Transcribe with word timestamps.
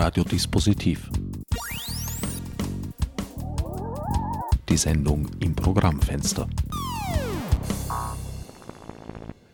Radiodispositiv. 0.00 1.10
Die 4.68 4.76
Sendung 4.76 5.28
im 5.40 5.56
Programmfenster. 5.56 6.48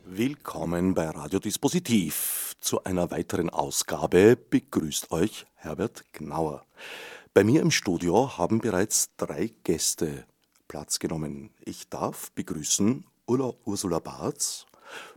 Willkommen 0.05 0.93
bei 0.93 1.09
Radiodispositiv. 1.09 2.57
Zu 2.61 2.85
einer 2.85 3.11
weiteren 3.11 3.49
Ausgabe 3.49 4.37
begrüßt 4.37 5.13
euch 5.13 5.47
Herbert 5.55 6.05
Gnauer. 6.13 6.67
Bei 7.33 7.43
mir 7.43 7.63
im 7.63 7.71
Studio 7.71 8.37
haben 8.37 8.59
bereits 8.59 9.17
drei 9.17 9.51
Gäste 9.63 10.27
Platz 10.69 10.99
genommen. 10.99 11.55
Ich 11.65 11.89
darf 11.89 12.33
begrüßen 12.33 13.07
Ursula 13.27 13.99
Barz, 13.99 14.67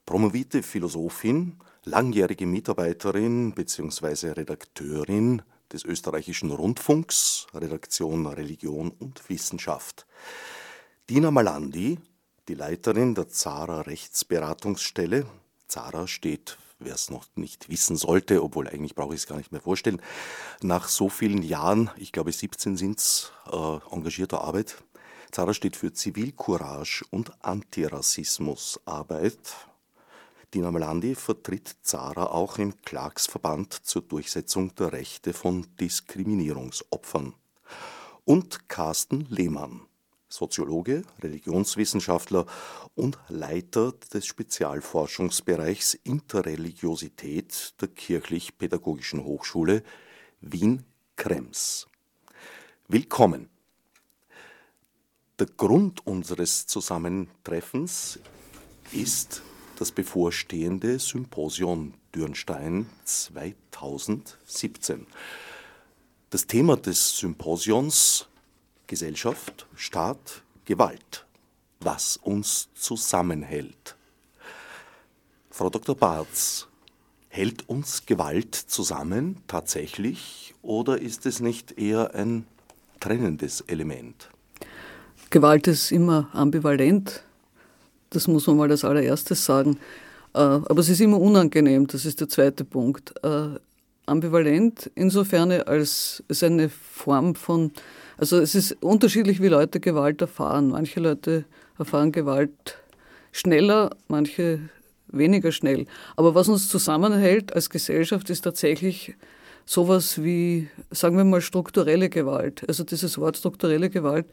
promovierte 0.05 0.63
Philosophin, 0.63 1.57
langjährige 1.83 2.45
Mitarbeiterin 2.45 3.54
bzw. 3.54 4.32
Redakteurin 4.32 5.41
des 5.71 5.83
österreichischen 5.83 6.51
Rundfunks, 6.51 7.47
Redaktion 7.54 8.25
Religion 8.27 8.91
und 8.91 9.29
Wissenschaft. 9.29 10.05
Dina 11.10 11.32
Malandi, 11.32 12.00
die 12.47 12.54
Leiterin 12.54 13.15
der 13.15 13.27
Zara 13.27 13.82
Rechtsberatungsstelle. 13.82 15.25
Zara 15.68 16.07
steht, 16.07 16.57
wer 16.79 16.96
es 16.96 17.10
noch 17.10 17.25
nicht 17.36 17.69
wissen 17.69 17.97
sollte, 17.97 18.43
obwohl 18.43 18.68
eigentlich 18.68 18.96
brauche 18.96 19.13
ich 19.13 19.21
es 19.21 19.27
gar 19.27 19.38
nicht 19.38 19.52
mehr 19.52 19.61
vorstellen, 19.61 20.02
nach 20.61 20.88
so 20.88 21.10
vielen 21.10 21.43
Jahren, 21.43 21.89
ich 21.97 22.11
glaube 22.11 22.32
17 22.32 22.77
sind 22.77 22.99
es, 22.99 23.32
äh, 23.52 23.77
engagierter 23.91 24.41
Arbeit. 24.41 24.77
Zara 25.31 25.54
steht 25.54 25.75
für 25.75 25.93
Zivilcourage 25.93 27.05
und 27.11 27.31
Antirassismusarbeit 27.43 29.68
Dina 30.54 30.71
Melandi 30.71 31.13
vertritt 31.13 31.75
Zara 31.81 32.27
auch 32.27 32.58
im 32.58 32.81
Klagsverband 32.81 33.73
zur 33.73 34.02
Durchsetzung 34.02 34.73
der 34.75 34.94
Rechte 34.94 35.33
von 35.33 35.67
Diskriminierungsopfern. 35.77 37.33
Und 38.23 38.69
Carsten 38.69 39.27
Lehmann, 39.29 39.81
Soziologe, 40.29 41.03
Religionswissenschaftler 41.21 42.45
und 42.95 43.17
Leiter 43.27 43.93
des 44.13 44.25
Spezialforschungsbereichs 44.25 45.95
Interreligiosität 45.95 47.73
der 47.81 47.89
Kirchlich-Pädagogischen 47.89 49.25
Hochschule 49.25 49.83
Wien-Krems. 50.39 51.87
Willkommen. 52.87 53.56
Der 55.39 55.45
Grund 55.45 56.07
unseres 56.07 56.66
Zusammentreffens 56.66 58.17
ist 58.91 59.43
das 59.75 59.91
bevorstehende 59.91 60.97
Symposion 60.97 61.93
Dürnstein 62.16 62.89
2017. 63.03 65.05
Das 66.31 66.47
Thema 66.47 66.75
des 66.75 67.19
Symposions 67.19 68.25
Gesellschaft, 68.88 69.67
Staat, 69.75 70.41
Gewalt, 70.65 71.27
was 71.81 72.17
uns 72.17 72.69
zusammenhält. 72.73 73.95
Frau 75.52 75.69
Dr. 75.69 75.95
Barz, 75.95 76.67
hält 77.30 77.69
uns 77.69 78.08
Gewalt 78.08 78.55
zusammen 78.55 79.43
tatsächlich 79.45 80.55
oder 80.63 80.99
ist 80.99 81.27
es 81.27 81.41
nicht 81.41 81.77
eher 81.77 82.15
ein 82.15 82.47
trennendes 82.99 83.61
Element? 83.61 84.31
Gewalt 85.30 85.67
ist 85.67 85.92
immer 85.92 86.30
ambivalent. 86.33 87.23
Das 88.09 88.28
muss 88.28 88.47
man 88.47 88.58
mal 88.58 88.72
als 88.72 88.86
allererstes 88.86 89.44
sagen. 89.44 89.78
Äh, 90.33 90.39
aber 90.39 90.80
es 90.80 90.89
ist 90.89 91.02
immer 91.02 91.20
unangenehm, 91.20 91.88
das 91.88 92.06
ist 92.06 92.22
der 92.22 92.30
zweite 92.30 92.64
Punkt. 92.64 93.14
Äh, 93.23 93.59
ambivalent 94.05 94.89
insofern, 94.95 95.52
als 95.52 96.23
es 96.28 96.44
eine 96.44 96.70
Form 96.70 97.36
von, 97.36 97.72
also 98.17 98.38
es 98.39 98.55
ist 98.55 98.78
unterschiedlich, 98.81 99.42
wie 99.42 99.48
Leute 99.48 99.80
Gewalt 99.80 100.21
erfahren. 100.21 100.70
Manche 100.70 100.99
Leute 100.99 101.45
erfahren 101.77 102.11
Gewalt 102.11 102.77
schneller, 103.32 103.95
manche 104.08 104.60
weniger 105.08 105.52
schnell. 105.52 105.86
Aber 106.16 106.36
was 106.36 106.48
uns 106.48 106.70
zusammenhält 106.70 107.54
als 107.54 107.70
Gesellschaft 107.70 108.30
ist 108.30 108.42
tatsächlich 108.42 109.16
sowas 109.67 110.23
wie, 110.23 110.70
sagen 110.92 111.17
wir 111.17 111.26
mal, 111.26 111.42
strukturelle 111.42 112.10
Gewalt. 112.10 112.64
Also 112.67 112.86
dieses 112.86 113.17
Wort 113.17 113.36
strukturelle 113.36 113.89
Gewalt 113.89 114.26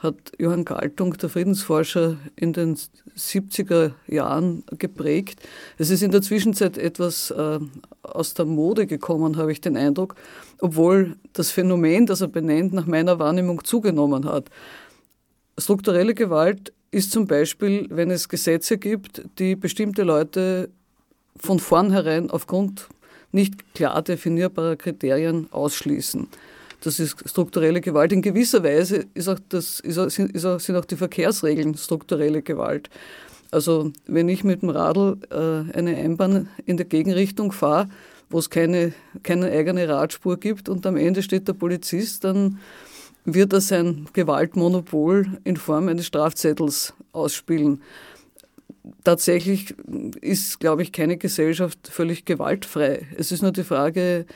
hat 0.00 0.16
Johann 0.38 0.64
Galtung, 0.64 1.14
der 1.14 1.28
Friedensforscher, 1.28 2.16
in 2.34 2.52
den 2.52 2.76
70er 3.16 3.92
Jahren 4.08 4.64
geprägt. 4.78 5.40
Es 5.78 5.90
ist 5.90 6.02
in 6.02 6.10
der 6.10 6.22
Zwischenzeit 6.22 6.76
etwas 6.76 7.30
äh, 7.30 7.60
aus 8.02 8.34
der 8.34 8.46
Mode 8.46 8.88
gekommen, 8.88 9.36
habe 9.36 9.52
ich 9.52 9.60
den 9.60 9.76
Eindruck, 9.76 10.16
obwohl 10.58 11.16
das 11.34 11.52
Phänomen, 11.52 12.06
das 12.06 12.20
er 12.20 12.28
benennt, 12.28 12.72
nach 12.72 12.86
meiner 12.86 13.20
Wahrnehmung 13.20 13.62
zugenommen 13.64 14.26
hat. 14.26 14.50
Strukturelle 15.56 16.14
Gewalt 16.14 16.72
ist 16.90 17.12
zum 17.12 17.28
Beispiel, 17.28 17.86
wenn 17.90 18.10
es 18.10 18.28
Gesetze 18.28 18.76
gibt, 18.76 19.22
die 19.38 19.54
bestimmte 19.54 20.02
Leute 20.02 20.68
von 21.36 21.60
vornherein 21.60 22.28
aufgrund 22.28 22.88
nicht 23.32 23.74
klar 23.74 24.02
definierbarer 24.02 24.76
Kriterien 24.76 25.48
ausschließen. 25.50 26.28
Das 26.82 26.98
ist 26.98 27.28
strukturelle 27.28 27.80
Gewalt. 27.80 28.12
In 28.12 28.22
gewisser 28.22 28.64
Weise 28.64 29.04
ist 29.14 29.28
auch 29.28 29.38
das, 29.50 29.80
ist 29.80 29.98
auch, 29.98 30.08
sind, 30.08 30.44
auch, 30.44 30.58
sind 30.58 30.76
auch 30.76 30.84
die 30.84 30.96
Verkehrsregeln 30.96 31.74
strukturelle 31.74 32.42
Gewalt. 32.42 32.88
Also 33.50 33.92
wenn 34.06 34.28
ich 34.28 34.44
mit 34.44 34.62
dem 34.62 34.70
Radl 34.70 35.18
äh, 35.30 35.76
eine 35.76 35.96
Einbahn 35.96 36.48
in 36.66 36.76
der 36.76 36.86
Gegenrichtung 36.86 37.52
fahre, 37.52 37.88
wo 38.30 38.38
es 38.38 38.48
keine, 38.48 38.92
keine 39.22 39.50
eigene 39.50 39.88
Radspur 39.88 40.38
gibt 40.38 40.68
und 40.68 40.86
am 40.86 40.96
Ende 40.96 41.22
steht 41.22 41.48
der 41.48 41.52
Polizist, 41.52 42.24
dann 42.24 42.58
wird 43.24 43.52
er 43.52 43.60
sein 43.60 44.06
Gewaltmonopol 44.12 45.38
in 45.44 45.56
Form 45.56 45.88
eines 45.88 46.06
Strafzettels 46.06 46.94
ausspielen 47.12 47.82
tatsächlich 49.04 49.74
ist, 50.20 50.60
glaube 50.60 50.82
ich, 50.82 50.92
keine 50.92 51.16
Gesellschaft 51.16 51.88
völlig 51.88 52.24
gewaltfrei. 52.24 53.06
Es 53.16 53.32
ist 53.32 53.42
nur 53.42 53.52
die 53.52 53.64
Frage, 53.64 54.26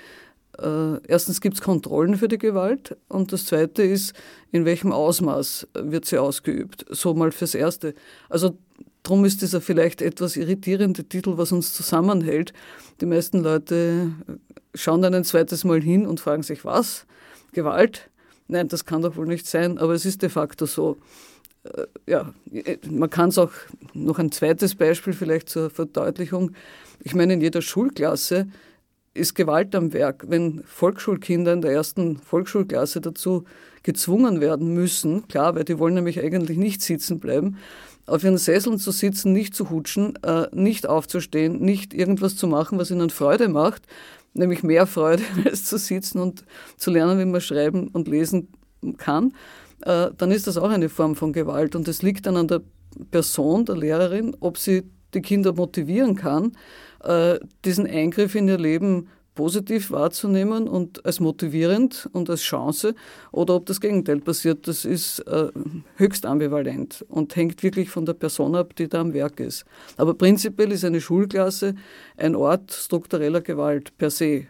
äh, 0.58 0.98
erstens 1.06 1.40
gibt 1.40 1.56
es 1.56 1.62
Kontrollen 1.62 2.16
für 2.16 2.28
die 2.28 2.38
Gewalt 2.38 2.96
und 3.08 3.32
das 3.32 3.46
Zweite 3.46 3.82
ist, 3.82 4.14
in 4.52 4.64
welchem 4.64 4.92
Ausmaß 4.92 5.68
wird 5.74 6.04
sie 6.04 6.18
ausgeübt. 6.18 6.84
So 6.90 7.14
mal 7.14 7.32
fürs 7.32 7.54
Erste. 7.54 7.94
Also 8.28 8.56
darum 9.02 9.24
ist 9.24 9.42
dieser 9.42 9.60
vielleicht 9.60 10.02
etwas 10.02 10.36
irritierende 10.36 11.04
Titel, 11.04 11.36
was 11.36 11.52
uns 11.52 11.72
zusammenhält. 11.72 12.52
Die 13.00 13.06
meisten 13.06 13.42
Leute 13.42 14.12
schauen 14.74 15.02
dann 15.02 15.14
ein 15.14 15.24
zweites 15.24 15.64
Mal 15.64 15.82
hin 15.82 16.06
und 16.06 16.20
fragen 16.20 16.42
sich, 16.42 16.64
was? 16.64 17.06
Gewalt? 17.52 18.10
Nein, 18.46 18.68
das 18.68 18.84
kann 18.84 19.02
doch 19.02 19.16
wohl 19.16 19.26
nicht 19.26 19.46
sein, 19.46 19.78
aber 19.78 19.94
es 19.94 20.04
ist 20.04 20.22
de 20.22 20.28
facto 20.28 20.66
so. 20.66 20.98
Äh, 21.64 21.86
ja, 22.06 22.32
man 22.88 23.10
kann 23.10 23.30
es 23.30 23.38
auch 23.38 23.52
noch 23.92 24.18
ein 24.18 24.32
zweites 24.32 24.74
Beispiel 24.74 25.12
vielleicht 25.12 25.48
zur 25.48 25.70
Verdeutlichung. 25.70 26.52
Ich 27.02 27.14
meine, 27.14 27.34
in 27.34 27.40
jeder 27.40 27.62
Schulklasse 27.62 28.46
ist 29.14 29.34
Gewalt 29.34 29.74
am 29.74 29.92
Werk. 29.92 30.24
Wenn 30.28 30.62
Volksschulkinder 30.64 31.52
in 31.52 31.62
der 31.62 31.72
ersten 31.72 32.18
Volksschulklasse 32.18 33.00
dazu 33.00 33.44
gezwungen 33.82 34.40
werden 34.40 34.74
müssen, 34.74 35.28
klar, 35.28 35.54
weil 35.54 35.64
die 35.64 35.78
wollen 35.78 35.94
nämlich 35.94 36.20
eigentlich 36.20 36.58
nicht 36.58 36.82
sitzen 36.82 37.20
bleiben, 37.20 37.58
auf 38.06 38.24
ihren 38.24 38.38
Sesseln 38.38 38.78
zu 38.78 38.90
sitzen, 38.90 39.32
nicht 39.32 39.54
zu 39.54 39.70
hutschen, 39.70 40.18
äh, 40.24 40.48
nicht 40.52 40.86
aufzustehen, 40.86 41.60
nicht 41.60 41.94
irgendwas 41.94 42.36
zu 42.36 42.46
machen, 42.46 42.78
was 42.78 42.90
ihnen 42.90 43.10
Freude 43.10 43.48
macht, 43.48 43.86
nämlich 44.34 44.62
mehr 44.62 44.86
Freude 44.86 45.22
als 45.44 45.64
zu 45.64 45.78
sitzen 45.78 46.18
und 46.18 46.44
zu 46.76 46.90
lernen, 46.90 47.18
wie 47.18 47.24
man 47.24 47.40
schreiben 47.40 47.88
und 47.88 48.08
lesen 48.08 48.48
kann, 48.98 49.32
dann 49.84 50.30
ist 50.30 50.46
das 50.46 50.56
auch 50.56 50.70
eine 50.70 50.88
Form 50.88 51.14
von 51.14 51.32
Gewalt. 51.32 51.76
Und 51.76 51.88
es 51.88 52.02
liegt 52.02 52.26
dann 52.26 52.36
an 52.36 52.48
der 52.48 52.62
Person, 53.10 53.64
der 53.64 53.76
Lehrerin, 53.76 54.36
ob 54.40 54.58
sie 54.58 54.84
die 55.14 55.22
Kinder 55.22 55.52
motivieren 55.52 56.16
kann, 56.16 56.52
äh, 57.02 57.38
diesen 57.64 57.86
Eingriff 57.86 58.34
in 58.34 58.48
ihr 58.48 58.58
Leben 58.58 59.08
positiv 59.34 59.90
wahrzunehmen 59.90 60.68
und 60.68 61.04
als 61.04 61.18
motivierend 61.18 62.08
und 62.12 62.30
als 62.30 62.42
Chance 62.42 62.94
oder 63.32 63.56
ob 63.56 63.66
das 63.66 63.80
Gegenteil 63.80 64.20
passiert, 64.20 64.68
das 64.68 64.84
ist 64.84 65.20
äh, 65.20 65.48
höchst 65.96 66.24
ambivalent 66.24 67.04
und 67.08 67.34
hängt 67.34 67.62
wirklich 67.62 67.90
von 67.90 68.06
der 68.06 68.14
Person 68.14 68.54
ab, 68.54 68.76
die 68.76 68.88
da 68.88 69.00
am 69.00 69.12
Werk 69.12 69.40
ist. 69.40 69.64
Aber 69.96 70.14
prinzipiell 70.14 70.70
ist 70.70 70.84
eine 70.84 71.00
Schulklasse 71.00 71.74
ein 72.16 72.36
Ort 72.36 72.72
struktureller 72.72 73.40
Gewalt 73.40 73.96
per 73.98 74.10
se 74.10 74.46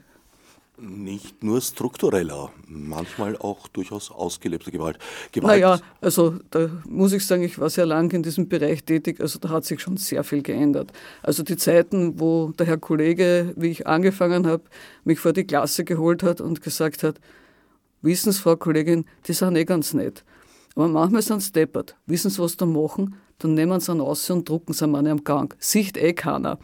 nicht 0.77 1.45
nur 1.45 1.61
struktureller, 1.61 2.51
manchmal 2.67 3.37
auch 3.37 3.69
durchaus 3.69 4.11
ausgelebte 4.11 4.73
Gewalt. 4.73 4.99
Gewalt. 5.31 5.61
Naja, 5.61 5.81
also 6.01 6.37
da 6.51 6.69
muss 6.89 7.13
ich 7.13 7.25
sagen, 7.25 7.43
ich 7.43 7.59
war 7.59 7.71
sehr 7.71 7.87
lang 7.87 8.11
in 8.13 8.23
diesem 8.23 8.49
Bereich 8.49 8.85
tätig, 8.85 9.21
also 9.21 9.39
da 9.39 9.51
hat 9.51 9.65
sich 9.65 9.81
schon 9.81 9.97
sehr 9.97 10.25
viel 10.25 10.43
geändert. 10.43 10.93
Also 11.23 11.43
die 11.43 11.57
Zeiten, 11.57 12.19
wo 12.19 12.53
der 12.59 12.67
Herr 12.67 12.79
Kollege, 12.79 13.53
wie 13.57 13.69
ich 13.69 13.87
angefangen 13.87 14.47
habe, 14.47 14.65
mich 15.05 15.21
vor 15.21 15.33
die 15.33 15.45
Klasse 15.45 15.85
geholt 15.85 16.23
hat 16.23 16.41
und 16.41 16.61
gesagt 16.61 17.03
hat, 17.03 17.21
wissen 18.03 18.33
Sie, 18.33 18.41
Frau 18.41 18.57
Kollegin, 18.57 19.05
die 19.27 19.33
sind 19.33 19.57
eh 19.57 19.65
ganz 19.65 19.95
nett. 19.95 20.25
Aber 20.75 20.89
manchmal 20.89 21.23
sind 21.23 21.41
sie 21.41 21.53
deppert. 21.53 21.95
Wissen 22.07 22.31
Sie, 22.31 22.43
was 22.43 22.57
da 22.57 22.67
machen? 22.67 23.15
Dann 23.39 23.55
nehmen 23.55 23.81
sie 23.81 23.93
einen 23.93 24.01
raus 24.01 24.29
und 24.31 24.49
drucken 24.49 24.73
sie 24.73 24.85
einen 24.85 25.07
am 25.07 25.25
Gang. 25.25 25.55
Sicht 25.59 25.97
eh 25.97 26.13
keiner. 26.13 26.59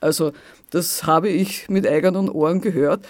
Also 0.00 0.32
das 0.70 1.04
habe 1.04 1.28
ich 1.28 1.68
mit 1.68 1.86
eigenen 1.86 2.28
Ohren 2.28 2.60
gehört. 2.60 3.06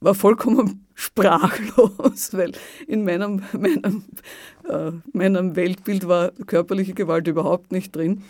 War 0.00 0.14
vollkommen 0.14 0.86
sprachlos, 0.94 2.32
weil 2.32 2.52
in 2.86 3.04
meinem, 3.04 3.42
meinem, 3.52 4.04
äh, 4.68 4.92
meinem 5.12 5.56
Weltbild 5.56 6.08
war 6.08 6.30
körperliche 6.46 6.94
Gewalt 6.94 7.26
überhaupt 7.28 7.72
nicht 7.72 7.94
drin. 7.94 8.22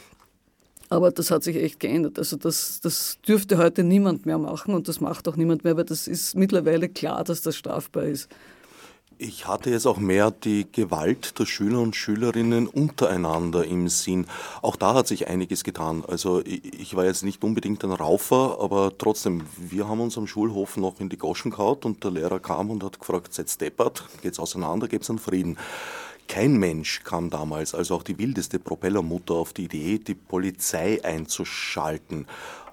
Aber 0.89 1.11
das 1.11 1.31
hat 1.31 1.43
sich 1.43 1.57
echt 1.57 1.81
geändert. 1.81 2.19
Also 2.19 2.37
das, 2.37 2.81
das 2.81 3.19
dürfte 3.27 3.59
heute 3.59 3.83
niemand 3.83 4.25
mehr 4.25 4.39
machen 4.39 4.75
und 4.75 4.87
das 4.89 5.01
macht 5.01 5.27
auch 5.27 5.37
niemand 5.37 5.65
mehr, 5.65 5.77
weil 5.77 5.85
das 5.85 6.07
ist 6.07 6.37
mittlerweile 6.37 6.89
klar, 6.89 7.25
dass 7.25 7.43
das 7.43 7.57
strafbar 7.57 8.05
ist. 8.05 8.29
Ich 9.19 9.47
hatte 9.47 9.71
jetzt 9.71 9.87
auch 9.87 9.97
mehr 9.97 10.31
die 10.31 10.67
Gewalt 10.71 11.39
der 11.39 11.47
Schüler 11.47 11.81
und 11.81 11.97
Schülerinnen 11.97 12.67
untereinander 12.67 13.65
im 13.65 13.89
Sinn. 13.89 14.27
Auch 14.61 14.77
da 14.77 14.93
hat 14.93 15.09
sich 15.09 15.27
einiges 15.27 15.65
getan. 15.65 16.05
Also 16.07 16.43
ich 16.45 16.95
war 16.97 17.07
jetzt 17.07 17.25
nicht 17.25 17.43
unbedingt 17.43 17.83
ein 17.83 17.93
Raufer, 17.93 18.59
aber 18.61 18.93
trotzdem, 18.99 19.45
wir 19.57 19.89
haben 19.89 20.01
uns 20.01 20.19
am 20.19 20.27
Schulhof 20.27 20.77
noch 20.77 21.01
in 21.01 21.09
die 21.09 21.17
Goschen 21.17 21.51
gehaut 21.51 21.87
und 21.87 22.05
der 22.05 22.11
Lehrer 22.11 22.41
kam 22.41 22.71
und 22.71 22.85
hat 22.85 23.01
gefragt, 23.01 23.33
seid 23.33 23.59
deppert, 23.59 24.05
geht's 24.21 24.39
auseinander, 24.39 24.87
gibt's 24.87 25.09
einen 25.09 25.19
Frieden. 25.19 25.57
Kein 26.29 26.57
Mensch 26.57 27.03
kam 27.05 27.31
damals, 27.31 27.75
also 27.75 27.95
auch 27.95 28.03
die 28.03 28.19
wildeste 28.19 28.59
Propellermutter, 28.59 29.35
auf 29.35 29.53
die 29.53 29.65
Idee, 29.65 29.99
die 29.99 30.15
Polizei 30.15 31.03
einzuschalten. 31.05 32.27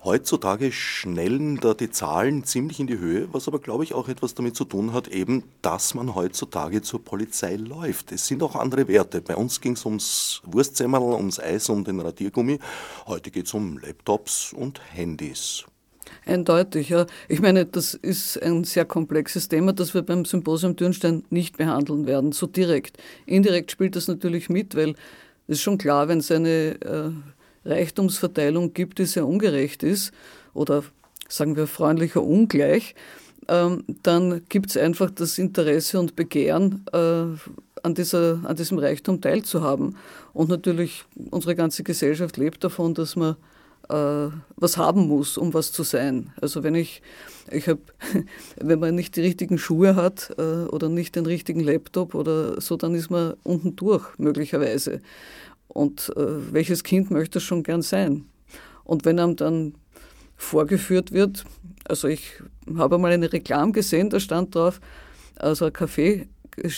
Heutzutage 0.03 0.73
schnellen 0.73 1.61
da 1.61 1.73
die 1.73 1.89
Zahlen 1.89 2.43
ziemlich 2.43 2.81
in 2.81 2.87
die 2.87 2.97
Höhe, 2.97 3.29
was 3.31 3.47
aber, 3.47 3.59
glaube 3.59 3.85
ich, 3.85 3.93
auch 3.93 4.09
etwas 4.09 4.33
damit 4.35 4.53
zu 4.53 4.65
tun 4.65 4.91
hat, 4.91 5.07
eben, 5.07 5.43
dass 5.61 5.93
man 5.93 6.13
heutzutage 6.13 6.81
zur 6.81 7.05
Polizei 7.05 7.55
läuft. 7.55 8.11
Es 8.11 8.27
sind 8.27 8.43
auch 8.43 8.55
andere 8.55 8.89
Werte. 8.89 9.21
Bei 9.21 9.37
uns 9.37 9.61
ging 9.61 9.73
es 9.73 9.85
ums 9.85 10.41
Wurstzimmerl, 10.43 11.13
ums 11.13 11.39
Eis, 11.39 11.69
um 11.69 11.85
den 11.85 12.01
Radiergummi. 12.01 12.59
Heute 13.07 13.31
geht 13.31 13.45
es 13.45 13.53
um 13.53 13.77
Laptops 13.77 14.51
und 14.51 14.81
Handys. 14.93 15.63
Eindeutig, 16.25 16.89
ja. 16.89 17.05
Ich 17.27 17.41
meine, 17.41 17.65
das 17.65 17.93
ist 17.93 18.41
ein 18.41 18.63
sehr 18.63 18.85
komplexes 18.85 19.47
Thema, 19.47 19.73
das 19.73 19.93
wir 19.93 20.01
beim 20.01 20.25
Symposium 20.25 20.75
Dürnstein 20.75 21.23
nicht 21.29 21.57
behandeln 21.57 22.07
werden, 22.07 22.31
so 22.31 22.47
direkt. 22.47 22.97
Indirekt 23.25 23.71
spielt 23.71 23.95
das 23.95 24.07
natürlich 24.07 24.49
mit, 24.49 24.75
weil 24.75 24.91
es 25.47 25.57
ist 25.57 25.61
schon 25.61 25.77
klar, 25.77 26.07
wenn 26.07 26.19
es 26.19 26.31
eine 26.31 26.81
äh, 26.81 27.11
Reichtumsverteilung 27.65 28.73
gibt, 28.73 28.99
die 28.99 29.05
sehr 29.05 29.27
ungerecht 29.27 29.83
ist 29.83 30.13
oder 30.53 30.83
sagen 31.27 31.55
wir 31.55 31.67
freundlicher 31.67 32.23
ungleich, 32.23 32.95
ähm, 33.47 33.83
dann 34.03 34.41
gibt 34.49 34.69
es 34.69 34.77
einfach 34.77 35.11
das 35.11 35.37
Interesse 35.37 35.99
und 35.99 36.15
Begehren, 36.15 36.85
äh, 36.93 37.25
an, 37.83 37.93
dieser, 37.93 38.39
an 38.45 38.55
diesem 38.55 38.79
Reichtum 38.79 39.21
teilzuhaben. 39.21 39.97
Und 40.33 40.49
natürlich, 40.49 41.03
unsere 41.29 41.55
ganze 41.55 41.83
Gesellschaft 41.83 42.37
lebt 42.37 42.63
davon, 42.63 42.93
dass 42.93 43.15
man 43.15 43.35
was 43.89 44.77
haben 44.77 45.07
muss, 45.07 45.37
um 45.37 45.53
was 45.53 45.71
zu 45.71 45.83
sein. 45.83 46.31
Also 46.41 46.63
wenn 46.63 46.75
ich, 46.75 47.01
ich 47.51 47.67
habe, 47.67 47.81
wenn 48.59 48.79
man 48.79 48.95
nicht 48.95 49.15
die 49.15 49.21
richtigen 49.21 49.57
Schuhe 49.57 49.95
hat 49.95 50.33
äh, 50.37 50.65
oder 50.67 50.89
nicht 50.89 51.15
den 51.15 51.25
richtigen 51.25 51.59
Laptop 51.59 52.15
oder 52.15 52.59
so, 52.61 52.77
dann 52.77 52.95
ist 52.95 53.09
man 53.09 53.33
unten 53.43 53.75
durch 53.75 54.05
möglicherweise. 54.17 55.01
Und 55.67 56.13
äh, 56.15 56.53
welches 56.53 56.83
Kind 56.83 57.11
möchte 57.11 57.35
das 57.35 57.43
schon 57.43 57.63
gern 57.63 57.81
sein? 57.81 58.25
Und 58.83 59.05
wenn 59.05 59.19
einem 59.19 59.35
dann 59.35 59.75
vorgeführt 60.35 61.11
wird, 61.11 61.45
also 61.85 62.07
ich 62.07 62.41
habe 62.77 62.97
mal 62.97 63.11
eine 63.11 63.31
Reklame 63.31 63.71
gesehen, 63.71 64.09
da 64.09 64.19
stand 64.19 64.55
drauf, 64.55 64.79
also 65.35 65.69
Kaffee, 65.71 66.27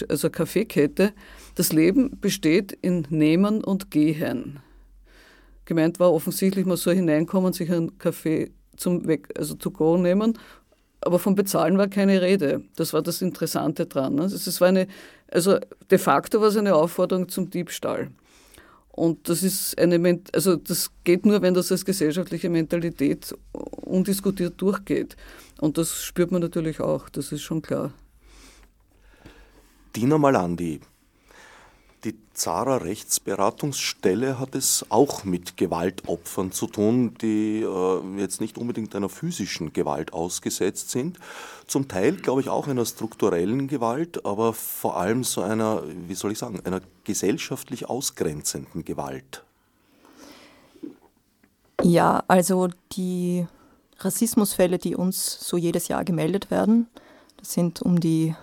also 0.10 0.28
eine 0.28 0.32
Kaffeekette, 0.32 1.14
das 1.56 1.74
Leben 1.74 2.20
besteht 2.20 2.72
in 2.82 3.06
Nehmen 3.10 3.64
und 3.64 3.92
Gehen. 3.92 4.60
Gemeint 5.66 6.00
war 6.00 6.14
offensichtlich, 6.14 6.66
man 6.66 6.78
soll 6.78 6.96
hineinkommen, 6.96 7.54
sich 7.54 7.72
einen 7.72 7.98
Kaffee 7.98 8.52
zum 8.78 9.08
Weg, 9.08 9.30
also 9.38 9.56
to 9.56 9.72
go 9.72 9.98
nehmen, 9.98 10.38
aber 11.02 11.20
vom 11.20 11.36
Bezahlen 11.36 11.78
war 11.78 11.88
keine 11.88 12.22
Rede. 12.22 12.64
Das 12.76 12.94
war 12.94 13.02
das 13.02 13.22
Interessante 13.22 13.86
dran. 13.86 14.16
Ne? 14.16 14.24
Es 14.24 14.60
war 14.62 14.70
eine, 14.70 14.88
also 15.30 15.60
de 15.90 15.98
facto 15.98 16.42
war 16.42 16.48
es 16.48 16.58
eine 16.58 16.76
Aufforderung 16.76 17.30
zum 17.30 17.50
Diebstahl. 17.50 18.10
Und 18.90 19.28
das 19.28 19.44
ist 19.44 19.78
eine, 19.78 20.22
also 20.34 20.56
das 20.56 20.90
geht 21.04 21.26
nur, 21.26 21.42
wenn 21.42 21.54
das 21.54 21.72
als 21.72 21.84
gesellschaftliche 21.84 22.50
Mentalität 22.50 23.36
undiskutiert 23.52 24.54
durchgeht. 24.58 25.18
Und 25.60 25.78
das 25.78 26.02
spürt 26.02 26.32
man 26.32 26.42
natürlich 26.42 26.80
auch, 26.80 27.10
das 27.10 27.32
ist 27.32 27.42
schon 27.42 27.62
klar. 27.62 27.92
Dina 29.96 30.18
Malandi, 30.18 30.80
Zara 32.36 32.78
Rechtsberatungsstelle 32.78 34.40
hat 34.40 34.56
es 34.56 34.86
auch 34.90 35.24
mit 35.24 35.56
Gewaltopfern 35.56 36.52
zu 36.52 36.68
tun, 36.68 37.16
die 37.22 37.62
äh, 37.62 38.20
jetzt 38.20 38.42
nicht 38.42 38.58
unbedingt 38.58 38.94
einer 38.94 39.08
physischen 39.10 39.72
Gewalt 39.72 40.12
ausgesetzt 40.14 40.92
sind. 40.92 41.18
Zum 41.66 41.88
Teil, 41.88 42.18
glaube 42.18 42.42
ich, 42.42 42.50
auch 42.50 42.68
einer 42.68 42.86
strukturellen 42.86 43.68
Gewalt, 43.68 44.26
aber 44.26 44.54
vor 44.54 44.98
allem 44.98 45.24
so 45.24 45.42
einer, 45.42 45.84
wie 46.08 46.14
soll 46.14 46.34
ich 46.34 46.38
sagen, 46.38 46.60
einer 46.66 46.82
gesellschaftlich 47.06 47.90
ausgrenzenden 47.90 48.84
Gewalt. 48.84 49.44
Ja, 51.82 52.24
also 52.28 52.68
die 52.92 53.48
Rassismusfälle, 54.00 54.78
die 54.78 54.96
uns 54.96 55.40
so 55.40 55.56
jedes 55.56 55.88
Jahr 55.88 56.04
gemeldet 56.04 56.52
werden, 56.52 56.88
das 57.38 57.54
sind 57.54 57.82
um 57.82 58.00
die 58.00 58.36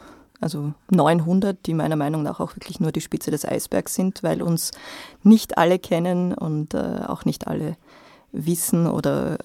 also 0.42 0.72
900, 0.90 1.66
die 1.66 1.74
meiner 1.74 1.96
Meinung 1.96 2.22
nach 2.22 2.40
auch 2.40 2.56
wirklich 2.56 2.80
nur 2.80 2.92
die 2.92 3.00
Spitze 3.00 3.30
des 3.30 3.44
Eisbergs 3.44 3.94
sind, 3.94 4.22
weil 4.22 4.42
uns 4.42 4.72
nicht 5.22 5.58
alle 5.58 5.78
kennen 5.78 6.34
und 6.34 6.74
äh, 6.74 7.00
auch 7.06 7.24
nicht 7.24 7.46
alle 7.46 7.76
wissen 8.32 8.86
oder 8.86 9.38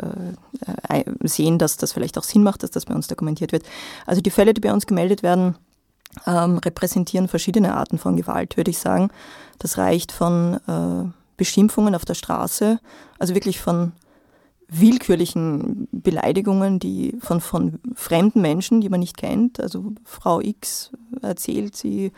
äh, 0.90 1.04
sehen, 1.24 1.60
dass 1.60 1.78
das 1.78 1.94
vielleicht 1.94 2.18
auch 2.18 2.24
Sinn 2.24 2.44
macht, 2.44 2.64
dass 2.64 2.72
das 2.72 2.86
bei 2.86 2.96
uns 2.96 3.08
dokumentiert 3.08 3.52
wird. 3.52 3.64
Also 4.06 4.22
die 4.22 4.32
Fälle, 4.32 4.54
die 4.54 4.62
bei 4.62 4.74
uns 4.74 4.88
gemeldet 4.88 5.24
werden, 5.24 5.56
ähm, 6.26 6.58
repräsentieren 6.58 7.28
verschiedene 7.28 7.76
Arten 7.76 7.98
von 7.98 8.16
Gewalt, 8.16 8.58
würde 8.58 8.72
ich 8.72 8.80
sagen. 8.80 9.10
Das 9.60 9.78
reicht 9.78 10.12
von 10.12 10.60
äh, 10.68 11.12
Beschimpfungen 11.36 11.96
auf 11.96 12.06
der 12.06 12.16
Straße, 12.16 12.80
also 13.20 13.36
wirklich 13.36 13.60
von 13.60 13.92
willkürlichen 14.70 15.88
Beleidigungen, 15.92 16.80
die 16.80 17.18
von, 17.20 17.40
von 17.40 17.80
fremden 17.96 18.42
Menschen, 18.42 18.82
die 18.82 18.90
man 18.90 19.00
nicht 19.00 19.18
kennt. 19.18 19.60
Also 19.60 19.94
Frau 20.04 20.42
X 20.42 20.92
erzählt, 21.22 21.76
sie, 21.76 22.12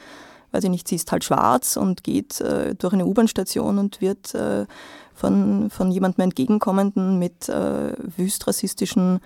weiß 0.52 0.64
ich 0.64 0.70
nicht, 0.70 0.88
sie 0.88 0.96
ist 0.96 1.12
halt 1.12 1.24
schwarz 1.24 1.78
und 1.78 2.04
geht 2.04 2.42
äh, 2.42 2.74
durch 2.76 2.94
eine 2.94 3.06
U-Bahn-Station 3.06 3.78
und 3.78 4.02
wird 4.02 4.34
äh, 4.34 4.66
von, 5.14 5.70
von 5.70 5.92
jemandem 5.92 6.24
entgegenkommenden 6.24 7.20
mit 7.20 7.50
äh, 7.50 7.94
wüst 8.18 8.48
rassistischen 8.48 9.20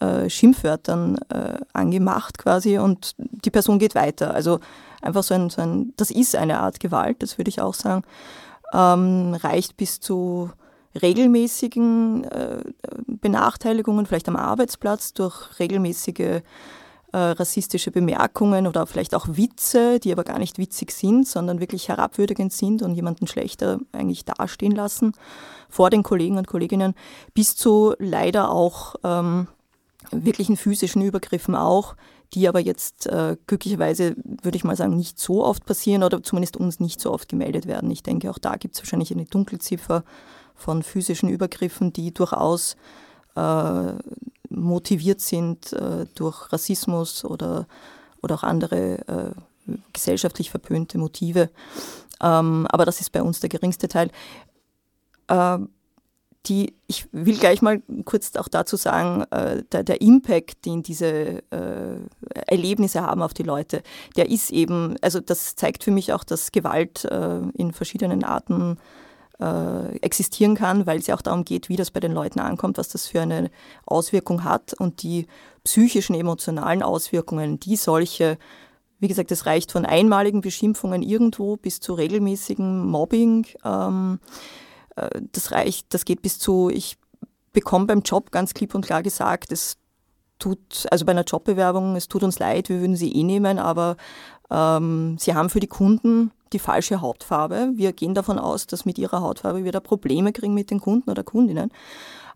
äh, 0.00 0.28
Schimpfwörtern 0.28 1.18
äh, 1.28 1.58
angemacht 1.72 2.38
quasi 2.38 2.78
und 2.78 3.14
die 3.18 3.50
Person 3.50 3.78
geht 3.78 3.94
weiter. 3.94 4.34
Also 4.34 4.58
einfach 5.00 5.22
so 5.22 5.34
ein, 5.34 5.50
so 5.50 5.62
ein 5.62 5.92
das 5.96 6.10
ist 6.10 6.34
eine 6.34 6.58
Art 6.58 6.80
Gewalt, 6.80 7.22
das 7.22 7.38
würde 7.38 7.50
ich 7.50 7.60
auch 7.60 7.74
sagen, 7.74 8.02
ähm, 8.72 9.34
reicht 9.34 9.76
bis 9.76 10.00
zu 10.00 10.50
regelmäßigen 11.00 12.24
äh, 12.24 12.64
Benachteiligungen, 13.06 14.06
vielleicht 14.06 14.28
am 14.28 14.36
Arbeitsplatz, 14.36 15.12
durch 15.12 15.58
regelmäßige 15.58 16.42
äh, 17.14 17.18
rassistische 17.18 17.92
Bemerkungen 17.92 18.66
oder 18.66 18.86
vielleicht 18.86 19.14
auch 19.14 19.26
Witze, 19.28 20.00
die 20.00 20.12
aber 20.12 20.24
gar 20.24 20.38
nicht 20.38 20.58
witzig 20.58 20.90
sind, 20.90 21.28
sondern 21.28 21.60
wirklich 21.60 21.88
herabwürdigend 21.88 22.52
sind 22.52 22.82
und 22.82 22.94
jemanden 22.94 23.26
schlechter 23.26 23.78
eigentlich 23.92 24.24
dastehen 24.24 24.72
lassen 24.72 25.12
vor 25.68 25.90
den 25.90 26.02
Kollegen 26.02 26.38
und 26.38 26.48
Kolleginnen, 26.48 26.94
bis 27.32 27.54
zu 27.56 27.94
leider 27.98 28.50
auch 28.50 28.96
ähm, 29.04 29.46
wirklichen 30.10 30.56
physischen 30.56 31.02
Übergriffen 31.02 31.54
auch, 31.54 31.94
die 32.32 32.48
aber 32.48 32.60
jetzt 32.60 33.06
äh, 33.06 33.36
glücklicherweise, 33.46 34.16
würde 34.42 34.56
ich 34.56 34.64
mal 34.64 34.76
sagen, 34.76 34.96
nicht 34.96 35.18
so 35.18 35.44
oft 35.44 35.64
passieren 35.64 36.02
oder 36.02 36.22
zumindest 36.22 36.56
uns 36.56 36.80
nicht 36.80 37.00
so 37.00 37.12
oft 37.12 37.28
gemeldet 37.28 37.66
werden. 37.66 37.90
Ich 37.90 38.02
denke, 38.02 38.30
auch 38.30 38.38
da 38.38 38.56
gibt 38.56 38.74
es 38.74 38.80
wahrscheinlich 38.80 39.12
eine 39.12 39.24
Dunkelziffer 39.24 40.02
von 40.54 40.82
physischen 40.82 41.28
Übergriffen, 41.28 41.92
die 41.92 42.12
durchaus 42.12 42.76
äh, 43.36 43.92
motiviert 44.48 45.20
sind 45.20 45.72
äh, 45.72 46.06
durch 46.14 46.52
Rassismus 46.52 47.24
oder, 47.24 47.66
oder 48.22 48.36
auch 48.36 48.42
andere 48.42 49.08
äh, 49.08 49.72
gesellschaftlich 49.92 50.50
verpönte 50.50 50.98
Motive. 50.98 51.50
Ähm, 52.22 52.66
aber 52.70 52.84
das 52.84 53.00
ist 53.00 53.10
bei 53.10 53.22
uns 53.22 53.40
der 53.40 53.50
geringste 53.50 53.88
Teil. 53.88 54.10
Ähm, 55.28 55.70
die, 56.46 56.74
ich 56.86 57.06
will 57.10 57.38
gleich 57.38 57.62
mal 57.62 57.80
kurz 58.04 58.36
auch 58.36 58.48
dazu 58.48 58.76
sagen, 58.76 59.22
äh, 59.30 59.62
der, 59.72 59.82
der, 59.82 60.02
Impact, 60.02 60.66
den 60.66 60.82
diese 60.82 61.42
äh, 61.50 61.96
Erlebnisse 62.46 63.00
haben 63.00 63.22
auf 63.22 63.32
die 63.32 63.44
Leute, 63.44 63.82
der 64.16 64.28
ist 64.28 64.50
eben, 64.50 64.96
also 65.00 65.20
das 65.20 65.56
zeigt 65.56 65.84
für 65.84 65.90
mich 65.90 66.12
auch, 66.12 66.22
dass 66.22 66.52
Gewalt 66.52 67.06
äh, 67.06 67.40
in 67.54 67.72
verschiedenen 67.72 68.24
Arten 68.24 68.76
äh, 68.76 69.03
existieren 70.00 70.54
kann, 70.54 70.86
weil 70.86 70.98
es 70.98 71.08
ja 71.08 71.16
auch 71.16 71.22
darum 71.22 71.44
geht, 71.44 71.68
wie 71.68 71.76
das 71.76 71.90
bei 71.90 72.00
den 72.00 72.12
Leuten 72.12 72.38
ankommt, 72.38 72.78
was 72.78 72.88
das 72.88 73.08
für 73.08 73.20
eine 73.20 73.50
Auswirkung 73.84 74.44
hat 74.44 74.74
und 74.74 75.02
die 75.02 75.26
psychischen, 75.64 76.14
emotionalen 76.14 76.82
Auswirkungen, 76.82 77.58
die 77.58 77.76
solche, 77.76 78.38
wie 79.00 79.08
gesagt, 79.08 79.32
es 79.32 79.46
reicht 79.46 79.72
von 79.72 79.86
einmaligen 79.86 80.40
Beschimpfungen 80.40 81.02
irgendwo 81.02 81.56
bis 81.56 81.80
zu 81.80 81.94
regelmäßigem 81.94 82.86
Mobbing. 82.86 83.46
Ähm, 83.64 84.20
äh, 84.94 85.20
das 85.32 85.50
reicht, 85.50 85.92
das 85.94 86.04
geht 86.04 86.22
bis 86.22 86.38
zu, 86.38 86.70
ich 86.70 86.96
bekomme 87.52 87.86
beim 87.86 88.02
Job 88.02 88.30
ganz 88.30 88.54
klipp 88.54 88.74
und 88.74 88.86
klar 88.86 89.02
gesagt, 89.02 89.52
es 89.52 89.78
tut, 90.38 90.86
also 90.90 91.04
bei 91.04 91.12
einer 91.12 91.24
Jobbewerbung, 91.24 91.96
es 91.96 92.08
tut 92.08 92.22
uns 92.22 92.38
leid, 92.38 92.68
wir 92.68 92.80
würden 92.80 92.96
sie 92.96 93.12
eh 93.12 93.22
nehmen, 93.22 93.58
aber 93.58 93.96
ähm, 94.50 95.16
sie 95.18 95.34
haben 95.34 95.50
für 95.50 95.60
die 95.60 95.66
Kunden 95.66 96.30
die 96.54 96.58
falsche 96.58 97.00
Hautfarbe. 97.00 97.72
Wir 97.74 97.92
gehen 97.92 98.14
davon 98.14 98.38
aus, 98.38 98.66
dass 98.66 98.84
mit 98.84 98.98
ihrer 98.98 99.20
Hautfarbe 99.20 99.64
wir 99.64 99.72
da 99.72 99.80
Probleme 99.80 100.32
kriegen 100.32 100.54
mit 100.54 100.70
den 100.70 100.80
Kunden 100.80 101.10
oder 101.10 101.22
Kundinnen. 101.22 101.70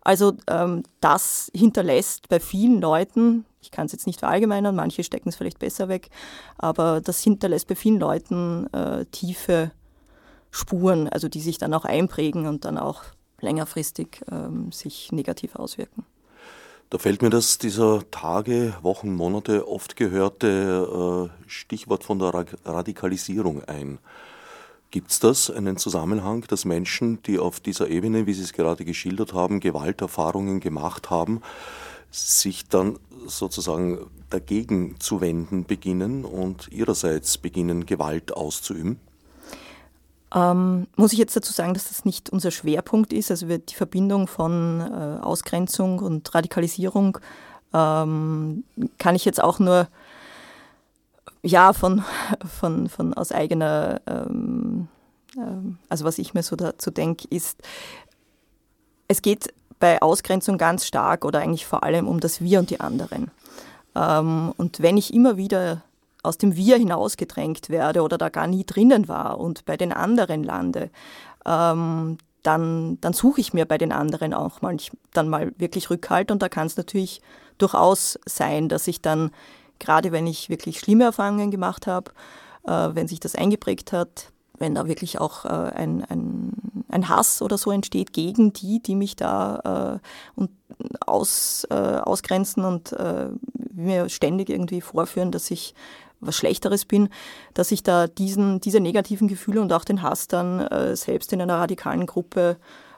Also 0.01 0.33
ähm, 0.47 0.83
das 1.01 1.51
hinterlässt 1.53 2.29
bei 2.29 2.39
vielen 2.39 2.79
Leuten, 2.79 3.45
ich 3.61 3.71
kann 3.71 3.85
es 3.85 3.91
jetzt 3.91 4.07
nicht 4.07 4.19
verallgemeinern, 4.19 4.75
manche 4.75 5.03
stecken 5.03 5.29
es 5.29 5.35
vielleicht 5.35 5.59
besser 5.59 5.89
weg, 5.89 6.09
aber 6.57 7.01
das 7.01 7.21
hinterlässt 7.21 7.67
bei 7.67 7.75
vielen 7.75 7.99
Leuten 7.99 8.71
äh, 8.73 9.05
tiefe 9.07 9.71
Spuren, 10.51 11.09
also 11.09 11.27
die 11.27 11.41
sich 11.41 11.57
dann 11.57 11.73
auch 11.73 11.85
einprägen 11.85 12.47
und 12.47 12.65
dann 12.65 12.77
auch 12.77 13.03
längerfristig 13.41 14.21
ähm, 14.31 14.71
sich 14.71 15.11
negativ 15.11 15.55
auswirken. 15.55 16.05
Da 16.89 16.97
fällt 16.97 17.21
mir 17.21 17.29
das 17.29 17.59
dieser 17.59 18.09
Tage, 18.09 18.73
Wochen, 18.81 19.13
Monate 19.13 19.67
oft 19.67 19.95
gehörte 19.95 21.29
äh, 21.29 21.47
Stichwort 21.47 22.03
von 22.03 22.17
der 22.17 22.33
Radikalisierung 22.65 23.63
ein. 23.65 23.99
Gibt 24.89 25.11
es 25.11 25.19
das, 25.19 25.51
einen 25.51 25.77
Zusammenhang, 25.77 26.45
dass 26.47 26.65
Menschen, 26.65 27.21
die 27.21 27.37
auf 27.37 27.59
dieser 27.59 27.89
Ebene, 27.89 28.25
wie 28.25 28.33
Sie 28.33 28.41
es 28.41 28.53
gerade 28.53 28.85
geschildert 28.85 29.33
haben, 29.33 29.59
Gewalterfahrungen 29.59 30.61
gemacht 30.61 31.11
haben, 31.11 31.41
sich 32.09 32.67
dann 32.67 32.97
sozusagen 33.27 34.09
dagegen 34.31 34.99
zu 34.99 35.21
wenden 35.21 35.65
beginnen 35.65 36.25
und 36.25 36.71
ihrerseits 36.71 37.37
beginnen, 37.37 37.85
Gewalt 37.85 38.33
auszuüben? 38.33 38.99
Ähm, 40.33 40.87
muss 40.95 41.11
ich 41.13 41.19
jetzt 41.19 41.35
dazu 41.35 41.51
sagen, 41.51 41.73
dass 41.73 41.89
das 41.89 42.05
nicht 42.05 42.29
unser 42.29 42.51
Schwerpunkt 42.51 43.13
ist. 43.13 43.31
Also 43.31 43.47
die 43.47 43.75
Verbindung 43.75 44.27
von 44.27 44.81
äh, 44.81 45.23
Ausgrenzung 45.23 45.99
und 45.99 46.33
Radikalisierung 46.35 47.17
ähm, 47.73 48.63
kann 48.97 49.15
ich 49.15 49.25
jetzt 49.25 49.41
auch 49.41 49.59
nur 49.59 49.87
ja 51.41 51.73
von, 51.73 52.03
von, 52.59 52.89
von 52.89 53.13
aus 53.13 53.31
eigener, 53.31 54.01
ähm, 54.05 54.87
ähm 55.37 55.77
also 55.89 56.05
was 56.05 56.19
ich 56.19 56.33
mir 56.33 56.43
so 56.43 56.55
dazu 56.55 56.91
denke, 56.91 57.27
ist, 57.29 57.61
es 59.07 59.21
geht 59.21 59.53
bei 59.79 60.01
Ausgrenzung 60.01 60.57
ganz 60.57 60.85
stark 60.85 61.25
oder 61.25 61.39
eigentlich 61.39 61.65
vor 61.65 61.83
allem 61.83 62.07
um 62.07 62.19
das 62.19 62.41
Wir 62.41 62.59
und 62.59 62.69
die 62.69 62.81
anderen. 62.81 63.31
Ähm, 63.95 64.53
und 64.57 64.81
wenn 64.81 64.97
ich 64.97 65.13
immer 65.13 65.37
wieder 65.37 65.81
aus 66.23 66.37
dem 66.37 66.55
Wir 66.55 66.77
hinausgedrängt 66.77 67.69
werde 67.69 68.01
oder 68.01 68.17
da 68.17 68.29
gar 68.29 68.47
nie 68.47 68.65
drinnen 68.65 69.07
war 69.07 69.39
und 69.39 69.65
bei 69.65 69.77
den 69.77 69.93
anderen 69.93 70.43
lande, 70.43 70.89
ähm, 71.45 72.17
dann, 72.43 72.99
dann 73.01 73.13
suche 73.13 73.41
ich 73.41 73.53
mir 73.53 73.65
bei 73.65 73.77
den 73.77 73.91
anderen 73.91 74.33
auch 74.33 74.61
mal, 74.61 74.75
dann 75.13 75.29
mal 75.29 75.53
wirklich 75.57 75.89
Rückhalt 75.89 76.31
und 76.31 76.41
da 76.41 76.49
kann 76.49 76.67
es 76.67 76.77
natürlich 76.77 77.21
durchaus 77.57 78.19
sein, 78.25 78.69
dass 78.69 78.87
ich 78.87 79.01
dann, 79.01 79.31
gerade 79.79 80.11
wenn 80.11 80.27
ich 80.27 80.49
wirklich 80.49 80.79
schlimme 80.79 81.05
Erfahrungen 81.05 81.51
gemacht 81.51 81.87
habe, 81.87 82.11
äh, 82.65 82.89
wenn 82.93 83.07
sich 83.07 83.19
das 83.19 83.35
eingeprägt 83.35 83.91
hat, 83.91 84.31
wenn 84.57 84.75
da 84.75 84.87
wirklich 84.87 85.19
auch 85.19 85.45
äh, 85.45 85.49
ein, 85.49 86.03
ein, 86.05 86.53
ein 86.89 87.09
Hass 87.09 87.41
oder 87.41 87.57
so 87.57 87.71
entsteht 87.71 88.13
gegen 88.13 88.53
die, 88.53 88.81
die 88.81 88.95
mich 88.95 89.15
da 89.15 89.99
äh, 90.01 90.39
und 90.39 90.51
aus, 91.05 91.65
äh, 91.69 91.73
ausgrenzen 91.73 92.65
und 92.65 92.93
äh, 92.93 93.29
mir 93.73 94.09
ständig 94.09 94.49
irgendwie 94.49 94.81
vorführen, 94.81 95.31
dass 95.31 95.49
ich 95.51 95.73
was 96.19 96.35
Schlechteres 96.35 96.85
bin, 96.85 97.09
dass 97.53 97.71
ich 97.71 97.83
da 97.83 98.07
diesen, 98.07 98.59
diese 98.61 98.79
negativen 98.79 99.27
Gefühle 99.27 99.61
und 99.61 99.71
auch 99.73 99.85
den 99.85 100.01
Hass 100.01 100.27
dann 100.27 100.59
äh, 100.59 100.95
selbst 100.95 101.31
in 101.33 101.41
einer 101.41 101.57
radikalen 101.57 102.05
Gruppe 102.05 102.57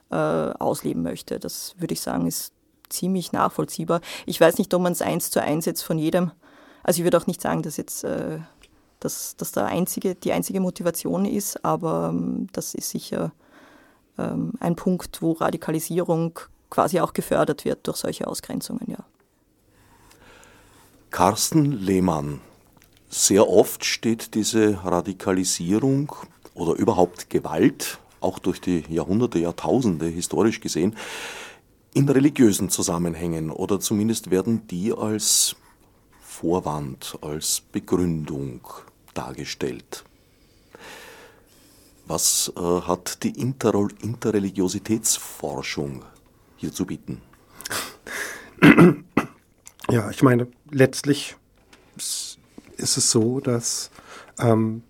äh, 0.09 0.15
ausleben 0.15 1.03
möchte. 1.03 1.39
Das 1.39 1.75
würde 1.77 1.93
ich 1.93 2.01
sagen, 2.01 2.27
ist 2.27 2.53
ziemlich 2.89 3.31
nachvollziehbar. 3.31 4.01
Ich 4.25 4.39
weiß 4.41 4.57
nicht, 4.57 4.73
ob 4.73 4.81
man 4.81 4.93
es 4.93 5.01
eins 5.01 5.31
zu 5.31 5.41
eins 5.41 5.65
jetzt 5.65 5.81
von 5.81 5.97
jedem, 5.97 6.31
also 6.83 6.99
ich 6.99 7.03
würde 7.03 7.17
auch 7.17 7.27
nicht 7.27 7.41
sagen, 7.41 7.61
dass 7.61 7.77
jetzt 7.77 8.03
äh, 8.03 8.39
dass, 9.01 9.35
dass 9.35 9.51
da 9.51 9.65
einzige, 9.65 10.15
die 10.15 10.31
einzige 10.31 10.61
Motivation 10.61 11.25
ist, 11.25 11.65
aber 11.65 12.11
ähm, 12.13 12.47
das 12.53 12.73
ist 12.73 12.89
sicher 12.91 13.33
ähm, 14.17 14.53
ein 14.59 14.75
Punkt, 14.75 15.21
wo 15.21 15.33
Radikalisierung 15.33 16.39
quasi 16.69 17.01
auch 17.01 17.13
gefördert 17.13 17.65
wird 17.65 17.87
durch 17.87 17.97
solche 17.97 18.27
Ausgrenzungen, 18.27 18.85
ja. 18.87 18.99
Carsten 21.09 21.71
Lehmann 21.71 22.39
sehr 23.11 23.47
oft 23.47 23.85
steht 23.85 24.33
diese 24.35 24.83
Radikalisierung 24.83 26.11
oder 26.53 26.73
überhaupt 26.73 27.29
Gewalt, 27.29 27.99
auch 28.21 28.39
durch 28.39 28.61
die 28.61 28.83
Jahrhunderte, 28.89 29.37
Jahrtausende 29.37 30.07
historisch 30.07 30.61
gesehen, 30.61 30.95
in 31.93 32.07
religiösen 32.07 32.69
Zusammenhängen 32.69 33.51
oder 33.51 33.81
zumindest 33.81 34.31
werden 34.31 34.65
die 34.67 34.93
als 34.93 35.57
Vorwand, 36.21 37.17
als 37.21 37.59
Begründung 37.59 38.61
dargestellt. 39.13 40.05
Was 42.07 42.53
äh, 42.55 42.61
hat 42.61 43.23
die 43.23 43.37
Inter 43.39 43.89
Interreligiositätsforschung 44.01 46.05
hier 46.55 46.71
zu 46.71 46.85
bieten? 46.85 47.21
Ja, 49.89 50.09
ich 50.09 50.23
meine, 50.23 50.47
letztlich 50.69 51.35
ist 52.81 52.97
es 52.97 53.11
so, 53.11 53.39
dass 53.39 53.91
ähm, 54.39 54.83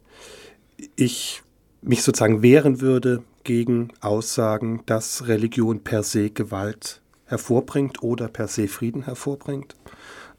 ich 0.95 1.43
mich 1.81 2.03
sozusagen 2.03 2.41
wehren 2.41 2.81
würde 2.81 3.23
gegen 3.43 3.91
Aussagen, 4.01 4.83
dass 4.85 5.27
Religion 5.27 5.81
per 5.81 6.03
se 6.03 6.29
Gewalt 6.29 7.01
hervorbringt 7.25 8.03
oder 8.03 8.27
per 8.27 8.47
se 8.47 8.67
Frieden 8.67 9.03
hervorbringt. 9.03 9.75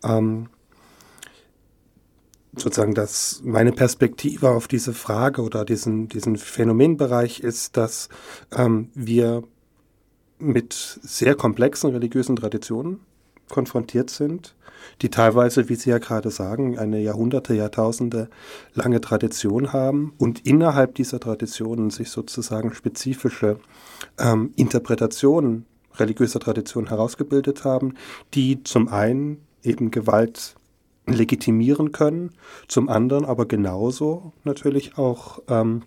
Ähm, 0.05 0.49
sozusagen, 2.55 2.95
dass 2.95 3.41
meine 3.45 3.73
Perspektive 3.73 4.51
auf 4.51 4.69
diese 4.69 4.93
Frage 4.93 5.43
oder 5.43 5.65
diesen, 5.65 6.09
diesen 6.09 6.37
Phänomenbereich 6.37 7.41
ist, 7.41 7.77
dass 7.77 8.09
ähm, 8.55 8.91
wir 8.95 9.43
mit 10.39 10.73
sehr 11.03 11.35
komplexen 11.35 11.91
religiösen 11.91 12.37
Traditionen 12.37 13.01
konfrontiert 13.49 14.11
sind, 14.11 14.55
die 15.01 15.11
teilweise, 15.11 15.69
wie 15.69 15.75
Sie 15.75 15.91
ja 15.91 15.99
gerade 15.99 16.31
sagen, 16.31 16.79
eine 16.79 17.01
Jahrhunderte, 17.01 17.55
Jahrtausende 17.55 18.29
lange 18.75 19.01
Tradition 19.01 19.73
haben 19.73 20.13
und 20.19 20.47
innerhalb 20.47 20.95
dieser 20.95 21.21
Traditionen 21.21 21.91
sich 21.91 22.11
sozusagen 22.11 22.75
spezifische 22.75 23.59
ähm, 24.19 24.53
Interpretationen 24.57 25.67
religiöser 25.95 26.41
Traditionen 26.41 26.89
herausgebildet 26.89 27.65
haben, 27.65 27.95
die 28.35 28.63
zum 28.65 28.89
einen 28.89 29.43
eben 29.63 29.91
Gewalt 29.91 30.55
legitimieren 31.07 31.93
können, 31.93 32.31
zum 32.69 32.89
anderen 32.89 33.25
aber 33.25 33.47
genauso 33.47 34.33
natürlich 34.45 34.97
auch 34.99 35.41
ähm, 35.49 35.83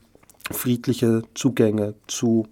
friedliche 0.52 1.24
Zugänge 1.34 1.96
zu 2.08 2.48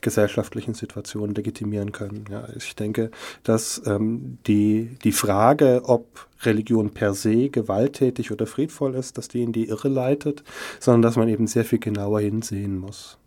gesellschaftlichen 0.00 0.74
Situationen 0.74 1.34
legitimieren 1.34 1.92
können. 1.92 2.24
Ja, 2.30 2.48
ich 2.56 2.74
denke, 2.74 3.10
dass 3.42 3.82
ähm, 3.86 4.38
die, 4.46 4.96
die 5.04 5.12
Frage, 5.12 5.82
ob 5.84 6.26
Religion 6.42 6.90
per 6.90 7.14
se 7.14 7.48
gewalttätig 7.48 8.30
oder 8.30 8.46
friedvoll 8.46 8.94
ist, 8.94 9.18
dass 9.18 9.28
die 9.28 9.42
in 9.42 9.52
die 9.52 9.68
Irre 9.68 9.88
leitet, 9.88 10.42
sondern 10.80 11.02
dass 11.02 11.16
man 11.16 11.28
eben 11.28 11.46
sehr 11.46 11.64
viel 11.64 11.78
genauer 11.78 12.20
hinsehen 12.20 12.78
muss. 12.78 13.18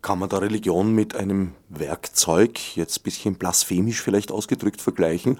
Kann 0.00 0.20
man 0.20 0.28
da 0.28 0.38
Religion 0.38 0.94
mit 0.94 1.16
einem 1.16 1.54
Werkzeug, 1.68 2.76
jetzt 2.76 3.00
ein 3.00 3.02
bisschen 3.02 3.34
blasphemisch 3.34 4.00
vielleicht 4.00 4.30
ausgedrückt, 4.30 4.80
vergleichen, 4.80 5.38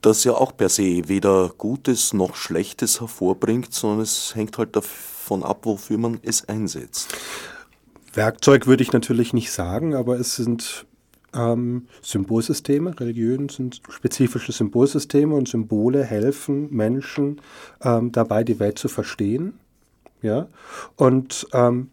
das 0.00 0.24
ja 0.24 0.32
auch 0.32 0.56
per 0.56 0.70
se 0.70 1.08
weder 1.08 1.52
Gutes 1.58 2.14
noch 2.14 2.34
Schlechtes 2.34 3.00
hervorbringt, 3.00 3.74
sondern 3.74 4.00
es 4.00 4.34
hängt 4.34 4.56
halt 4.56 4.74
davon 4.76 5.19
ab, 5.30 5.60
wofür 5.64 5.98
man 5.98 6.18
es 6.22 6.48
einsetzt? 6.48 7.14
Werkzeug 8.12 8.66
würde 8.66 8.82
ich 8.82 8.92
natürlich 8.92 9.32
nicht 9.32 9.52
sagen, 9.52 9.94
aber 9.94 10.18
es 10.18 10.36
sind 10.36 10.86
ähm, 11.34 11.86
Symbolsysteme. 12.02 12.98
Religionen 12.98 13.48
sind 13.48 13.80
spezifische 13.88 14.52
Symbolsysteme 14.52 15.34
und 15.34 15.48
Symbole 15.48 16.04
helfen 16.04 16.68
Menschen 16.74 17.40
ähm, 17.82 18.12
dabei, 18.12 18.44
die 18.44 18.58
Welt 18.58 18.78
zu 18.78 18.88
verstehen. 18.88 19.54
Ja? 20.22 20.48
Und 20.96 21.46
ähm, 21.52 21.90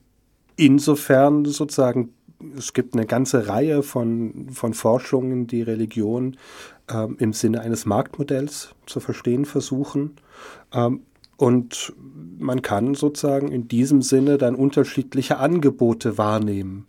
insofern 0.55 1.45
sozusagen, 1.45 2.13
es 2.57 2.73
gibt 2.73 2.93
eine 2.93 3.05
ganze 3.05 3.47
Reihe 3.47 3.83
von, 3.83 4.49
von 4.51 4.73
Forschungen, 4.73 5.47
die 5.47 5.61
Religion 5.61 6.37
ähm, 6.89 7.17
im 7.19 7.33
Sinne 7.33 7.61
eines 7.61 7.85
Marktmodells 7.85 8.75
zu 8.85 8.99
verstehen 8.99 9.45
versuchen. 9.45 10.15
Und 11.37 11.93
man 12.39 12.61
kann 12.61 12.95
sozusagen 12.95 13.51
in 13.51 13.67
diesem 13.67 14.01
Sinne 14.01 14.37
dann 14.37 14.55
unterschiedliche 14.55 15.37
Angebote 15.37 16.17
wahrnehmen. 16.17 16.87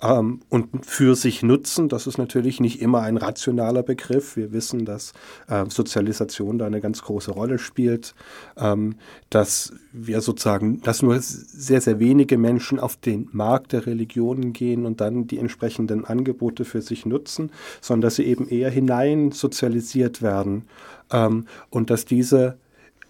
Ähm, 0.00 0.40
und 0.48 0.86
für 0.86 1.16
sich 1.16 1.42
nutzen, 1.42 1.88
das 1.88 2.06
ist 2.06 2.18
natürlich 2.18 2.60
nicht 2.60 2.80
immer 2.80 3.00
ein 3.02 3.16
rationaler 3.16 3.82
Begriff. 3.82 4.36
Wir 4.36 4.52
wissen, 4.52 4.84
dass 4.84 5.12
äh, 5.48 5.64
Sozialisation 5.68 6.58
da 6.58 6.66
eine 6.66 6.80
ganz 6.80 7.02
große 7.02 7.32
Rolle 7.32 7.58
spielt, 7.58 8.14
ähm, 8.56 8.94
dass 9.30 9.72
wir 9.92 10.20
sozusagen, 10.20 10.80
dass 10.82 11.02
nur 11.02 11.18
sehr, 11.20 11.80
sehr 11.80 11.98
wenige 11.98 12.38
Menschen 12.38 12.78
auf 12.78 12.96
den 12.96 13.28
Markt 13.32 13.72
der 13.72 13.86
Religionen 13.86 14.52
gehen 14.52 14.86
und 14.86 15.00
dann 15.00 15.26
die 15.26 15.38
entsprechenden 15.38 16.04
Angebote 16.04 16.64
für 16.64 16.80
sich 16.80 17.04
nutzen, 17.04 17.50
sondern 17.80 18.02
dass 18.02 18.16
sie 18.16 18.24
eben 18.24 18.48
eher 18.48 18.70
hinein 18.70 19.32
sozialisiert 19.32 20.22
werden 20.22 20.64
ähm, 21.10 21.46
und 21.70 21.90
dass 21.90 22.04
diese 22.04 22.56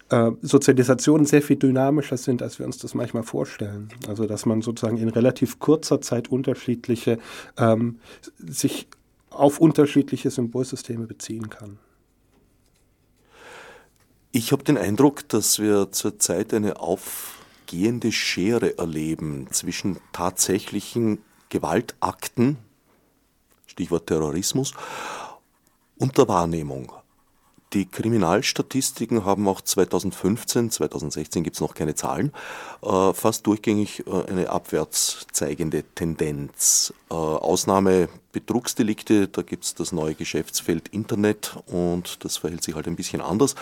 äh, 0.09 0.31
Sozialisationen 0.41 1.25
sehr 1.25 1.41
viel 1.41 1.57
dynamischer 1.57 2.17
sind, 2.17 2.41
als 2.41 2.59
wir 2.59 2.65
uns 2.65 2.77
das 2.77 2.93
manchmal 2.93 3.23
vorstellen. 3.23 3.89
Also 4.07 4.25
dass 4.25 4.45
man 4.45 4.61
sozusagen 4.61 4.97
in 4.97 5.09
relativ 5.09 5.59
kurzer 5.59 6.01
Zeit 6.01 6.29
unterschiedliche, 6.29 7.19
ähm, 7.57 7.99
sich 8.37 8.87
auf 9.29 9.59
unterschiedliche 9.59 10.31
Symbolsysteme 10.31 11.05
beziehen 11.05 11.49
kann. 11.49 11.77
Ich 14.31 14.51
habe 14.51 14.63
den 14.63 14.77
Eindruck, 14.77 15.27
dass 15.29 15.59
wir 15.59 15.91
zurzeit 15.91 16.53
eine 16.53 16.79
aufgehende 16.79 18.11
Schere 18.11 18.77
erleben 18.77 19.47
zwischen 19.51 19.97
tatsächlichen 20.13 21.19
Gewaltakten, 21.49 22.57
Stichwort 23.65 24.07
Terrorismus, 24.07 24.73
und 25.97 26.17
der 26.17 26.27
Wahrnehmung. 26.27 26.91
Die 27.73 27.85
Kriminalstatistiken 27.85 29.25
haben 29.25 29.47
auch 29.47 29.61
2015, 29.61 30.71
2016 30.71 31.43
gibt 31.43 31.55
es 31.55 31.61
noch 31.61 31.75
keine 31.75 31.93
Zahlen, 31.93 32.31
äh, 32.81 33.13
fast 33.13 33.45
durchgängig 33.45 34.07
äh, 34.07 34.27
eine 34.27 34.49
abwärts 34.49 35.27
zeigende 35.31 35.83
Tendenz. 35.93 36.93
Äh, 37.11 37.13
Ausnahme 37.13 38.09
Betrugsdelikte, 38.31 39.27
da 39.27 39.43
gibt 39.43 39.65
es 39.65 39.75
das 39.75 39.91
neue 39.91 40.15
Geschäftsfeld 40.15 40.87
Internet 40.87 41.57
und 41.67 42.23
das 42.25 42.37
verhält 42.37 42.63
sich 42.63 42.73
halt 42.73 42.87
ein 42.87 42.95
bisschen 42.95 43.21
anders. 43.21 43.53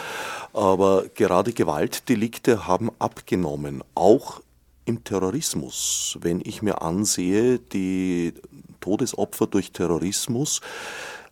Aber 0.54 1.06
gerade 1.14 1.52
Gewaltdelikte 1.52 2.66
haben 2.66 2.92
abgenommen, 3.00 3.84
auch 3.94 4.42
im 4.86 5.04
Terrorismus. 5.04 6.18
Wenn 6.22 6.42
ich 6.44 6.62
mir 6.62 6.82
ansehe, 6.82 7.60
die 7.60 8.34
Todesopfer 8.80 9.48
durch 9.48 9.74
Terrorismus, 9.74 10.62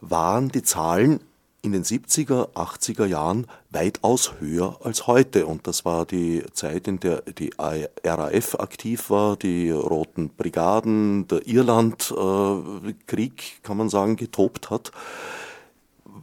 waren 0.01 0.49
die 0.49 0.61
Zahlen 0.61 1.21
in 1.65 1.71
den 1.71 1.83
70er, 1.83 2.53
80er 2.53 3.07
Jahren 3.07 3.47
weitaus 3.71 4.33
höher 4.39 4.77
als 4.83 5.07
heute. 5.07 5.47
Und 5.47 5.65
das 5.65 5.83
war 5.83 6.05
die 6.05 6.43
Zeit, 6.53 6.87
in 6.87 6.99
der 6.99 7.23
die 7.23 7.49
RAF 7.57 8.59
aktiv 8.59 9.09
war, 9.09 9.35
die 9.35 9.71
Roten 9.71 10.29
Brigaden, 10.29 11.27
der 11.27 11.47
Irlandkrieg, 11.47 13.63
kann 13.63 13.77
man 13.77 13.89
sagen, 13.89 14.15
getobt 14.15 14.69
hat. 14.69 14.91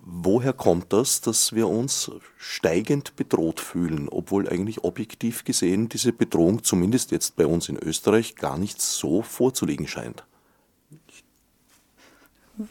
Woher 0.05 0.53
kommt 0.53 0.93
das, 0.93 1.21
dass 1.21 1.53
wir 1.53 1.69
uns 1.69 2.11
steigend 2.37 3.17
bedroht 3.17 3.61
fühlen, 3.61 4.09
obwohl 4.09 4.49
eigentlich 4.49 4.85
objektiv 4.85 5.45
gesehen 5.45 5.89
diese 5.89 6.13
Bedrohung 6.13 6.63
zumindest 6.63 7.11
jetzt 7.11 7.35
bei 7.37 7.47
uns 7.47 7.69
in 7.69 7.77
Österreich 7.77 8.37
gar 8.37 8.59
nicht 8.59 8.81
so 8.81 9.23
vorzulegen 9.23 9.89
scheint? 9.89 10.25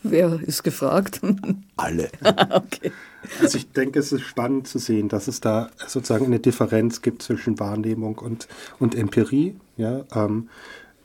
Wer 0.04 0.40
ist 0.42 0.64
gefragt? 0.64 1.22
Alle. 1.78 2.10
okay. 2.24 2.92
Also 3.40 3.58
ich 3.58 3.72
denke, 3.72 4.00
es 4.00 4.12
ist 4.12 4.22
spannend 4.22 4.68
zu 4.68 4.80
sehen, 4.80 5.10
dass 5.10 5.28
es 5.28 5.42
da 5.42 5.70
sozusagen 5.88 6.26
eine 6.26 6.40
Differenz 6.40 7.02
gibt 7.02 7.22
zwischen 7.22 7.60
Wahrnehmung 7.60 8.18
und, 8.18 8.48
und 8.80 8.96
Empirie. 8.96 9.56
Ja, 9.78 10.04
ähm, 10.14 10.50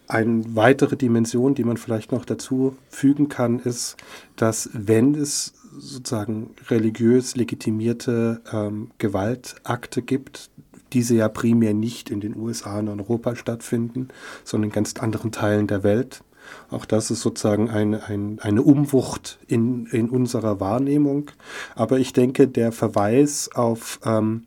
eine 0.08 0.44
weitere 0.54 0.96
Dimension, 0.96 1.54
die 1.54 1.64
man 1.64 1.76
vielleicht 1.76 2.12
noch 2.12 2.24
dazu 2.24 2.76
fügen 2.88 3.28
kann, 3.28 3.58
ist, 3.58 3.96
dass 4.36 4.70
wenn 4.72 5.14
es 5.14 5.54
sozusagen 5.78 6.50
religiös 6.68 7.36
legitimierte 7.36 8.40
ähm, 8.52 8.90
Gewaltakte 8.98 10.02
gibt, 10.02 10.50
diese 10.92 11.16
ja 11.16 11.28
primär 11.28 11.74
nicht 11.74 12.10
in 12.10 12.20
den 12.20 12.36
USA 12.36 12.78
und 12.78 12.88
Europa 12.88 13.36
stattfinden, 13.36 14.08
sondern 14.44 14.70
in 14.70 14.74
ganz 14.74 14.94
anderen 14.94 15.32
Teilen 15.32 15.66
der 15.66 15.82
Welt, 15.82 16.22
auch 16.70 16.84
das 16.84 17.10
ist 17.10 17.20
sozusagen 17.22 17.70
eine, 17.70 18.04
ein, 18.04 18.38
eine 18.40 18.62
Umwucht 18.62 19.38
in, 19.46 19.86
in 19.86 20.10
unserer 20.10 20.60
Wahrnehmung. 20.60 21.30
Aber 21.74 21.98
ich 21.98 22.12
denke, 22.12 22.48
der 22.48 22.72
Verweis 22.72 23.50
auf 23.54 24.00
ähm, 24.04 24.46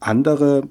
andere 0.00 0.64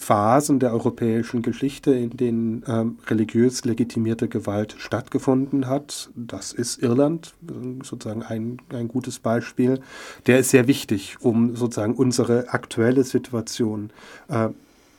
Phasen 0.00 0.58
der 0.58 0.72
europäischen 0.72 1.42
Geschichte, 1.42 1.92
in 1.92 2.10
denen 2.10 2.64
ähm, 2.66 2.98
religiös 3.06 3.64
legitimierte 3.64 4.28
Gewalt 4.28 4.74
stattgefunden 4.78 5.66
hat. 5.66 6.10
Das 6.16 6.52
ist 6.52 6.82
Irland, 6.82 7.34
sozusagen 7.82 8.22
ein, 8.22 8.56
ein 8.70 8.88
gutes 8.88 9.18
Beispiel. 9.18 9.80
Der 10.26 10.38
ist 10.38 10.50
sehr 10.50 10.66
wichtig, 10.66 11.18
um 11.20 11.54
sozusagen 11.54 11.94
unsere 11.94 12.48
aktuelle 12.48 13.04
Situation 13.04 13.90
äh, 14.28 14.48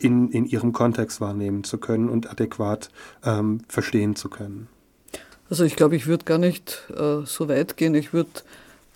in, 0.04 0.30
in 0.32 0.46
ihrem 0.46 0.74
Kontext 0.74 1.22
wahrnehmen 1.22 1.64
zu 1.64 1.78
können 1.78 2.10
und 2.10 2.30
adäquat 2.30 2.90
ähm, 3.24 3.62
verstehen 3.68 4.16
zu 4.16 4.30
können. 4.30 4.68
Also 5.50 5.66
ich 5.66 5.76
glaube, 5.76 5.96
ich 5.96 6.08
würde 6.08 6.26
gar 6.26 6.38
nicht 6.38 6.88
äh, 6.96 7.26
so 7.26 7.50
weit 7.50 7.76
gehen. 7.76 7.94
Ich 7.94 8.14
würde 8.14 8.30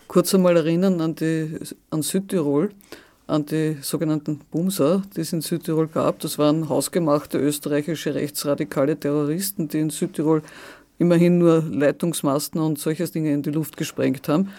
kurz 0.08 0.34
einmal 0.34 0.56
erinnern 0.56 1.02
an, 1.02 1.16
die, 1.16 1.60
an 1.90 2.02
Südtirol, 2.02 2.72
an 3.28 3.46
die 3.46 3.78
sogenannten 3.82 4.40
Bumser, 4.52 5.02
die 5.16 5.22
es 5.22 5.34
in 5.34 5.42
Südtirol 5.42 5.88
gab. 5.88 6.20
Das 6.20 6.38
waren 6.38 6.70
hausgemachte 6.70 7.38
österreichische 7.40 8.16
rechtsradikale 8.16 8.98
Terroristen, 8.98 9.68
die 9.68 9.80
in 9.80 9.90
Südtirol 9.90 10.44
immerhin 10.98 11.40
nur 11.40 11.62
Leitungsmasten 11.62 12.62
und 12.62 12.80
solche 12.80 13.06
Dinge 13.10 13.34
in 13.34 13.42
die 13.42 13.52
Luft 13.52 13.76
gesprengt 13.76 14.30
haben. 14.30 14.52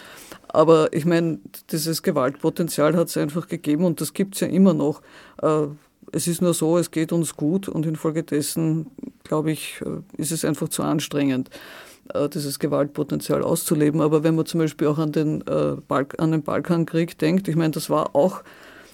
Aber 0.49 0.93
ich 0.93 1.05
meine, 1.05 1.39
dieses 1.71 2.03
Gewaltpotenzial 2.03 2.95
hat 2.95 3.07
es 3.07 3.17
einfach 3.17 3.47
gegeben 3.47 3.85
und 3.85 4.01
das 4.01 4.13
gibt 4.13 4.35
es 4.35 4.41
ja 4.41 4.47
immer 4.47 4.73
noch. 4.73 5.01
Äh, 5.41 5.67
es 6.11 6.27
ist 6.27 6.41
nur 6.41 6.53
so, 6.53 6.77
es 6.77 6.91
geht 6.91 7.11
uns 7.11 7.35
gut 7.35 7.67
und 7.67 7.85
infolgedessen, 7.85 8.87
glaube 9.23 9.51
ich, 9.51 9.81
äh, 9.85 10.21
ist 10.21 10.31
es 10.31 10.45
einfach 10.45 10.69
zu 10.69 10.83
anstrengend, 10.83 11.49
äh, 12.13 12.29
dieses 12.29 12.59
Gewaltpotenzial 12.59 13.43
auszuleben. 13.43 14.01
Aber 14.01 14.23
wenn 14.23 14.35
man 14.35 14.45
zum 14.45 14.59
Beispiel 14.59 14.87
auch 14.87 14.97
an 14.97 15.11
den, 15.11 15.41
äh, 15.47 15.75
Balk 15.87 16.15
an 16.19 16.31
den 16.31 16.43
Balkankrieg 16.43 17.17
denkt, 17.17 17.47
ich 17.47 17.55
meine, 17.55 17.71
das 17.71 17.89
war 17.89 18.15
auch, 18.15 18.41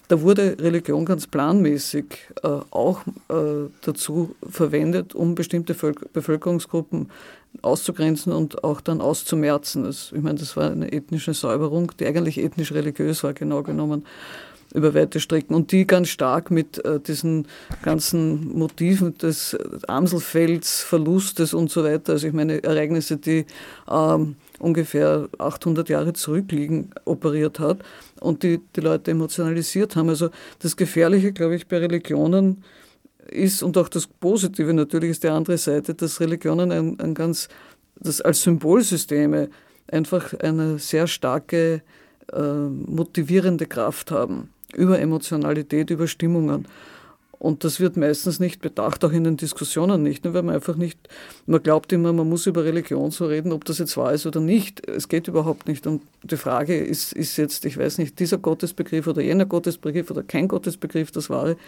da 0.08 0.20
wurde 0.20 0.56
Religion 0.60 1.06
ganz 1.06 1.26
planmäßig 1.26 2.04
auch 2.42 3.00
dazu 3.80 4.34
verwendet, 4.46 5.14
um 5.14 5.34
bestimmte 5.34 5.74
Bevölkerungsgruppen 6.12 7.08
auszugrenzen 7.62 8.30
und 8.34 8.64
auch 8.64 8.82
dann 8.82 9.00
auszumerzen. 9.00 9.84
Das, 9.84 10.12
ich 10.14 10.20
meine, 10.20 10.38
das 10.38 10.58
war 10.58 10.70
eine 10.70 10.92
ethnische 10.92 11.32
Säuberung, 11.32 11.90
die 11.98 12.04
eigentlich 12.04 12.38
ethnisch-religiös 12.38 13.24
war, 13.24 13.32
genau 13.32 13.62
genommen 13.62 14.04
über 14.74 14.92
weite 14.92 15.20
Strecken 15.20 15.54
und 15.54 15.72
die 15.72 15.86
ganz 15.86 16.08
stark 16.08 16.50
mit 16.50 16.84
äh, 16.84 17.00
diesen 17.00 17.46
ganzen 17.82 18.52
Motiven 18.58 19.16
des 19.16 19.56
Amselfelds, 19.86 20.82
Verlustes 20.82 21.54
und 21.54 21.70
so 21.70 21.84
weiter, 21.84 22.12
also 22.12 22.26
ich 22.26 22.32
meine 22.32 22.62
Ereignisse, 22.62 23.16
die 23.16 23.46
ähm, 23.88 24.34
ungefähr 24.58 25.28
800 25.38 25.88
Jahre 25.88 26.12
zurückliegen, 26.12 26.90
operiert 27.04 27.60
hat 27.60 27.78
und 28.20 28.42
die 28.42 28.60
die 28.74 28.80
Leute 28.80 29.12
emotionalisiert 29.12 29.94
haben. 29.94 30.08
Also 30.08 30.30
das 30.58 30.76
Gefährliche, 30.76 31.32
glaube 31.32 31.54
ich, 31.54 31.68
bei 31.68 31.78
Religionen 31.78 32.64
ist 33.28 33.62
und 33.62 33.78
auch 33.78 33.88
das 33.88 34.08
Positive 34.08 34.74
natürlich 34.74 35.10
ist 35.10 35.22
die 35.22 35.28
andere 35.28 35.56
Seite, 35.56 35.94
dass 35.94 36.20
Religionen 36.20 36.72
ein, 36.72 37.00
ein 37.00 37.14
ganz, 37.14 37.48
das 38.00 38.20
als 38.20 38.42
Symbolsysteme 38.42 39.50
einfach 39.86 40.34
eine 40.40 40.80
sehr 40.80 41.06
starke 41.06 41.82
äh, 42.32 42.42
motivierende 42.42 43.66
Kraft 43.66 44.10
haben 44.10 44.53
über 44.76 44.98
Emotionalität, 44.98 45.90
über 45.90 46.06
Stimmungen. 46.06 46.66
Und 47.44 47.62
das 47.62 47.78
wird 47.78 47.98
meistens 47.98 48.40
nicht 48.40 48.62
bedacht, 48.62 49.04
auch 49.04 49.12
in 49.12 49.24
den 49.24 49.36
Diskussionen 49.36 50.02
nicht, 50.02 50.24
ne, 50.24 50.32
weil 50.32 50.42
man 50.42 50.54
einfach 50.54 50.76
nicht, 50.76 50.98
man 51.44 51.62
glaubt 51.62 51.92
immer, 51.92 52.10
man 52.14 52.26
muss 52.26 52.46
über 52.46 52.64
Religion 52.64 53.10
so 53.10 53.26
reden, 53.26 53.52
ob 53.52 53.66
das 53.66 53.76
jetzt 53.76 53.98
wahr 53.98 54.14
ist 54.14 54.24
oder 54.24 54.40
nicht. 54.40 54.88
Es 54.88 55.08
geht 55.08 55.28
überhaupt 55.28 55.68
nicht. 55.68 55.86
Und 55.86 56.00
die 56.22 56.38
Frage 56.38 56.74
ist, 56.74 57.12
ist 57.12 57.36
jetzt, 57.36 57.66
ich 57.66 57.76
weiß 57.76 57.98
nicht, 57.98 58.18
dieser 58.18 58.38
Gottesbegriff 58.38 59.06
oder 59.06 59.20
jener 59.20 59.44
Gottesbegriff 59.44 60.10
oder 60.10 60.22
kein 60.22 60.48
Gottesbegriff 60.48 61.10
das 61.10 61.28
wahre, 61.28 61.58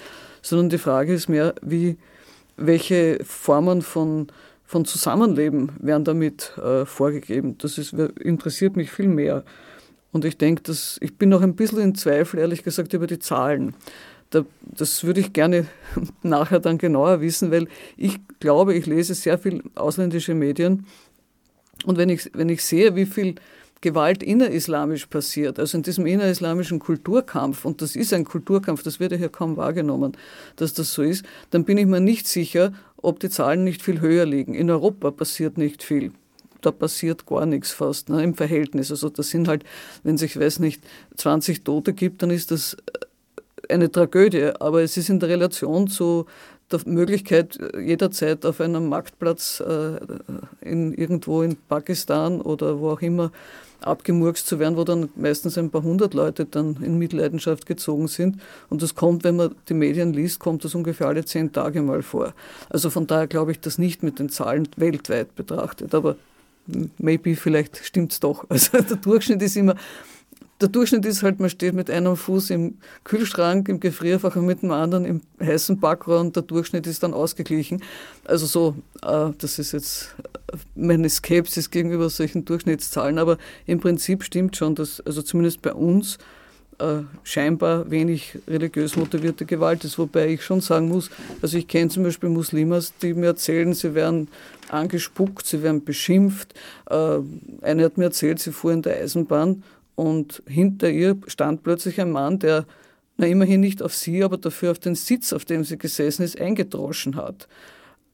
sondern 0.40 0.70
die 0.70 0.78
Frage 0.78 1.12
ist 1.12 1.28
mehr, 1.28 1.54
wie, 1.60 1.98
welche 2.56 3.18
Formen 3.22 3.82
von, 3.82 4.28
von 4.64 4.86
Zusammenleben 4.86 5.72
werden 5.78 6.04
damit 6.04 6.56
äh, 6.56 6.86
vorgegeben. 6.86 7.58
Das 7.58 7.76
ist, 7.76 7.92
interessiert 7.92 8.76
mich 8.76 8.90
viel 8.90 9.08
mehr. 9.08 9.44
Und 10.12 10.24
ich 10.24 10.38
denke, 10.38 10.62
dass 10.62 10.98
ich 11.00 11.16
bin 11.16 11.28
noch 11.28 11.42
ein 11.42 11.56
bisschen 11.56 11.80
in 11.80 11.94
Zweifel, 11.94 12.40
ehrlich 12.40 12.62
gesagt, 12.62 12.92
über 12.94 13.06
die 13.06 13.18
Zahlen. 13.18 13.74
Da, 14.30 14.44
das 14.62 15.04
würde 15.04 15.20
ich 15.20 15.32
gerne 15.32 15.66
nachher 16.22 16.60
dann 16.60 16.78
genauer 16.78 17.20
wissen, 17.20 17.50
weil 17.50 17.68
ich 17.96 18.18
glaube, 18.40 18.74
ich 18.74 18.86
lese 18.86 19.14
sehr 19.14 19.38
viel 19.38 19.62
ausländische 19.74 20.34
Medien 20.34 20.86
und 21.84 21.98
wenn 21.98 22.08
ich, 22.08 22.30
wenn 22.34 22.48
ich 22.48 22.64
sehe, 22.64 22.96
wie 22.96 23.06
viel 23.06 23.34
Gewalt 23.82 24.22
innerislamisch 24.22 25.06
passiert, 25.06 25.58
also 25.58 25.76
in 25.76 25.82
diesem 25.82 26.06
innerislamischen 26.06 26.78
Kulturkampf, 26.78 27.64
und 27.64 27.82
das 27.82 27.94
ist 27.94 28.12
ein 28.14 28.24
Kulturkampf, 28.24 28.82
das 28.82 28.98
wird 29.00 29.12
ja 29.12 29.18
hier 29.18 29.28
kaum 29.28 29.56
wahrgenommen, 29.56 30.16
dass 30.56 30.72
das 30.72 30.92
so 30.92 31.02
ist, 31.02 31.24
dann 31.50 31.64
bin 31.64 31.76
ich 31.76 31.86
mir 31.86 32.00
nicht 32.00 32.26
sicher, 32.26 32.72
ob 32.96 33.20
die 33.20 33.28
Zahlen 33.28 33.64
nicht 33.64 33.82
viel 33.82 34.00
höher 34.00 34.24
liegen. 34.24 34.54
In 34.54 34.70
Europa 34.70 35.10
passiert 35.10 35.58
nicht 35.58 35.82
viel. 35.82 36.12
Da 36.60 36.70
passiert 36.70 37.26
gar 37.26 37.46
nichts 37.46 37.72
fast 37.72 38.08
ne, 38.08 38.22
im 38.22 38.34
Verhältnis. 38.34 38.90
Also 38.90 39.08
das 39.08 39.30
sind 39.30 39.48
halt, 39.48 39.64
wenn 40.02 40.18
sich, 40.18 40.38
weiß 40.38 40.58
nicht, 40.60 40.82
20 41.16 41.64
Tote 41.64 41.92
gibt, 41.92 42.22
dann 42.22 42.30
ist 42.30 42.50
das 42.50 42.76
eine 43.68 43.90
Tragödie. 43.90 44.50
Aber 44.60 44.82
es 44.82 44.96
ist 44.96 45.08
in 45.08 45.20
der 45.20 45.28
Relation 45.28 45.88
zu 45.88 46.26
der 46.70 46.80
Möglichkeit, 46.84 47.58
jederzeit 47.78 48.44
auf 48.44 48.60
einem 48.60 48.88
Marktplatz 48.88 49.60
äh, 49.60 49.98
in, 50.60 50.92
irgendwo 50.94 51.42
in 51.42 51.56
Pakistan 51.68 52.40
oder 52.40 52.80
wo 52.80 52.90
auch 52.90 53.02
immer 53.02 53.30
abgemurkst 53.80 54.46
zu 54.46 54.58
werden, 54.58 54.76
wo 54.76 54.84
dann 54.84 55.10
meistens 55.16 55.58
ein 55.58 55.70
paar 55.70 55.82
hundert 55.82 56.14
Leute 56.14 56.44
dann 56.44 56.78
in 56.82 56.98
Mitleidenschaft 56.98 57.66
gezogen 57.66 58.08
sind. 58.08 58.40
Und 58.68 58.82
das 58.82 58.94
kommt, 58.94 59.22
wenn 59.22 59.36
man 59.36 59.54
die 59.68 59.74
Medien 59.74 60.12
liest, 60.12 60.40
kommt 60.40 60.64
das 60.64 60.74
ungefähr 60.74 61.08
alle 61.08 61.24
zehn 61.24 61.52
Tage 61.52 61.82
mal 61.82 62.02
vor. 62.02 62.34
Also 62.68 62.90
von 62.90 63.06
daher 63.06 63.26
glaube 63.26 63.52
ich 63.52 63.60
das 63.60 63.78
nicht 63.78 64.02
mit 64.02 64.18
den 64.18 64.28
Zahlen 64.28 64.68
weltweit 64.76 65.34
betrachtet. 65.36 65.94
Aber 65.94 66.16
maybe 66.98 67.36
vielleicht 67.36 67.84
stimmt 67.84 68.12
es 68.12 68.20
doch. 68.20 68.44
Also 68.50 68.80
der 68.80 68.96
Durchschnitt 68.96 69.42
ist 69.42 69.56
immer 69.56 69.76
der 70.60 70.68
Durchschnitt 70.68 71.04
ist 71.04 71.22
halt, 71.22 71.38
man 71.38 71.50
steht 71.50 71.74
mit 71.74 71.90
einem 71.90 72.16
Fuß 72.16 72.50
im 72.50 72.78
Kühlschrank, 73.04 73.68
im 73.68 73.78
Gefrierfach 73.78 74.36
und 74.36 74.46
mit 74.46 74.62
dem 74.62 74.70
anderen 74.70 75.04
im 75.04 75.20
heißen 75.40 75.78
Backrohr 75.78 76.20
und 76.20 76.34
der 76.34 76.44
Durchschnitt 76.44 76.86
ist 76.86 77.02
dann 77.02 77.12
ausgeglichen. 77.12 77.82
Also 78.24 78.46
so, 78.46 78.74
äh, 79.02 79.32
das 79.38 79.58
ist 79.58 79.72
jetzt 79.72 80.14
meine 80.74 81.10
Skepsis 81.10 81.70
gegenüber 81.70 82.08
solchen 82.08 82.44
Durchschnittszahlen, 82.46 83.18
aber 83.18 83.36
im 83.66 83.80
Prinzip 83.80 84.24
stimmt 84.24 84.56
schon, 84.56 84.74
dass 84.74 85.00
also 85.00 85.20
zumindest 85.20 85.60
bei 85.60 85.74
uns 85.74 86.16
äh, 86.78 87.02
scheinbar 87.22 87.90
wenig 87.90 88.38
religiös 88.46 88.96
motivierte 88.96 89.44
Gewalt 89.44 89.84
ist, 89.84 89.98
wobei 89.98 90.28
ich 90.28 90.44
schon 90.44 90.60
sagen 90.60 90.88
muss, 90.88 91.10
also 91.42 91.58
ich 91.58 91.68
kenne 91.68 91.90
zum 91.90 92.02
Beispiel 92.02 92.28
Muslimas, 92.28 92.92
die 93.02 93.14
mir 93.14 93.26
erzählen, 93.26 93.72
sie 93.72 93.94
werden 93.94 94.28
angespuckt, 94.68 95.46
sie 95.46 95.62
werden 95.62 95.84
beschimpft. 95.84 96.54
Äh, 96.90 97.18
eine 97.62 97.84
hat 97.84 97.98
mir 97.98 98.04
erzählt, 98.04 98.38
sie 98.40 98.52
fuhr 98.52 98.72
in 98.72 98.82
der 98.82 99.00
Eisenbahn 99.00 99.62
und 99.94 100.42
hinter 100.46 100.90
ihr 100.90 101.16
stand 101.26 101.62
plötzlich 101.62 102.00
ein 102.00 102.10
Mann, 102.10 102.38
der 102.38 102.66
na 103.16 103.26
immerhin 103.26 103.60
nicht 103.60 103.82
auf 103.82 103.94
sie, 103.94 104.22
aber 104.22 104.36
dafür 104.36 104.72
auf 104.72 104.78
den 104.78 104.94
Sitz, 104.94 105.32
auf 105.32 105.44
dem 105.44 105.64
sie 105.64 105.78
gesessen 105.78 106.22
ist, 106.22 106.38
eingedroschen 106.38 107.16
hat. 107.16 107.48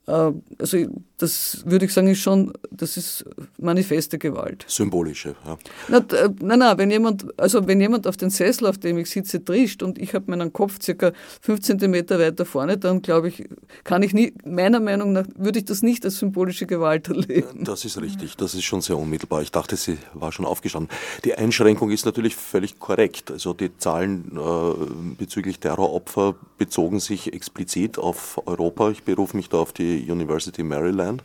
Äh, 0.07 0.33
also 0.59 0.79
das 1.19 1.63
würde 1.65 1.85
ich 1.85 1.93
sagen, 1.93 2.09
ist 2.09 2.19
schon, 2.19 2.53
das 2.71 2.97
ist 2.97 3.25
manifeste 3.59 4.19
Gewalt. 4.19 4.65
Symbolische, 4.67 5.37
ja. 5.47 5.57
Na, 5.89 5.99
äh, 5.99 6.29
nein, 6.41 6.59
nein, 6.59 6.79
wenn 6.79 6.91
jemand, 6.91 7.39
also 7.39 7.67
wenn 7.69 7.81
jemand 7.81 8.09
auf 8.09 8.17
den 8.17 8.31
Sessel, 8.31 8.67
auf 8.67 8.79
dem 8.79 8.99
ich 8.99 9.09
sitze, 9.09 9.45
trischt 9.45 9.83
und 9.85 9.99
ich 9.99 10.15
habe 10.15 10.29
meinen 10.29 10.53
Kopf 10.53 10.81
circa 10.83 11.13
fünf 11.41 11.61
Zentimeter 11.61 12.19
weiter 12.19 12.45
vorne, 12.45 12.77
dann 12.77 13.03
glaube 13.03 13.29
ich, 13.29 13.45
kann 13.85 14.03
ich 14.03 14.13
nie, 14.13 14.33
meiner 14.45 14.81
Meinung 14.81 15.13
nach, 15.13 15.27
würde 15.37 15.61
ich 15.61 15.65
das 15.65 15.83
nicht 15.83 16.05
als 16.05 16.19
symbolische 16.19 16.67
Gewalt 16.67 17.09
erleben. 17.09 17.65
Das 17.65 17.85
ist 17.85 18.01
richtig, 18.01 18.37
das 18.37 18.55
ist 18.55 18.65
schon 18.65 18.81
sehr 18.81 18.99
unmittelbar. 18.99 19.43
Ich 19.43 19.53
dachte, 19.53 19.77
sie 19.77 19.99
war 20.15 20.33
schon 20.33 20.45
aufgestanden. 20.45 20.91
Die 21.25 21.35
Einschränkung 21.35 21.91
ist 21.91 22.05
natürlich 22.05 22.35
völlig 22.35 22.81
korrekt. 22.81 23.31
Also 23.31 23.53
die 23.53 23.77
Zahlen 23.79 24.33
äh, 24.37 25.17
bezüglich 25.17 25.61
Terroropfer 25.61 26.35
bezogen 26.59 26.99
sich 26.99 27.33
explizit 27.33 27.99
auf 27.99 28.41
Europa. 28.47 28.91
Ich 28.91 29.05
berufe 29.05 29.37
mich 29.37 29.49
da 29.49 29.59
auf 29.59 29.73
die 29.73 29.92
University 29.95 30.63
Maryland. 30.63 31.23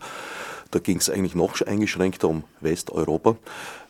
Da 0.72 0.80
ging 0.80 0.98
es 0.98 1.10
eigentlich 1.10 1.36
noch 1.36 1.62
eingeschränkter 1.62 2.28
um 2.28 2.44
Westeuropa. 2.60 3.38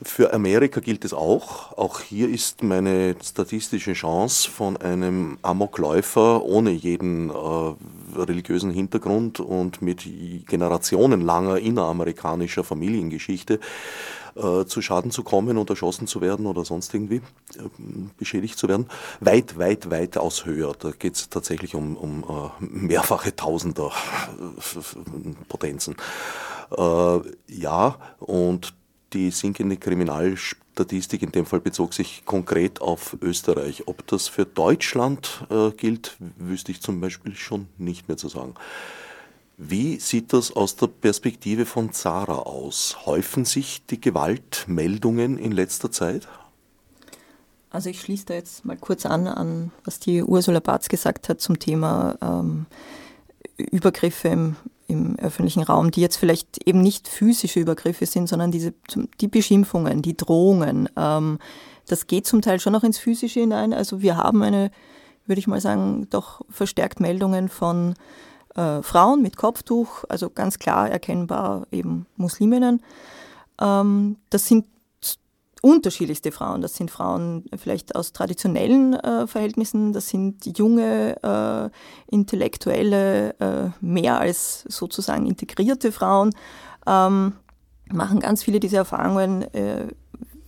Für 0.03 0.33
Amerika 0.33 0.79
gilt 0.79 1.05
es 1.05 1.13
auch. 1.13 1.75
Auch 1.75 2.01
hier 2.01 2.29
ist 2.29 2.61
meine 2.61 3.15
statistische 3.23 3.93
Chance 3.93 4.49
von 4.49 4.77
einem 4.77 5.39
Amokläufer 5.41 6.43
ohne 6.43 6.69
jeden 6.69 7.29
äh, 7.29 7.33
religiösen 8.15 8.71
Hintergrund 8.71 9.39
und 9.39 9.81
mit 9.81 10.07
generationenlanger 10.47 11.57
inneramerikanischer 11.57 12.63
Familiengeschichte 12.63 13.59
äh, 14.37 14.65
zu 14.65 14.81
Schaden 14.81 15.11
zu 15.11 15.23
kommen 15.23 15.57
und 15.57 15.69
erschossen 15.69 16.07
zu 16.07 16.21
werden 16.21 16.45
oder 16.45 16.63
sonst 16.65 16.93
irgendwie 16.93 17.21
äh, 17.57 17.69
beschädigt 18.17 18.57
zu 18.57 18.67
werden, 18.67 18.87
weit, 19.19 19.57
weit, 19.57 19.89
weit 19.89 20.17
aus 20.17 20.45
höher. 20.45 20.73
Da 20.77 20.91
geht 20.91 21.15
es 21.15 21.29
tatsächlich 21.29 21.75
um, 21.75 21.97
um 21.97 22.23
äh, 22.23 22.65
mehrfache 22.65 23.35
Tausender 23.35 23.91
äh, 23.91 25.45
Potenzen. 25.47 25.95
Ja, 27.47 27.95
und 28.19 28.73
die 29.13 29.31
sinkende 29.31 29.77
Kriminalstatistik 29.77 31.21
in 31.21 31.31
dem 31.31 31.45
Fall 31.45 31.61
bezog 31.61 31.93
sich 31.93 32.23
konkret 32.25 32.81
auf 32.81 33.15
Österreich. 33.21 33.87
Ob 33.87 34.05
das 34.07 34.27
für 34.27 34.45
Deutschland 34.45 35.45
äh, 35.49 35.71
gilt, 35.71 36.17
wüsste 36.37 36.71
ich 36.71 36.81
zum 36.81 36.99
Beispiel 36.99 37.35
schon 37.35 37.67
nicht 37.77 38.07
mehr 38.09 38.17
zu 38.17 38.27
sagen. 38.27 38.55
Wie 39.59 39.99
sieht 39.99 40.33
das 40.33 40.55
aus 40.55 40.75
der 40.75 40.85
Perspektive 40.85 41.65
von 41.65 41.91
Zara 41.91 42.37
aus? 42.43 42.95
Häufen 43.07 43.43
sich 43.43 43.83
die 43.87 43.99
Gewaltmeldungen 43.99 45.39
in 45.39 45.51
letzter 45.51 45.91
Zeit? 45.91 46.27
Also 47.71 47.89
ich 47.89 47.99
schließe 47.99 48.27
da 48.27 48.33
jetzt 48.35 48.65
mal 48.65 48.77
kurz 48.77 49.07
an, 49.07 49.25
an 49.25 49.71
was 49.83 49.99
die 49.99 50.21
Ursula 50.21 50.59
Barz 50.59 50.89
gesagt 50.89 51.27
hat 51.27 51.41
zum 51.41 51.57
Thema 51.57 52.17
ähm, 52.21 52.67
Übergriffe 53.57 54.27
im, 54.27 54.55
im 54.87 55.17
öffentlichen 55.17 55.63
Raum, 55.63 55.89
die 55.89 56.01
jetzt 56.01 56.17
vielleicht 56.17 56.59
eben 56.67 56.81
nicht 56.81 57.07
physische 57.07 57.59
Übergriffe 57.59 58.05
sind, 58.05 58.29
sondern 58.29 58.51
diese, 58.51 58.75
die 59.19 59.27
Beschimpfungen, 59.27 60.03
die 60.03 60.15
Drohungen. 60.15 60.87
Ähm, 60.95 61.39
das 61.87 62.05
geht 62.05 62.27
zum 62.27 62.43
Teil 62.43 62.59
schon 62.59 62.73
noch 62.73 62.83
ins 62.83 62.99
Physische 62.99 63.39
hinein. 63.39 63.73
Also 63.73 64.01
wir 64.01 64.17
haben 64.17 64.43
eine, 64.43 64.69
würde 65.25 65.39
ich 65.39 65.47
mal 65.47 65.61
sagen, 65.61 66.07
doch 66.11 66.41
verstärkt 66.47 66.99
Meldungen 66.99 67.49
von 67.49 67.95
äh, 68.57 68.81
Frauen 68.83 69.21
mit 69.21 69.37
Kopftuch, 69.37 70.03
also 70.09 70.29
ganz 70.29 70.59
klar 70.59 70.89
erkennbar 70.89 71.67
eben 71.71 72.05
Musliminnen. 72.17 72.81
Ähm, 73.61 74.17
das 74.29 74.47
sind 74.47 74.65
unterschiedlichste 75.61 76.31
Frauen. 76.31 76.61
Das 76.61 76.75
sind 76.75 76.91
Frauen 76.91 77.45
vielleicht 77.57 77.95
aus 77.95 78.13
traditionellen 78.13 78.93
äh, 78.93 79.27
Verhältnissen, 79.27 79.93
das 79.93 80.09
sind 80.09 80.57
junge, 80.57 81.15
äh, 81.23 82.13
intellektuelle, 82.13 83.39
äh, 83.39 83.69
mehr 83.81 84.19
als 84.19 84.63
sozusagen 84.67 85.25
integrierte 85.25 85.91
Frauen, 85.91 86.33
ähm, 86.85 87.33
machen 87.89 88.19
ganz 88.19 88.43
viele 88.43 88.59
dieser 88.59 88.79
Erfahrungen, 88.79 89.41
äh, 89.53 89.87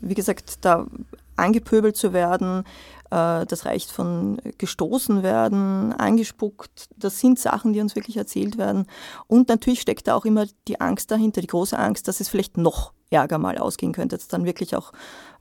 wie 0.02 0.14
gesagt, 0.16 0.66
da 0.66 0.88
angepöbelt 1.36 1.96
zu 1.96 2.14
werden, 2.14 2.64
das 3.10 3.66
reicht 3.66 3.92
von 3.92 4.40
gestoßen 4.58 5.24
werden, 5.24 5.94
angespuckt. 5.94 6.90
Das 6.96 7.20
sind 7.20 7.40
Sachen, 7.40 7.74
die 7.74 7.82
uns 7.82 7.96
wirklich 7.96 8.18
erzählt 8.18 8.58
werden. 8.58 8.86
Und 9.28 9.50
natürlich 9.50 9.82
steckt 9.82 10.08
da 10.08 10.16
auch 10.16 10.26
immer 10.26 10.46
die 10.68 10.80
Angst 10.80 11.10
dahinter, 11.10 11.42
die 11.42 11.48
große 11.48 11.78
Angst, 11.78 12.08
dass 12.08 12.20
es 12.20 12.30
vielleicht 12.30 12.58
noch 12.58 12.94
ärger 13.10 13.38
mal 13.38 13.58
ausgehen 13.58 13.94
könnte, 13.94 14.18
dass 14.18 14.28
dann 14.28 14.46
wirklich 14.46 14.76
auch 14.76 14.92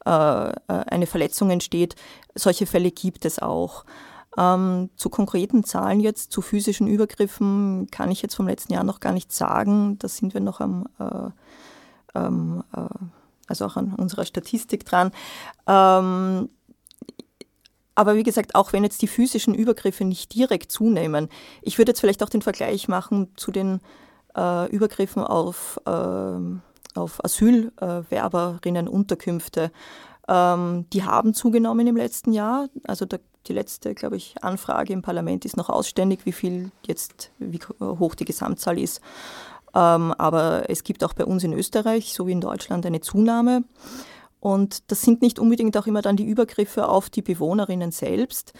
äh, 0.06 0.50
äh, 0.50 0.54
eine 0.68 1.06
Verletzung 1.06 1.50
entsteht. 1.50 1.94
Solche 2.34 2.66
Fälle 2.66 2.90
gibt 2.90 3.24
es 3.24 3.38
auch. 3.38 3.84
Ähm, 4.36 4.90
zu 4.96 5.10
konkreten 5.10 5.64
Zahlen 5.64 6.00
jetzt, 6.00 6.32
zu 6.32 6.42
physischen 6.42 6.86
Übergriffen, 6.86 7.88
kann 7.90 8.10
ich 8.10 8.22
jetzt 8.22 8.36
vom 8.36 8.46
letzten 8.46 8.72
Jahr 8.72 8.84
noch 8.84 9.00
gar 9.00 9.12
nicht 9.12 9.32
sagen. 9.32 9.98
Da 9.98 10.08
sind 10.08 10.34
wir 10.34 10.40
noch 10.40 10.60
am, 10.60 10.86
äh, 10.98 12.18
ähm, 12.18 12.62
äh, 12.74 12.86
also 13.48 13.66
auch 13.66 13.76
an 13.76 13.94
unserer 13.94 14.24
Statistik 14.24 14.84
dran. 14.84 15.10
Ähm, 15.66 16.50
aber 17.98 18.14
wie 18.14 18.22
gesagt, 18.22 18.54
auch 18.54 18.72
wenn 18.72 18.84
jetzt 18.84 19.02
die 19.02 19.08
physischen 19.08 19.56
Übergriffe 19.56 20.04
nicht 20.04 20.32
direkt 20.32 20.70
zunehmen, 20.70 21.28
ich 21.62 21.78
würde 21.78 21.90
jetzt 21.90 21.98
vielleicht 21.98 22.22
auch 22.22 22.28
den 22.28 22.42
Vergleich 22.42 22.86
machen 22.86 23.32
zu 23.34 23.50
den 23.50 23.80
äh, 24.36 24.70
Übergriffen 24.70 25.24
auf, 25.24 25.80
äh, 25.84 26.38
auf 26.94 27.24
Asylwerberinnenunterkünfte. 27.24 29.72
Ähm, 30.28 30.86
die 30.92 31.02
haben 31.02 31.34
zugenommen 31.34 31.88
im 31.88 31.96
letzten 31.96 32.32
Jahr. 32.32 32.68
Also 32.84 33.04
der, 33.04 33.18
die 33.48 33.52
letzte, 33.52 33.96
glaube 33.96 34.14
ich, 34.14 34.36
Anfrage 34.42 34.92
im 34.92 35.02
Parlament 35.02 35.44
ist 35.44 35.56
noch 35.56 35.68
ausständig, 35.68 36.20
wie 36.24 36.30
viel 36.30 36.70
jetzt, 36.86 37.32
wie 37.40 37.58
hoch 37.80 38.14
die 38.14 38.26
Gesamtzahl 38.26 38.78
ist. 38.78 39.00
Ähm, 39.74 40.14
aber 40.18 40.70
es 40.70 40.84
gibt 40.84 41.02
auch 41.02 41.14
bei 41.14 41.24
uns 41.24 41.42
in 41.42 41.52
Österreich, 41.52 42.14
so 42.14 42.28
wie 42.28 42.32
in 42.32 42.40
Deutschland, 42.40 42.86
eine 42.86 43.00
Zunahme. 43.00 43.64
Und 44.40 44.90
das 44.90 45.02
sind 45.02 45.22
nicht 45.22 45.38
unbedingt 45.38 45.76
auch 45.76 45.86
immer 45.86 46.02
dann 46.02 46.16
die 46.16 46.26
Übergriffe 46.26 46.88
auf 46.88 47.10
die 47.10 47.22
Bewohnerinnen 47.22 47.90
selbst. 47.90 48.52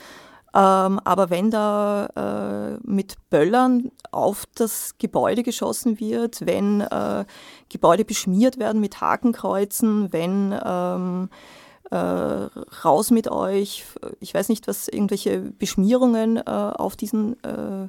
Ähm, 0.54 0.98
aber 1.04 1.28
wenn 1.30 1.50
da 1.50 2.06
äh, 2.16 2.80
mit 2.82 3.16
Böllern 3.28 3.90
auf 4.10 4.44
das 4.54 4.96
Gebäude 4.98 5.42
geschossen 5.42 6.00
wird, 6.00 6.46
wenn 6.46 6.80
äh, 6.80 7.26
Gebäude 7.68 8.04
beschmiert 8.04 8.58
werden 8.58 8.80
mit 8.80 9.00
Hakenkreuzen, 9.00 10.12
wenn 10.12 10.58
ähm, 10.64 11.28
äh, 11.90 11.96
raus 11.96 13.10
mit 13.10 13.30
euch, 13.30 13.84
ich 14.20 14.32
weiß 14.32 14.48
nicht, 14.48 14.66
was 14.68 14.88
irgendwelche 14.88 15.38
Beschmierungen 15.38 16.38
äh, 16.38 16.42
auf 16.42 16.96
diesen 16.96 17.36
äh, 17.44 17.88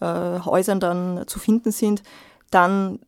äh, 0.00 0.40
Häusern 0.40 0.80
dann 0.80 1.24
zu 1.26 1.38
finden 1.38 1.70
sind, 1.70 2.02
dann 2.50 3.00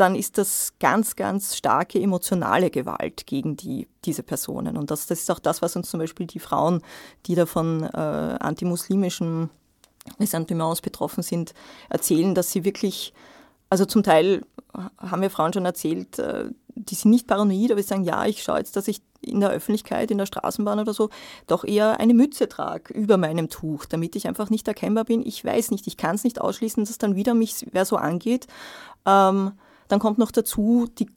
dann 0.00 0.14
ist 0.14 0.38
das 0.38 0.72
ganz, 0.80 1.14
ganz 1.14 1.56
starke 1.56 2.00
emotionale 2.00 2.70
Gewalt 2.70 3.26
gegen 3.26 3.56
die, 3.56 3.86
diese 4.06 4.22
Personen. 4.22 4.78
Und 4.78 4.90
das, 4.90 5.06
das 5.06 5.20
ist 5.20 5.30
auch 5.30 5.38
das, 5.38 5.60
was 5.60 5.76
uns 5.76 5.90
zum 5.90 6.00
Beispiel 6.00 6.26
die 6.26 6.38
Frauen, 6.38 6.80
die 7.26 7.34
da 7.34 7.44
von 7.44 7.82
äh, 7.82 7.86
antimuslimischen 7.96 9.50
Ressentiments 10.18 10.80
betroffen 10.80 11.22
sind, 11.22 11.52
erzählen, 11.90 12.34
dass 12.34 12.50
sie 12.50 12.64
wirklich, 12.64 13.12
also 13.68 13.84
zum 13.84 14.02
Teil 14.02 14.42
haben 14.98 15.20
mir 15.20 15.28
Frauen 15.28 15.52
schon 15.52 15.66
erzählt, 15.66 16.18
äh, 16.18 16.46
die 16.74 16.94
sind 16.94 17.10
nicht 17.10 17.26
paranoid, 17.26 17.70
aber 17.70 17.82
sie 17.82 17.88
sagen, 17.88 18.04
ja, 18.04 18.24
ich 18.24 18.42
schaue 18.42 18.58
jetzt, 18.58 18.76
dass 18.76 18.88
ich 18.88 19.02
in 19.20 19.40
der 19.40 19.50
Öffentlichkeit, 19.50 20.10
in 20.10 20.16
der 20.16 20.24
Straßenbahn 20.24 20.80
oder 20.80 20.94
so, 20.94 21.10
doch 21.46 21.64
eher 21.64 22.00
eine 22.00 22.14
Mütze 22.14 22.48
trage 22.48 22.94
über 22.94 23.18
meinem 23.18 23.50
Tuch, 23.50 23.84
damit 23.84 24.16
ich 24.16 24.26
einfach 24.26 24.48
nicht 24.48 24.66
erkennbar 24.66 25.04
bin. 25.04 25.26
Ich 25.26 25.44
weiß 25.44 25.72
nicht, 25.72 25.86
ich 25.86 25.98
kann 25.98 26.14
es 26.14 26.24
nicht 26.24 26.40
ausschließen, 26.40 26.84
dass 26.86 26.96
dann 26.96 27.16
wieder 27.16 27.34
mich 27.34 27.66
wer 27.72 27.84
so 27.84 27.96
angeht. 27.96 28.46
Ähm, 29.04 29.52
dann 29.90 30.00
kommt 30.00 30.18
noch 30.18 30.30
dazu 30.30 30.88
die 30.98 31.08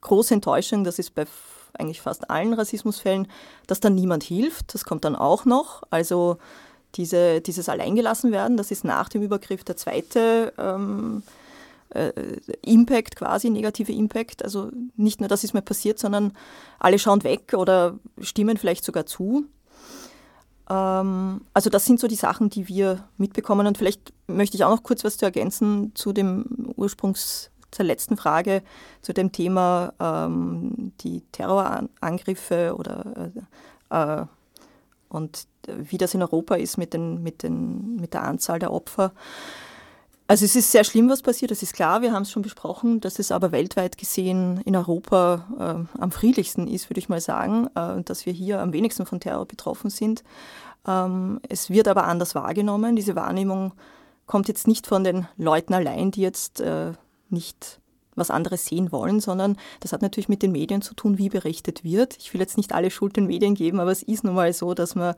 große 0.00 0.34
Enttäuschung, 0.34 0.84
das 0.84 0.98
ist 0.98 1.14
bei 1.14 1.26
eigentlich 1.78 2.00
fast 2.00 2.30
allen 2.30 2.54
Rassismusfällen, 2.54 3.28
dass 3.66 3.80
dann 3.80 3.94
niemand 3.94 4.22
hilft. 4.24 4.74
Das 4.74 4.84
kommt 4.84 5.04
dann 5.04 5.16
auch 5.16 5.44
noch. 5.44 5.82
Also 5.90 6.38
diese, 6.94 7.40
dieses 7.40 7.68
Alleingelassenwerden, 7.68 8.56
das 8.56 8.70
ist 8.70 8.84
nach 8.84 9.08
dem 9.08 9.22
Übergriff 9.22 9.64
der 9.64 9.76
zweite 9.76 10.52
ähm, 10.58 11.22
äh, 11.90 12.12
Impact 12.62 13.16
quasi, 13.16 13.50
negative 13.50 13.92
Impact. 13.92 14.42
Also 14.42 14.70
nicht 14.96 15.20
nur, 15.20 15.28
das 15.28 15.44
ist 15.44 15.54
mir 15.54 15.62
passiert, 15.62 15.98
sondern 15.98 16.32
alle 16.78 16.98
schauen 16.98 17.24
weg 17.24 17.54
oder 17.54 17.98
stimmen 18.20 18.56
vielleicht 18.56 18.84
sogar 18.84 19.06
zu. 19.06 19.44
Ähm, 20.70 21.42
also 21.52 21.70
das 21.70 21.84
sind 21.84 22.00
so 22.00 22.08
die 22.08 22.16
Sachen, 22.16 22.48
die 22.48 22.68
wir 22.68 23.04
mitbekommen. 23.18 23.66
Und 23.66 23.78
vielleicht 23.78 24.12
möchte 24.26 24.56
ich 24.56 24.64
auch 24.64 24.74
noch 24.74 24.82
kurz 24.82 25.04
was 25.04 25.18
zu 25.18 25.26
ergänzen 25.26 25.92
zu 25.94 26.12
dem 26.12 26.72
Ursprungs 26.76 27.50
zur 27.76 27.84
letzten 27.84 28.16
Frage 28.16 28.62
zu 29.02 29.12
dem 29.12 29.32
Thema 29.32 29.92
ähm, 30.00 30.92
die 31.00 31.22
Terrorangriffe 31.32 32.74
oder 32.76 33.30
äh, 33.90 34.20
äh, 34.20 34.26
und 35.08 35.46
wie 35.66 35.98
das 35.98 36.14
in 36.14 36.22
Europa 36.22 36.56
ist 36.56 36.78
mit, 36.78 36.92
den, 36.92 37.22
mit, 37.22 37.42
den, 37.42 37.96
mit 37.96 38.14
der 38.14 38.24
Anzahl 38.24 38.58
der 38.58 38.72
Opfer. 38.72 39.12
Also 40.28 40.44
es 40.44 40.56
ist 40.56 40.72
sehr 40.72 40.82
schlimm, 40.82 41.08
was 41.08 41.22
passiert, 41.22 41.52
das 41.52 41.62
ist 41.62 41.72
klar, 41.72 42.02
wir 42.02 42.12
haben 42.12 42.22
es 42.22 42.32
schon 42.32 42.42
besprochen, 42.42 43.00
dass 43.00 43.20
es 43.20 43.30
aber 43.30 43.52
weltweit 43.52 43.96
gesehen 43.96 44.60
in 44.64 44.74
Europa 44.74 45.86
äh, 45.96 46.00
am 46.00 46.10
friedlichsten 46.10 46.66
ist, 46.66 46.90
würde 46.90 46.98
ich 46.98 47.08
mal 47.08 47.20
sagen, 47.20 47.68
äh, 47.76 48.02
dass 48.02 48.26
wir 48.26 48.32
hier 48.32 48.60
am 48.60 48.72
wenigsten 48.72 49.06
von 49.06 49.20
Terror 49.20 49.46
betroffen 49.46 49.88
sind. 49.88 50.24
Ähm, 50.86 51.40
es 51.48 51.70
wird 51.70 51.86
aber 51.86 52.04
anders 52.04 52.34
wahrgenommen. 52.34 52.96
Diese 52.96 53.14
Wahrnehmung 53.14 53.72
kommt 54.26 54.48
jetzt 54.48 54.66
nicht 54.66 54.88
von 54.88 55.04
den 55.04 55.28
Leuten 55.36 55.74
allein, 55.74 56.10
die 56.10 56.22
jetzt 56.22 56.60
äh, 56.60 56.92
nicht 57.30 57.80
was 58.16 58.30
anderes 58.30 58.64
sehen 58.64 58.90
wollen, 58.92 59.20
sondern 59.20 59.56
das 59.80 59.92
hat 59.92 60.02
natürlich 60.02 60.28
mit 60.28 60.42
den 60.42 60.52
Medien 60.52 60.82
zu 60.82 60.94
tun, 60.94 61.18
wie 61.18 61.28
berichtet 61.28 61.84
wird. 61.84 62.16
Ich 62.16 62.32
will 62.32 62.40
jetzt 62.40 62.56
nicht 62.56 62.74
alle 62.74 62.90
Schuld 62.90 63.16
den 63.16 63.26
Medien 63.26 63.54
geben, 63.54 63.78
aber 63.78 63.92
es 63.92 64.02
ist 64.02 64.24
nun 64.24 64.34
mal 64.34 64.52
so, 64.52 64.74
dass 64.74 64.94
man 64.94 65.14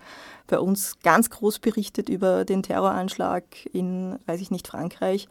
bei 0.48 0.58
uns 0.58 0.98
ganz 1.02 1.30
groß 1.30 1.60
berichtet 1.60 2.08
über 2.08 2.44
den 2.44 2.62
Terroranschlag 2.62 3.44
in, 3.72 4.18
weiß 4.26 4.40
ich 4.40 4.50
nicht, 4.50 4.66
Frankreich, 4.66 5.28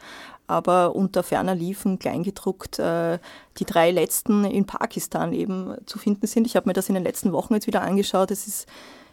aber 0.47 0.95
unter 0.95 1.23
ferner 1.23 1.55
Liefen 1.55 1.99
kleingedruckt 1.99 2.79
äh, 2.79 3.19
die 3.57 3.65
drei 3.65 3.91
letzten 3.91 4.45
in 4.45 4.65
Pakistan 4.65 5.33
eben 5.33 5.75
zu 5.85 5.99
finden 5.99 6.25
sind. 6.25 6.47
Ich 6.47 6.55
habe 6.55 6.69
mir 6.69 6.73
das 6.73 6.87
in 6.87 6.95
den 6.95 7.03
letzten 7.03 7.33
Wochen 7.33 7.53
jetzt 7.53 7.67
wieder 7.67 7.81
angeschaut. 7.81 8.31
Es 8.31 8.47
ist 8.47 8.65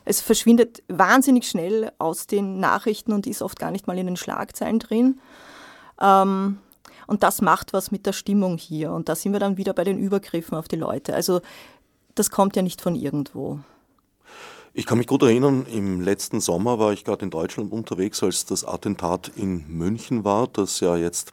es 0.07 0.21
verschwindet 0.21 0.83
wahnsinnig 0.89 1.49
schnell 1.49 1.91
aus 1.99 2.27
den 2.27 2.61
Nachrichten 2.61 3.15
und 3.15 3.27
ist 3.27 3.41
oft 3.41 3.59
gar 3.59 3.71
nicht 3.71 3.87
mal 3.87 3.99
in 3.99 4.05
den 4.05 4.19
Schlagzeilen 4.19 4.79
drin. 4.79 5.19
Ähm, 5.99 6.59
und 7.07 7.23
das 7.23 7.41
macht 7.43 7.73
was 7.73 7.91
mit 7.91 8.07
der 8.07 8.13
Stimmung 8.13 8.59
hier. 8.59 8.93
Und 8.93 9.09
da 9.09 9.15
sind 9.15 9.33
wir 9.33 9.41
dann 9.41 9.57
wieder 9.57 9.73
bei 9.73 9.85
den 9.85 9.99
Übergriffen 9.99 10.57
auf 10.57 10.69
die 10.69 10.77
Leute. 10.77 11.15
Also 11.15 11.41
das 12.15 12.31
kommt 12.31 12.57
ja 12.57 12.63
nicht 12.63 12.81
von 12.81 12.95
irgendwo. 12.95 13.61
Ich 14.77 14.87
kann 14.87 14.99
mich 14.99 15.07
gut 15.07 15.23
erinnern, 15.23 15.67
im 15.73 16.01
letzten 16.01 16.41
Sommer 16.41 16.81
war 16.81 16.93
ich 16.93 17.05
gerade 17.05 17.25
in 17.25 17.31
Deutschland 17.31 17.71
unterwegs, 17.71 18.25
als 18.25 18.45
das 18.45 18.65
Attentat 18.65 19.31
in 19.37 19.65
München 19.69 20.25
war, 20.25 20.49
das 20.49 20.81
ja 20.81 20.97
jetzt 20.97 21.31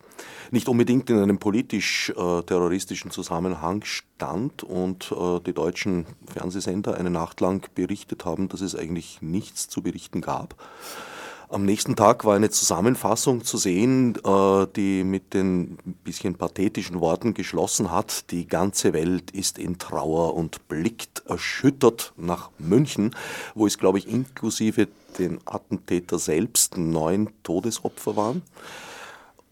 nicht 0.52 0.70
unbedingt 0.70 1.10
in 1.10 1.18
einem 1.18 1.40
politisch-terroristischen 1.40 3.10
äh, 3.10 3.14
Zusammenhang 3.14 3.84
stand 3.84 4.62
und 4.62 5.12
äh, 5.12 5.40
die 5.40 5.54
deutschen 5.54 6.06
Fernsehsender 6.32 6.94
eine 6.94 7.10
Nacht 7.10 7.42
lang 7.42 7.68
berichtet 7.74 8.26
haben, 8.26 8.48
dass 8.48 8.62
es 8.62 8.76
eigentlich 8.76 9.24
nichts 9.24 9.68
zu 9.68 9.82
berichten 9.82 10.22
gab. 10.22 10.54
Am 11.52 11.66
nächsten 11.66 11.98
Tag 11.98 12.24
war 12.24 12.38
eine 12.38 12.50
Zusammenfassung 12.50 13.44
zu 13.44 13.58
sehen, 13.58 14.16
äh, 14.24 14.68
die 14.74 15.04
mit 15.04 15.34
den 15.34 15.78
bisschen 16.06 16.36
pathetischen 16.36 17.02
Worten 17.02 17.34
geschlossen 17.34 17.92
hat, 17.92 18.32
die 18.32 18.48
ganze 18.48 18.94
Welt 18.94 19.32
ist 19.32 19.58
in 19.60 19.78
Trauer 19.78 20.34
und 20.36 20.70
blickt 20.70 21.24
erschüttert 21.28 22.14
nach 22.16 22.52
München, 22.58 23.14
wo 23.54 23.68
es, 23.68 23.78
glaube 23.78 23.98
ich, 23.98 24.08
inklusive 24.08 24.88
den 25.20 25.42
Attentäter 25.44 26.20
selbst 26.20 26.78
neun 26.78 27.30
Todesopfer 27.44 28.16
waren. 28.16 28.44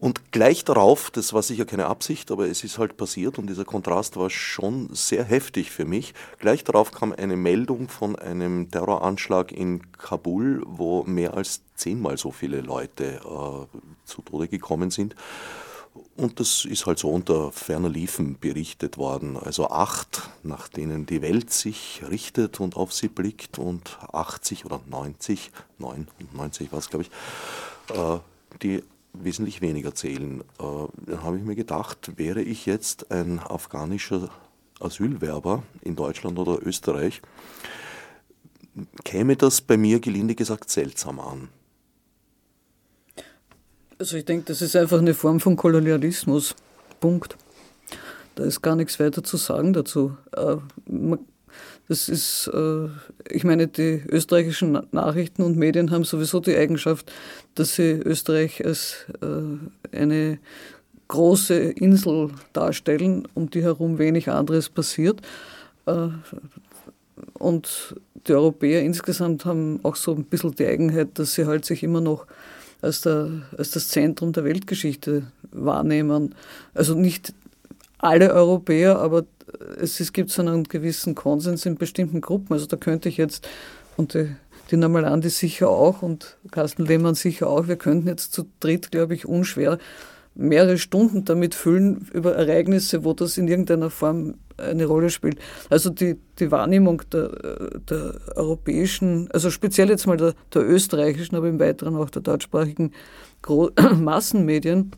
Und 0.00 0.32
gleich 0.32 0.64
darauf, 0.64 1.10
das 1.10 1.34
war 1.34 1.42
sicher 1.42 1.66
keine 1.66 1.84
Absicht, 1.84 2.30
aber 2.30 2.48
es 2.48 2.64
ist 2.64 2.78
halt 2.78 2.96
passiert 2.96 3.38
und 3.38 3.48
dieser 3.48 3.66
Kontrast 3.66 4.16
war 4.16 4.30
schon 4.30 4.88
sehr 4.94 5.24
heftig 5.24 5.70
für 5.70 5.84
mich. 5.84 6.14
Gleich 6.38 6.64
darauf 6.64 6.90
kam 6.90 7.12
eine 7.12 7.36
Meldung 7.36 7.90
von 7.90 8.16
einem 8.16 8.70
Terroranschlag 8.70 9.52
in 9.52 9.92
Kabul, 9.92 10.62
wo 10.66 11.02
mehr 11.04 11.34
als 11.34 11.60
zehnmal 11.74 12.16
so 12.16 12.30
viele 12.30 12.62
Leute 12.62 13.20
äh, 13.22 13.78
zu 14.06 14.22
Tode 14.22 14.48
gekommen 14.48 14.90
sind. 14.90 15.14
Und 16.16 16.40
das 16.40 16.64
ist 16.64 16.86
halt 16.86 16.98
so 16.98 17.10
unter 17.10 17.52
ferner 17.52 17.90
Liefen 17.90 18.38
berichtet 18.38 18.96
worden. 18.96 19.36
Also 19.36 19.68
acht, 19.68 20.30
nach 20.42 20.68
denen 20.68 21.04
die 21.04 21.20
Welt 21.20 21.50
sich 21.50 22.02
richtet 22.08 22.58
und 22.58 22.74
auf 22.74 22.94
sie 22.94 23.08
blickt 23.08 23.58
und 23.58 23.98
80 24.12 24.64
oder 24.64 24.80
90, 24.88 25.50
99 25.76 26.72
war 26.72 26.78
es 26.78 26.88
glaube 26.88 27.04
ich, 27.04 27.94
äh, 27.94 28.18
die 28.62 28.82
wesentlich 29.12 29.60
weniger 29.60 29.94
zählen. 29.94 30.40
Äh, 30.58 30.64
dann 31.06 31.22
habe 31.22 31.38
ich 31.38 31.44
mir 31.44 31.56
gedacht, 31.56 32.12
wäre 32.16 32.42
ich 32.42 32.66
jetzt 32.66 33.10
ein 33.10 33.38
afghanischer 33.38 34.30
Asylwerber 34.80 35.62
in 35.82 35.96
Deutschland 35.96 36.38
oder 36.38 36.64
Österreich, 36.64 37.20
käme 39.04 39.36
das 39.36 39.60
bei 39.60 39.76
mir 39.76 40.00
gelinde 40.00 40.34
gesagt 40.34 40.70
seltsam 40.70 41.20
an. 41.20 41.48
Also 43.98 44.16
ich 44.16 44.24
denke, 44.24 44.46
das 44.46 44.62
ist 44.62 44.76
einfach 44.76 44.98
eine 44.98 45.12
Form 45.12 45.40
von 45.40 45.56
Kolonialismus. 45.56 46.54
Punkt. 47.00 47.36
Da 48.34 48.44
ist 48.44 48.62
gar 48.62 48.76
nichts 48.76 48.98
weiter 48.98 49.22
zu 49.22 49.36
sagen 49.36 49.72
dazu. 49.74 50.16
Äh, 50.34 50.56
man 50.86 51.18
das 51.90 52.08
ist, 52.08 52.48
äh, 52.54 52.86
ich 53.28 53.42
meine, 53.42 53.66
die 53.66 54.00
österreichischen 54.08 54.78
Nachrichten 54.92 55.42
und 55.42 55.56
Medien 55.56 55.90
haben 55.90 56.04
sowieso 56.04 56.38
die 56.38 56.54
Eigenschaft, 56.54 57.10
dass 57.56 57.74
sie 57.74 57.90
Österreich 57.90 58.64
als 58.64 59.06
äh, 59.20 59.96
eine 59.96 60.38
große 61.08 61.56
Insel 61.56 62.30
darstellen, 62.52 63.26
um 63.34 63.50
die 63.50 63.64
herum 63.64 63.98
wenig 63.98 64.28
anderes 64.28 64.68
passiert. 64.68 65.20
Äh, 65.86 66.10
und 67.32 67.96
die 68.28 68.34
Europäer 68.34 68.82
insgesamt 68.82 69.44
haben 69.44 69.80
auch 69.82 69.96
so 69.96 70.14
ein 70.14 70.22
bisschen 70.22 70.54
die 70.54 70.66
Eigenheit, 70.66 71.18
dass 71.18 71.34
sie 71.34 71.46
halt 71.46 71.64
sich 71.64 71.82
immer 71.82 72.00
noch 72.00 72.28
als, 72.82 73.00
der, 73.00 73.30
als 73.58 73.72
das 73.72 73.88
Zentrum 73.88 74.32
der 74.32 74.44
Weltgeschichte 74.44 75.24
wahrnehmen. 75.50 76.36
Also 76.72 76.94
nicht 76.94 77.34
alle 78.00 78.32
Europäer, 78.32 78.98
aber 78.98 79.24
es, 79.80 80.00
es 80.00 80.12
gibt 80.12 80.30
so 80.30 80.42
einen 80.42 80.64
gewissen 80.64 81.14
Konsens 81.14 81.66
in 81.66 81.76
bestimmten 81.76 82.20
Gruppen. 82.20 82.52
Also 82.52 82.66
da 82.66 82.76
könnte 82.76 83.08
ich 83.08 83.16
jetzt, 83.16 83.48
und 83.96 84.14
die, 84.14 84.34
die 84.70 84.76
Normalandi 84.76 85.28
sicher 85.28 85.68
auch 85.68 86.02
und 86.02 86.38
Carsten 86.50 86.86
Lehmann 86.86 87.14
sicher 87.14 87.48
auch, 87.48 87.68
wir 87.68 87.76
könnten 87.76 88.08
jetzt 88.08 88.32
zu 88.32 88.46
dritt, 88.60 88.90
glaube 88.90 89.14
ich, 89.14 89.26
unschwer 89.26 89.78
mehrere 90.34 90.78
Stunden 90.78 91.24
damit 91.24 91.54
füllen 91.54 92.08
über 92.12 92.34
Ereignisse, 92.34 93.04
wo 93.04 93.12
das 93.12 93.36
in 93.36 93.48
irgendeiner 93.48 93.90
Form 93.90 94.36
eine 94.56 94.86
Rolle 94.86 95.10
spielt. 95.10 95.38
Also 95.68 95.90
die, 95.90 96.16
die 96.38 96.50
Wahrnehmung 96.50 97.02
der, 97.12 97.30
der 97.88 98.14
europäischen, 98.36 99.28
also 99.32 99.50
speziell 99.50 99.88
jetzt 99.90 100.06
mal 100.06 100.16
der, 100.16 100.34
der 100.54 100.68
österreichischen, 100.68 101.36
aber 101.36 101.48
im 101.48 101.58
Weiteren 101.58 101.96
auch 101.96 102.10
der 102.10 102.22
deutschsprachigen 102.22 102.92
Massenmedien, 103.96 104.92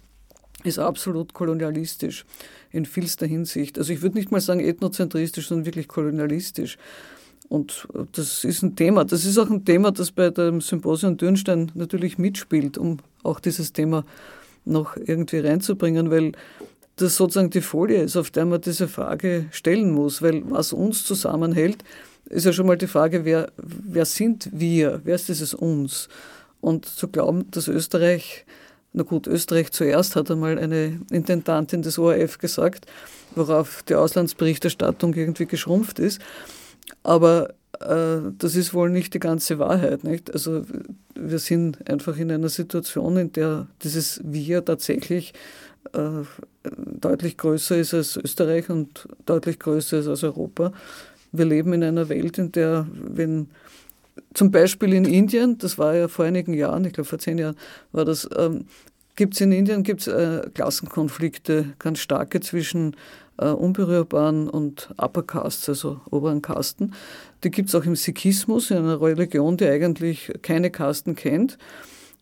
ist 0.65 0.79
absolut 0.79 1.33
kolonialistisch 1.33 2.25
in 2.73 2.87
vielster 2.87 3.27
Hinsicht. 3.27 3.79
Also 3.79 3.93
ich 3.93 4.03
würde 4.03 4.17
nicht 4.17 4.31
mal 4.31 4.41
sagen 4.41 4.61
ethnozentristisch, 4.61 5.49
sondern 5.49 5.67
wirklich 5.67 5.89
kolonialistisch. 5.89 6.79
Und 7.49 7.87
das 8.13 8.45
ist 8.45 8.63
ein 8.63 8.77
Thema. 8.77 9.05
Das 9.05 9.27
ist 9.27 9.37
auch 9.37 9.51
ein 9.51 9.65
Thema, 9.65 9.93
das 9.93 10.11
bei 10.11 10.31
dem 10.31 10.61
Symposium 10.61 11.19
Dürnstein 11.19 11.71
natürlich 11.75 12.17
mitspielt, 12.17 12.79
um 12.79 12.99
auch 13.23 13.41
dieses 13.41 13.73
Thema 13.73 14.05
noch 14.65 14.97
irgendwie 14.97 15.39
reinzubringen, 15.39 16.11
weil 16.11 16.33
das 16.97 17.17
sozusagen 17.17 17.51
die 17.51 17.61
Folie 17.61 18.03
ist, 18.03 18.17
auf 18.17 18.31
der 18.31 18.47
man 18.47 18.61
diese 18.61 18.89
Frage 18.89 19.47
stellen 19.51 19.91
muss. 19.91 20.23
Weil 20.23 20.43
was 20.51 20.73
uns 20.73 21.05
zusammenhält, 21.05 21.85
ist 22.27 22.47
ja 22.47 22.53
schon 22.53 22.67
mal 22.67 22.79
die 22.79 22.87
Frage, 22.87 23.25
wer, 23.25 23.53
wer 23.57 24.07
sind 24.07 24.49
wir? 24.53 25.01
Wer 25.05 25.17
ist 25.17 25.29
dieses 25.29 25.53
uns? 25.53 26.09
Und 26.61 26.87
zu 26.87 27.09
glauben, 27.09 27.51
dass 27.51 27.69
Österreich 27.69 28.47
na 28.93 29.03
gut, 29.05 29.27
Österreich 29.27 29.73
zuerst 29.73 30.17
hat 30.17 30.31
einmal 30.31 30.59
eine 30.59 31.01
Intendantin 31.11 31.83
des 31.83 31.99
ORF 31.99 32.39
gesagt, 32.39 32.87
worauf 33.35 33.83
die 33.85 33.95
Auslandsberichterstattung 33.95 35.15
irgendwie 35.15 35.47
geschrumpft 35.47 35.99
ist. 35.99 36.21
Aber 37.03 37.55
äh, 37.81 38.19
das 38.39 38.55
ist 38.55 38.75
wohl 38.75 38.91
nicht 38.91 39.15
die 39.15 39.21
ganze 39.21 39.59
Wahrheit. 39.59 40.05
Nicht? 40.05 40.33
Also 40.33 40.65
wir 41.15 41.39
sind 41.39 41.89
einfach 41.89 42.17
in 42.19 42.31
einer 42.31 42.49
Situation, 42.49 43.17
in 43.17 43.33
der 43.33 43.67
dieses 43.83 44.21
Wir 44.25 44.65
tatsächlich 44.65 45.33
äh, 45.93 46.25
deutlich 47.01 47.37
größer 47.39 47.77
ist 47.77 47.95
als 47.95 48.17
Österreich 48.17 48.71
und 48.71 49.09
deutlich 49.27 49.59
größer 49.59 49.99
ist 49.99 50.07
als 50.07 50.23
Europa. 50.23 50.73
Wir 51.33 51.47
leben 51.47 51.73
in 51.73 51.83
einer 51.83 52.09
Welt, 52.09 52.37
in 52.39 52.53
der, 52.53 52.87
wenn 52.93 53.49
zum 54.35 54.51
Beispiel 54.51 54.93
in 54.93 55.05
Indien, 55.05 55.59
das 55.59 55.79
war 55.79 55.95
ja 55.95 56.09
vor 56.09 56.25
einigen 56.25 56.55
Jahren, 56.55 56.85
ich 56.85 56.93
glaube 56.93 57.09
vor 57.09 57.19
zehn 57.19 57.39
Jahren 57.39 57.57
war 57.93 58.05
das, 58.05 58.29
ähm, 58.37 58.67
gibt 59.17 59.35
es 59.35 59.41
in 59.41 59.53
Indien 59.53 59.83
gibt's, 59.83 60.07
äh, 60.07 60.43
Klassenkonflikte, 60.55 61.75
ganz 61.79 61.99
starke 61.99 62.41
zwischen 62.41 62.97
äh, 63.39 63.49
unberührbaren 63.49 64.49
und 64.49 64.91
Upper 64.97 65.23
Castes, 65.23 65.69
also 65.69 66.01
oberen 66.11 66.43
Kasten. 66.43 66.95
Die 67.45 67.51
gibt 67.51 67.69
es 67.69 67.75
auch 67.75 67.85
im 67.85 67.97
Sikhismus, 67.97 68.71
in 68.71 68.79
einer 68.79 69.01
Religion, 69.01 69.57
die 69.57 69.67
eigentlich 69.67 70.33
keine 70.43 70.71
Kasten 70.71 71.15
kennt. 71.15 71.59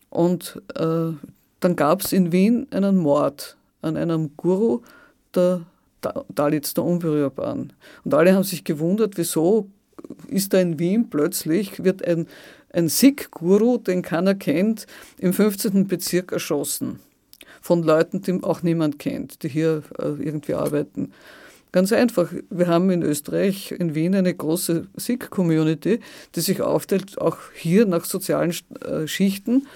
Und 0.09 0.61
äh, 0.75 1.11
dann 1.59 1.75
gab 1.75 2.01
es 2.01 2.11
in 2.11 2.31
Wien 2.31 2.67
einen 2.71 2.97
Mord 2.97 3.57
an 3.81 3.97
einem 3.97 4.35
Guru 4.35 4.81
der 5.35 5.61
Dalits, 6.29 6.73
der 6.73 6.83
Unberührbaren. 6.83 7.73
Und 8.03 8.13
alle 8.13 8.33
haben 8.33 8.43
sich 8.43 8.63
gewundert, 8.63 9.17
wieso 9.17 9.69
ist 10.27 10.53
da 10.53 10.59
in 10.59 10.79
Wien 10.79 11.09
plötzlich, 11.09 11.83
wird 11.83 12.05
ein, 12.05 12.27
ein 12.71 12.87
Sikh-Guru, 12.87 13.77
den 13.77 14.01
keiner 14.01 14.35
kennt, 14.35 14.87
im 15.17 15.33
15. 15.33 15.87
Bezirk 15.87 16.31
erschossen. 16.31 16.99
Von 17.61 17.83
Leuten, 17.83 18.21
die 18.21 18.43
auch 18.43 18.63
niemand 18.63 18.99
kennt, 18.99 19.43
die 19.43 19.49
hier 19.49 19.83
äh, 19.99 20.23
irgendwie 20.23 20.55
arbeiten. 20.55 21.11
Ganz 21.71 21.93
einfach. 21.93 22.29
Wir 22.49 22.67
haben 22.67 22.89
in 22.89 23.01
Österreich, 23.01 23.71
in 23.71 23.95
Wien, 23.95 24.13
eine 24.15 24.33
große 24.33 24.87
Sikh-Community, 24.95 26.01
die 26.35 26.41
sich 26.41 26.61
aufteilt, 26.61 27.19
auch 27.21 27.37
hier 27.55 27.85
nach 27.85 28.03
sozialen 28.03 28.53
äh, 28.81 29.07
Schichten. 29.07 29.67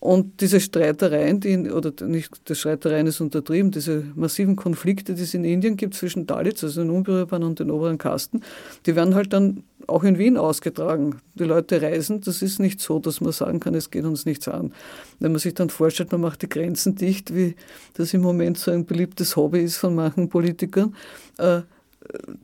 Und 0.00 0.40
diese 0.40 0.60
Streitereien, 0.60 1.40
die, 1.40 1.70
oder 1.70 1.92
nicht, 2.06 2.48
die 2.48 2.54
Streitereien 2.54 3.06
ist 3.06 3.20
untertrieben, 3.20 3.70
diese 3.70 4.04
massiven 4.14 4.54
Konflikte, 4.54 5.14
die 5.14 5.22
es 5.22 5.32
in 5.32 5.44
Indien 5.44 5.76
gibt 5.76 5.94
zwischen 5.94 6.26
Dalits, 6.26 6.62
also 6.62 6.82
den 6.82 6.90
Unberührbaren 6.90 7.42
und 7.42 7.58
den 7.58 7.70
oberen 7.70 7.96
Kasten, 7.96 8.42
die 8.84 8.96
werden 8.96 9.14
halt 9.14 9.32
dann 9.32 9.64
auch 9.86 10.04
in 10.04 10.18
Wien 10.18 10.36
ausgetragen. 10.36 11.20
Die 11.34 11.44
Leute 11.44 11.80
reisen, 11.80 12.20
das 12.20 12.42
ist 12.42 12.58
nicht 12.58 12.80
so, 12.80 12.98
dass 12.98 13.20
man 13.20 13.32
sagen 13.32 13.60
kann, 13.60 13.74
es 13.74 13.90
geht 13.90 14.04
uns 14.04 14.26
nichts 14.26 14.48
an. 14.48 14.72
Wenn 15.20 15.32
man 15.32 15.38
sich 15.38 15.54
dann 15.54 15.70
vorstellt, 15.70 16.12
man 16.12 16.20
macht 16.20 16.42
die 16.42 16.48
Grenzen 16.48 16.94
dicht, 16.94 17.34
wie 17.34 17.54
das 17.94 18.14
im 18.14 18.22
Moment 18.22 18.58
so 18.58 18.70
ein 18.70 18.84
beliebtes 18.84 19.36
Hobby 19.36 19.60
ist 19.60 19.76
von 19.76 19.94
manchen 19.94 20.28
Politikern, 20.28 20.94
äh, 21.38 21.62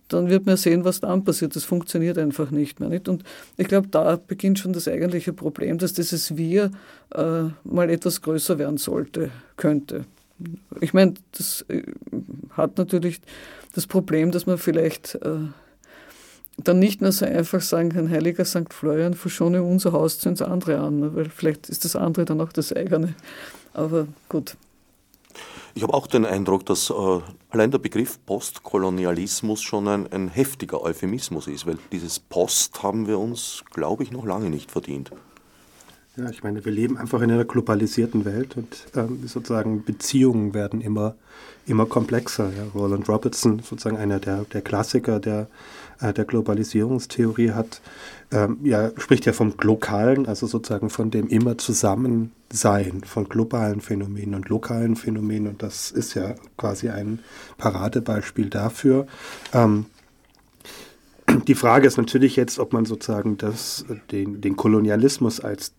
dann 0.09 0.29
wird 0.29 0.47
man 0.47 0.57
sehen, 0.57 0.85
was 0.85 1.01
dann 1.01 1.25
passiert. 1.25 1.55
Das 1.55 1.65
funktioniert 1.65 2.19
einfach 2.19 2.51
nicht 2.51 2.81
mehr. 2.81 2.89
Nicht? 2.89 3.09
Und 3.09 3.25
ich 3.57 3.69
glaube, 3.69 3.89
da 3.89 4.17
beginnt 4.17 4.59
schon 4.59 4.73
das 4.73 4.89
eigentliche 4.89 5.33
Problem, 5.33 5.79
dass 5.79 5.93
dieses 5.93 6.37
Wir 6.37 6.71
äh, 7.15 7.45
mal 7.65 7.91
etwas 7.91 8.23
größer 8.23 8.59
werden 8.59 8.79
sollte, 8.79 9.31
könnte. 9.57 10.05
Ich 10.81 10.95
meine, 10.95 11.15
das 11.33 11.65
äh, 11.69 11.83
hat 12.53 12.79
natürlich 12.79 13.21
das 13.75 13.87
Problem, 13.87 14.31
dass 14.31 14.47
man 14.47 14.59
vielleicht 14.59 15.17
äh, 15.17 15.39
dann 16.57 16.79
nicht 16.79 17.01
mehr 17.01 17.13
so 17.13 17.25
einfach 17.25 17.61
sagen 17.61 17.91
kann, 17.91 18.11
heiliger 18.11 18.45
St. 18.45 18.73
Florian, 18.73 19.15
verschone 19.15 19.63
unser 19.63 19.93
Haus 19.93 20.19
zu 20.19 20.29
ins 20.29 20.43
andere 20.43 20.79
an, 20.79 21.15
weil 21.15 21.29
vielleicht 21.29 21.69
ist 21.69 21.85
das 21.85 21.97
andere 21.97 22.25
dann 22.25 22.41
auch 22.41 22.53
das 22.53 22.73
eigene. 22.73 23.15
Aber 23.73 24.07
gut. 24.29 24.57
Ich 25.75 25.83
habe 25.83 25.95
auch 25.95 26.07
den 26.07 26.27
Eindruck, 26.27 26.67
dass 26.67 26.91
äh, 26.91 27.21
allein 27.51 27.71
der 27.71 27.79
Begriff 27.79 28.19
Postkolonialismus 28.27 29.63
schon 29.63 29.87
ein, 29.87 30.13
ein 30.13 30.29
heftiger 30.29 30.83
Euphemismus 30.83 31.47
ist, 31.47 31.67
weil 31.67 31.79
dieses 31.93 32.19
Post 32.19 32.83
haben 32.83 33.07
wir 33.07 33.19
uns, 33.19 33.63
glaube 33.73 34.03
ich, 34.03 34.11
noch 34.11 34.27
lange 34.27 34.51
nicht 34.51 34.71
verdient. 34.71 35.13
Ja, 36.17 36.29
ich 36.29 36.43
meine, 36.43 36.65
wir 36.65 36.73
leben 36.73 36.99
einfach 36.99 37.23
in 37.23 37.31
einer 37.31 37.45
globalisierten 37.45 38.25
Welt 38.25 38.57
und 38.57 38.87
ähm, 38.97 39.27
sozusagen 39.27 39.85
Beziehungen 39.85 40.55
werden 40.55 40.81
immer, 40.81 41.15
immer 41.67 41.87
komplexer. 41.87 42.51
Ja. 42.57 42.65
Roland 42.75 43.09
Robertson, 43.09 43.61
sozusagen 43.61 43.97
einer 43.97 44.19
der, 44.19 44.45
der 44.53 44.61
Klassiker 44.61 45.21
der, 45.21 45.47
äh, 46.01 46.13
der 46.13 46.25
Globalisierungstheorie, 46.25 47.53
hat, 47.53 47.81
ähm, 48.33 48.59
ja, 48.65 48.91
spricht 48.97 49.25
ja 49.25 49.33
vom 49.33 49.55
Lokalen, 49.63 50.27
also 50.27 50.49
sozusagen 50.49 50.91
von 50.91 51.13
dem 51.13 51.29
immer 51.29 51.59
Zusammensein 51.59 53.03
von 53.05 53.29
globalen 53.29 53.81
Phänomenen 53.81 54.35
und 54.35 54.49
lokalen 54.49 54.97
Phänomenen. 54.97 55.47
Und 55.47 55.63
das 55.63 55.93
ist 55.93 56.15
ja 56.15 56.35
quasi 56.57 56.89
ein 56.89 57.21
Paradebeispiel 57.57 58.51
dafür. 58.51 59.07
Ähm, 59.55 59.87
die 61.47 61.55
Frage 61.55 61.87
ist 61.87 61.97
natürlich 61.97 62.35
jetzt, 62.35 62.59
ob 62.59 62.73
man 62.73 62.85
sozusagen 62.85 63.39
das, 63.39 63.85
den, 64.11 64.41
den 64.41 64.57
Kolonialismus 64.57 65.39
als 65.39 65.73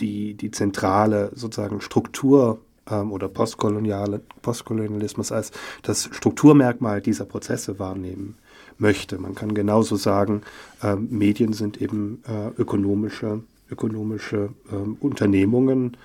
die, 0.00 0.34
die 0.34 0.50
zentrale 0.50 1.30
sozusagen 1.34 1.80
Struktur 1.80 2.60
ähm, 2.90 3.12
oder 3.12 3.28
Postkoloniale, 3.28 4.20
Postkolonialismus 4.42 5.32
als 5.32 5.52
das 5.82 6.08
Strukturmerkmal 6.12 7.00
dieser 7.00 7.24
Prozesse 7.24 7.78
wahrnehmen 7.78 8.36
möchte. 8.78 9.18
Man 9.18 9.34
kann 9.34 9.54
genauso 9.54 9.96
sagen, 9.96 10.42
äh, 10.82 10.96
Medien 10.96 11.52
sind 11.52 11.80
eben 11.80 12.22
äh, 12.28 12.60
ökonomische, 12.60 13.42
ökonomische 13.70 14.50
äh, 14.70 14.76
Unternehmungen 15.00 15.96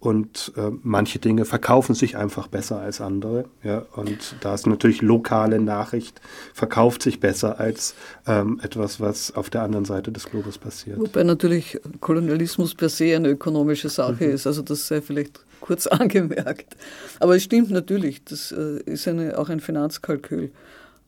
und 0.00 0.52
äh, 0.56 0.70
manche 0.82 1.18
Dinge 1.18 1.44
verkaufen 1.44 1.94
sich 1.94 2.16
einfach 2.16 2.46
besser 2.46 2.80
als 2.80 3.02
andere. 3.02 3.44
Ja? 3.62 3.84
Und 3.92 4.36
da 4.40 4.54
ist 4.54 4.66
natürlich 4.66 5.02
lokale 5.02 5.60
Nachricht, 5.60 6.22
verkauft 6.54 7.02
sich 7.02 7.20
besser 7.20 7.60
als 7.60 7.94
ähm, 8.26 8.60
etwas, 8.62 9.00
was 9.00 9.34
auf 9.34 9.50
der 9.50 9.62
anderen 9.62 9.84
Seite 9.84 10.10
des 10.10 10.24
Globus 10.24 10.56
passiert. 10.56 10.98
Wobei 10.98 11.22
natürlich 11.22 11.78
Kolonialismus 12.00 12.74
per 12.74 12.88
se 12.88 13.14
eine 13.14 13.28
ökonomische 13.28 13.90
Sache 13.90 14.24
mhm. 14.24 14.34
ist, 14.34 14.46
also 14.46 14.62
das 14.62 14.88
sei 14.88 15.02
vielleicht 15.02 15.40
kurz 15.60 15.86
angemerkt. 15.86 16.76
Aber 17.18 17.36
es 17.36 17.42
stimmt 17.42 17.70
natürlich, 17.70 18.24
das 18.24 18.52
äh, 18.52 18.80
ist 18.86 19.06
eine, 19.06 19.38
auch 19.38 19.50
ein 19.50 19.60
Finanzkalkül. 19.60 20.50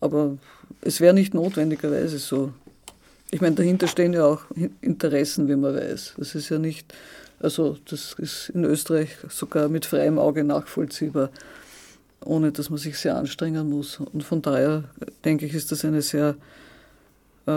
Aber 0.00 0.36
es 0.82 1.00
wäre 1.00 1.14
nicht 1.14 1.32
notwendigerweise 1.32 2.18
so. 2.18 2.52
Ich 3.32 3.40
meine, 3.40 3.56
dahinter 3.56 3.88
stehen 3.88 4.12
ja 4.12 4.26
auch 4.26 4.42
Interessen, 4.80 5.48
wie 5.48 5.56
man 5.56 5.74
weiß. 5.74 6.14
Das 6.18 6.34
ist 6.34 6.50
ja 6.50 6.58
nicht 6.58 6.94
also 7.42 7.76
das 7.90 8.14
ist 8.18 8.50
in 8.50 8.64
Österreich 8.64 9.16
sogar 9.28 9.68
mit 9.68 9.84
freiem 9.84 10.18
Auge 10.18 10.44
nachvollziehbar, 10.44 11.30
ohne 12.24 12.52
dass 12.52 12.70
man 12.70 12.78
sich 12.78 12.96
sehr 12.96 13.16
anstrengen 13.16 13.68
muss. 13.68 13.98
Und 13.98 14.22
von 14.22 14.42
daher 14.42 14.84
denke 15.24 15.46
ich, 15.46 15.54
ist 15.54 15.72
das 15.72 15.84
eine 15.84 16.02
sehr, 16.02 16.36
äh, 17.48 17.50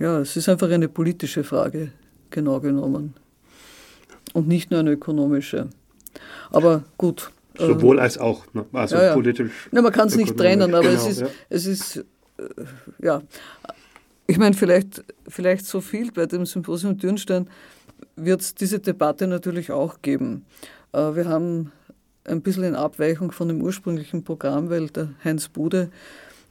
ja, 0.00 0.18
es 0.18 0.36
ist 0.36 0.48
einfach 0.48 0.68
eine 0.70 0.88
politische 0.88 1.44
Frage, 1.44 1.92
genau 2.30 2.58
genommen. 2.58 3.14
Und 4.32 4.48
nicht 4.48 4.72
nur 4.72 4.80
eine 4.80 4.92
ökonomische. 4.92 5.68
Aber 6.50 6.82
gut. 6.98 7.30
Äh, 7.58 7.66
Sowohl 7.66 8.00
als 8.00 8.18
auch, 8.18 8.44
ne? 8.54 8.64
also 8.72 8.96
ja, 8.96 9.04
ja. 9.04 9.14
politisch. 9.14 9.68
Ja, 9.70 9.82
man 9.82 9.92
kann 9.92 10.08
es 10.08 10.16
nicht 10.16 10.36
trennen, 10.36 10.74
aber 10.74 10.82
genau, 10.82 10.94
es 10.94 11.06
ist, 11.06 11.20
ja. 11.20 11.28
es 11.48 11.66
ist 11.66 11.96
äh, 11.98 12.02
ja. 13.00 13.22
Ich 14.26 14.38
meine, 14.38 14.54
vielleicht, 14.54 15.04
vielleicht 15.28 15.66
so 15.66 15.80
viel 15.80 16.12
bei 16.12 16.26
dem 16.26 16.46
Symposium 16.46 16.96
Dürnstein 16.96 17.48
wird 18.16 18.40
es 18.40 18.54
diese 18.54 18.78
Debatte 18.78 19.26
natürlich 19.26 19.70
auch 19.70 20.00
geben. 20.02 20.44
Äh, 20.92 21.14
wir 21.14 21.28
haben 21.28 21.72
ein 22.24 22.40
bisschen 22.40 22.64
in 22.64 22.74
Abweichung 22.74 23.32
von 23.32 23.48
dem 23.48 23.62
ursprünglichen 23.62 24.22
Programm, 24.22 24.70
weil 24.70 24.88
der 24.88 25.08
Heinz 25.24 25.48
Bude 25.48 25.90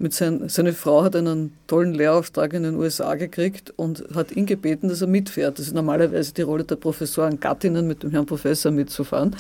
mit 0.02 0.14
sein, 0.14 0.50
seine 0.50 0.74
Frau 0.74 1.04
hat 1.04 1.16
einen 1.16 1.54
tollen 1.68 1.94
Lehrauftrag 1.94 2.54
in 2.54 2.64
den 2.64 2.76
USA 2.76 3.16
gekriegt 3.16 3.72
und 3.76 4.04
hat 4.16 4.32
ihn 4.32 4.48
gebeten, 4.48 4.90
dass 4.90 5.02
er 5.02 5.08
mitfährt. 5.08 5.60
Das 5.60 5.68
ist 5.68 5.74
normalerweise 5.74 6.34
die 6.34 6.42
Rolle 6.42 6.64
der 6.64 6.76
Professoren 6.76 7.40
Gattinnen 7.40 7.88
mit 7.88 8.02
dem 8.04 8.10
Herrn 8.10 8.26
Professor 8.26 8.72
mitzufahren. 8.72 9.36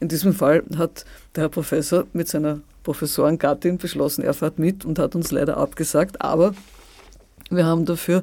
In 0.00 0.08
diesem 0.08 0.34
Fall 0.34 0.62
hat 0.76 1.06
der 1.34 1.44
Herr 1.44 1.48
Professor 1.48 2.06
mit 2.12 2.28
seiner 2.28 2.60
Professorengattin 2.82 3.78
beschlossen, 3.78 4.22
er 4.22 4.34
fährt 4.34 4.58
mit 4.58 4.84
und 4.84 4.98
hat 4.98 5.14
uns 5.14 5.30
leider 5.30 5.56
abgesagt. 5.56 6.20
Aber 6.20 6.54
wir 7.56 7.66
haben 7.66 7.84
dafür 7.84 8.22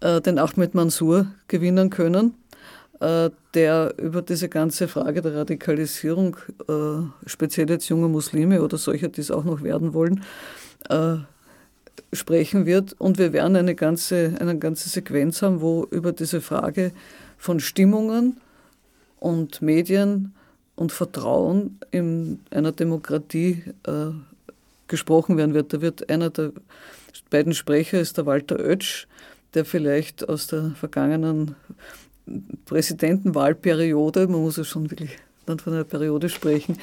äh, 0.00 0.20
den 0.20 0.38
Ahmed 0.38 0.74
Mansour 0.74 1.26
gewinnen 1.48 1.90
können 1.90 2.34
äh, 3.00 3.30
der 3.54 3.94
über 3.98 4.22
diese 4.22 4.48
ganze 4.48 4.88
Frage 4.88 5.20
der 5.20 5.34
Radikalisierung, 5.34 6.36
äh, 6.68 7.28
speziell 7.28 7.68
jetzt 7.70 7.88
junger 7.88 8.08
Muslime 8.08 8.62
oder 8.62 8.78
solcher, 8.78 9.08
die 9.08 9.20
es 9.20 9.30
auch 9.30 9.44
noch 9.44 9.62
werden 9.62 9.94
wollen, 9.94 10.22
äh, 10.88 11.16
sprechen 12.12 12.66
wird. 12.66 12.94
Und 12.94 13.18
wir 13.18 13.32
werden 13.32 13.56
eine 13.56 13.74
ganze, 13.74 14.34
eine 14.38 14.58
ganze 14.58 14.88
Sequenz 14.88 15.42
haben, 15.42 15.60
wo 15.60 15.84
über 15.90 16.12
diese 16.12 16.40
Frage 16.40 16.92
von 17.36 17.60
Stimmungen 17.60 18.38
und 19.20 19.60
Medien 19.60 20.32
und 20.76 20.92
Vertrauen 20.92 21.78
in 21.90 22.40
einer 22.50 22.72
Demokratie 22.72 23.64
äh, 23.86 24.10
gesprochen 24.88 25.36
werden 25.36 25.54
wird. 25.54 25.72
Da 25.72 25.80
wird 25.80 26.08
einer 26.10 26.30
der 26.30 26.52
beiden 27.34 27.52
Sprecher 27.52 28.00
ist 28.00 28.16
der 28.16 28.26
Walter 28.26 28.60
Oetsch, 28.60 29.08
der 29.54 29.64
vielleicht 29.64 30.28
aus 30.28 30.46
der 30.46 30.70
vergangenen 30.78 31.56
Präsidentenwahlperiode, 32.64 34.28
man 34.28 34.42
muss 34.42 34.56
ja 34.56 34.62
schon 34.62 34.88
wirklich 34.88 35.18
dann 35.44 35.58
von 35.58 35.72
einer 35.72 35.82
Periode 35.82 36.28
sprechen, 36.28 36.78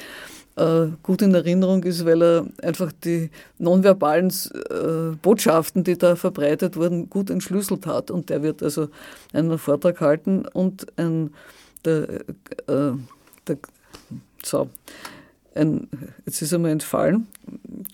äh, 0.56 0.88
gut 1.02 1.22
in 1.22 1.34
Erinnerung 1.34 1.82
ist, 1.84 2.04
weil 2.04 2.22
er 2.22 2.46
einfach 2.62 2.92
die 3.02 3.30
nonverbalen 3.56 4.28
äh, 4.28 5.16
Botschaften, 5.22 5.84
die 5.84 5.96
da 5.96 6.16
verbreitet 6.16 6.76
wurden, 6.76 7.08
gut 7.08 7.30
entschlüsselt 7.30 7.86
hat. 7.86 8.10
Und 8.10 8.28
der 8.28 8.42
wird 8.42 8.62
also 8.62 8.90
einen 9.32 9.56
Vortrag 9.56 10.02
halten 10.02 10.44
und 10.52 10.86
ein, 10.98 11.30
der, 11.86 12.10
äh, 12.66 12.92
der, 13.46 13.58
so, 14.44 14.68
ein, 15.54 15.88
jetzt 16.26 16.42
ist 16.42 16.52
er 16.52 16.58
mir 16.58 16.72
entfallen, 16.72 17.26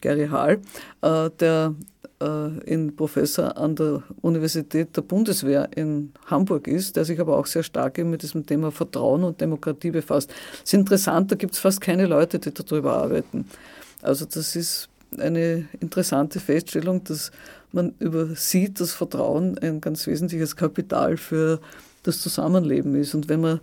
Gary 0.00 0.26
Hall, 0.26 0.60
äh, 1.02 1.30
der 1.38 1.76
äh, 2.20 2.58
in 2.64 2.94
Professor 2.94 3.56
an 3.56 3.76
der 3.76 4.02
Universität 4.22 4.96
der 4.96 5.02
Bundeswehr 5.02 5.68
in 5.76 6.12
Hamburg 6.26 6.66
ist, 6.66 6.96
der 6.96 7.04
sich 7.04 7.20
aber 7.20 7.36
auch 7.36 7.46
sehr 7.46 7.62
stark 7.62 7.98
mit 7.98 8.22
diesem 8.22 8.44
Thema 8.44 8.70
Vertrauen 8.70 9.24
und 9.24 9.40
Demokratie 9.40 9.90
befasst. 9.90 10.30
Das 10.30 10.64
ist 10.64 10.74
interessant, 10.74 11.30
da 11.30 11.36
gibt 11.36 11.54
es 11.54 11.60
fast 11.60 11.80
keine 11.80 12.06
Leute, 12.06 12.38
die 12.38 12.52
darüber 12.52 12.94
arbeiten. 12.94 13.46
Also 14.02 14.24
das 14.24 14.56
ist 14.56 14.88
eine 15.16 15.68
interessante 15.80 16.40
Feststellung, 16.40 17.04
dass 17.04 17.30
man 17.72 17.94
übersieht, 17.98 18.80
dass 18.80 18.92
Vertrauen 18.92 19.58
ein 19.58 19.80
ganz 19.80 20.06
wesentliches 20.06 20.56
Kapital 20.56 21.16
für 21.16 21.60
das 22.02 22.20
Zusammenleben 22.20 22.94
ist. 22.94 23.14
Und 23.14 23.28
wenn 23.28 23.40
man 23.40 23.60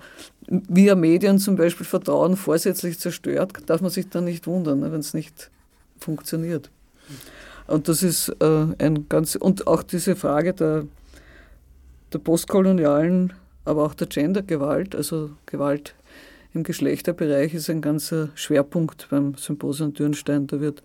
via 0.47 0.95
Medien 0.95 1.39
zum 1.39 1.55
Beispiel 1.55 1.85
Vertrauen 1.85 2.37
vorsätzlich 2.37 2.99
zerstört, 2.99 3.53
darf 3.65 3.81
man 3.81 3.91
sich 3.91 4.09
dann 4.09 4.25
nicht 4.25 4.47
wundern, 4.47 4.79
ne, 4.79 4.91
wenn 4.91 4.99
es 4.99 5.13
nicht 5.13 5.49
funktioniert. 5.99 6.69
Und 7.67 7.87
das 7.87 8.03
ist 8.03 8.29
äh, 8.41 8.67
ein 8.77 9.07
ganz, 9.09 9.35
und 9.35 9.67
auch 9.67 9.83
diese 9.83 10.15
Frage 10.15 10.53
der, 10.53 10.85
der 12.13 12.19
postkolonialen, 12.19 13.33
aber 13.65 13.83
auch 13.83 13.95
der 13.95 14.07
Gendergewalt, 14.07 14.95
also 14.95 15.31
Gewalt 15.45 15.95
im 16.53 16.63
Geschlechterbereich, 16.63 17.53
ist 17.53 17.69
ein 17.69 17.81
ganzer 17.81 18.29
Schwerpunkt 18.35 19.07
beim 19.09 19.35
Symposium 19.35 19.93
Dürnstein. 19.93 20.47
Da 20.47 20.61
wird 20.61 20.83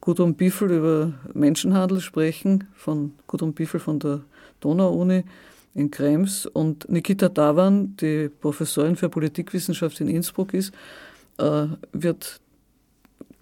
Gudrun 0.00 0.34
Biffel 0.34 0.72
über 0.72 1.12
Menschenhandel 1.32 2.00
sprechen, 2.00 2.68
von 2.74 3.12
Gudrun 3.28 3.54
Biffel 3.54 3.78
von 3.78 4.00
der 4.00 4.22
Donau-Uni 4.60 5.24
in 5.74 5.90
Krems 5.90 6.46
und 6.46 6.88
Nikita 6.90 7.28
Davan, 7.28 7.96
die 7.96 8.28
Professorin 8.28 8.96
für 8.96 9.08
Politikwissenschaft 9.08 10.00
in 10.00 10.08
Innsbruck 10.08 10.54
ist, 10.54 10.74
äh, 11.38 11.66
wird 11.92 12.40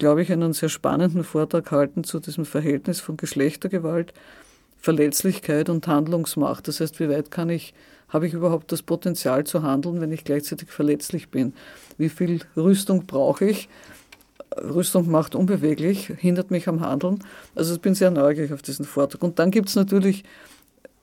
glaube 0.01 0.23
ich, 0.23 0.31
einen 0.31 0.51
sehr 0.53 0.69
spannenden 0.69 1.23
Vortrag 1.23 1.69
halten 1.69 2.03
zu 2.03 2.19
diesem 2.19 2.43
Verhältnis 2.43 2.99
von 2.99 3.17
Geschlechtergewalt, 3.17 4.15
Verletzlichkeit 4.79 5.69
und 5.69 5.85
Handlungsmacht. 5.85 6.67
Das 6.67 6.79
heißt, 6.79 6.99
wie 6.99 7.07
weit 7.07 7.29
kann 7.29 7.51
ich, 7.51 7.75
habe 8.09 8.25
ich 8.25 8.33
überhaupt 8.33 8.71
das 8.71 8.81
Potenzial 8.81 9.43
zu 9.43 9.61
handeln, 9.61 10.01
wenn 10.01 10.11
ich 10.11 10.23
gleichzeitig 10.23 10.69
verletzlich 10.71 11.29
bin? 11.29 11.53
Wie 11.99 12.09
viel 12.09 12.39
Rüstung 12.57 13.05
brauche 13.05 13.45
ich? 13.45 13.69
Rüstung 14.57 15.07
macht 15.11 15.35
unbeweglich, 15.35 16.11
hindert 16.17 16.49
mich 16.49 16.67
am 16.67 16.81
Handeln. 16.81 17.23
Also 17.53 17.75
ich 17.75 17.81
bin 17.81 17.93
sehr 17.93 18.09
neugierig 18.09 18.53
auf 18.53 18.63
diesen 18.63 18.85
Vortrag. 18.85 19.21
Und 19.21 19.37
dann 19.37 19.51
gibt 19.51 19.69
es 19.69 19.75
natürlich 19.75 20.23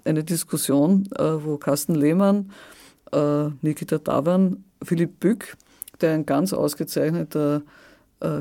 eine 0.04 0.24
Diskussion, 0.24 1.08
äh, 1.16 1.22
wo 1.44 1.56
Carsten 1.56 1.94
Lehmann, 1.94 2.50
äh, 3.12 3.44
Nikita 3.62 3.98
Davan, 3.98 4.64
Philipp 4.82 5.20
Bück, 5.20 5.56
der 6.00 6.14
ein 6.14 6.26
ganz 6.26 6.52
ausgezeichneter 6.52 7.58
äh, 7.58 7.60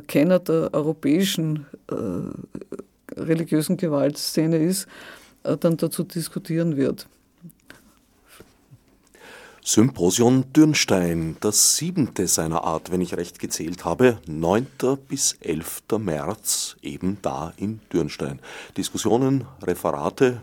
Kenner 0.08 0.40
der 0.40 0.74
europäischen 0.74 1.66
äh, 1.92 1.96
religiösen 3.20 3.78
Gewaltszene 3.78 4.58
ist, 4.58 4.88
äh, 5.44 5.58
dann 5.58 5.78
dazu 5.78 6.04
diskutieren 6.04 6.78
wird. 6.78 7.08
Symposion 9.64 10.46
Dürnstein, 10.54 11.36
das 11.42 11.76
siebente 11.76 12.28
seiner 12.28 12.64
Art, 12.64 12.90
wenn 12.90 13.02
ich 13.02 13.18
recht 13.18 13.38
gezählt 13.38 13.84
habe, 13.84 14.18
9. 14.26 14.66
bis 15.10 15.34
11. 15.42 15.84
März, 16.00 16.78
eben 16.82 17.18
da 17.22 17.52
in 17.58 17.82
Dürnstein. 17.92 18.40
Diskussionen, 18.78 19.46
Referate, 19.62 20.42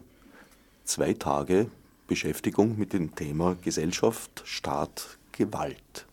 zwei 0.84 1.14
Tage 1.14 1.68
Beschäftigung 2.06 2.76
mit 2.76 2.92
dem 2.92 3.14
Thema 3.14 3.56
Gesellschaft, 3.62 4.42
Staat, 4.44 5.16
Gewalt. 5.32 6.04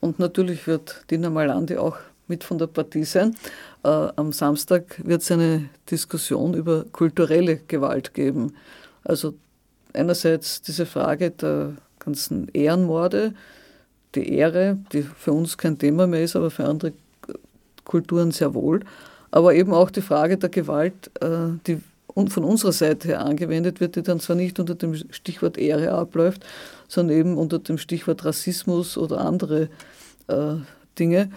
Und 0.00 0.18
natürlich 0.18 0.66
wird 0.66 1.04
Dina 1.10 1.30
Malandi 1.30 1.78
auch 1.78 1.96
mit 2.30 2.44
von 2.44 2.56
der 2.56 2.68
Partie 2.68 3.04
sein. 3.04 3.36
Äh, 3.84 3.88
am 3.88 4.32
Samstag 4.32 5.00
wird 5.04 5.20
es 5.20 5.30
eine 5.30 5.68
Diskussion 5.90 6.54
über 6.54 6.86
kulturelle 6.92 7.58
Gewalt 7.68 8.14
geben. 8.14 8.54
Also 9.04 9.34
einerseits 9.92 10.62
diese 10.62 10.86
Frage 10.86 11.30
der 11.30 11.74
ganzen 11.98 12.48
Ehrenmorde, 12.54 13.34
die 14.14 14.32
Ehre, 14.32 14.78
die 14.92 15.02
für 15.02 15.32
uns 15.32 15.58
kein 15.58 15.78
Thema 15.78 16.06
mehr 16.06 16.22
ist, 16.22 16.36
aber 16.36 16.50
für 16.50 16.64
andere 16.64 16.92
Kulturen 17.84 18.30
sehr 18.30 18.54
wohl. 18.54 18.80
Aber 19.30 19.54
eben 19.54 19.74
auch 19.74 19.90
die 19.90 20.00
Frage 20.00 20.38
der 20.38 20.48
Gewalt, 20.48 21.10
äh, 21.20 21.58
die 21.66 21.80
von 22.28 22.44
unserer 22.44 22.72
Seite 22.72 23.08
her 23.08 23.24
angewendet 23.24 23.80
wird, 23.80 23.96
die 23.96 24.02
dann 24.02 24.20
zwar 24.20 24.36
nicht 24.36 24.58
unter 24.58 24.74
dem 24.74 24.94
Stichwort 24.94 25.56
Ehre 25.58 25.92
abläuft, 25.92 26.44
sondern 26.88 27.16
eben 27.16 27.38
unter 27.38 27.58
dem 27.60 27.78
Stichwort 27.78 28.24
Rassismus 28.24 28.98
oder 28.98 29.20
andere 29.20 29.68
äh, 30.26 30.56
Dinge. 30.98 31.30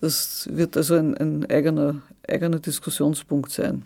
Das 0.00 0.48
wird 0.50 0.76
also 0.76 0.94
ein, 0.94 1.16
ein 1.16 1.50
eigener, 1.50 2.02
eigener 2.26 2.58
Diskussionspunkt 2.58 3.50
sein. 3.50 3.84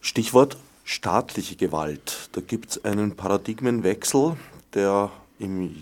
Stichwort 0.00 0.56
staatliche 0.84 1.56
Gewalt. 1.56 2.30
Da 2.32 2.40
gibt 2.40 2.70
es 2.70 2.84
einen 2.84 3.16
Paradigmenwechsel, 3.16 4.36
der 4.74 5.10
im 5.38 5.74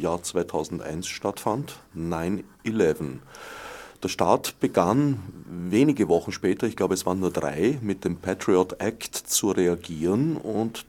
Jahr 0.00 0.22
2001 0.22 1.06
stattfand, 1.06 1.78
9-11. 1.96 3.18
Der 4.02 4.08
Staat 4.08 4.60
begann 4.60 5.22
wenige 5.48 6.08
Wochen 6.08 6.32
später, 6.32 6.66
ich 6.66 6.76
glaube 6.76 6.94
es 6.94 7.06
waren 7.06 7.20
nur 7.20 7.30
drei, 7.30 7.78
mit 7.80 8.04
dem 8.04 8.16
Patriot 8.16 8.80
Act 8.80 9.14
zu 9.14 9.50
reagieren 9.50 10.36
und 10.36 10.84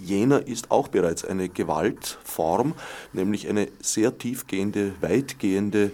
jener 0.00 0.46
ist 0.46 0.70
auch 0.70 0.88
bereits 0.88 1.24
eine 1.24 1.48
Gewaltform, 1.48 2.74
nämlich 3.12 3.48
eine 3.48 3.68
sehr 3.80 4.16
tiefgehende, 4.16 4.92
weitgehende 5.00 5.90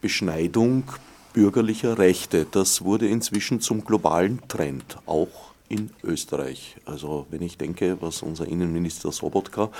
Beschneidung 0.00 0.84
bürgerlicher 1.32 1.98
Rechte. 1.98 2.46
Das 2.50 2.82
wurde 2.82 3.08
inzwischen 3.08 3.60
zum 3.60 3.84
globalen 3.84 4.40
Trend, 4.48 4.98
auch 5.06 5.52
in 5.68 5.90
Österreich. 6.02 6.76
Also 6.84 7.26
wenn 7.30 7.42
ich 7.42 7.58
denke, 7.58 7.98
was 8.00 8.22
unser 8.22 8.46
Innenminister 8.46 9.12
Sobotka 9.12 9.70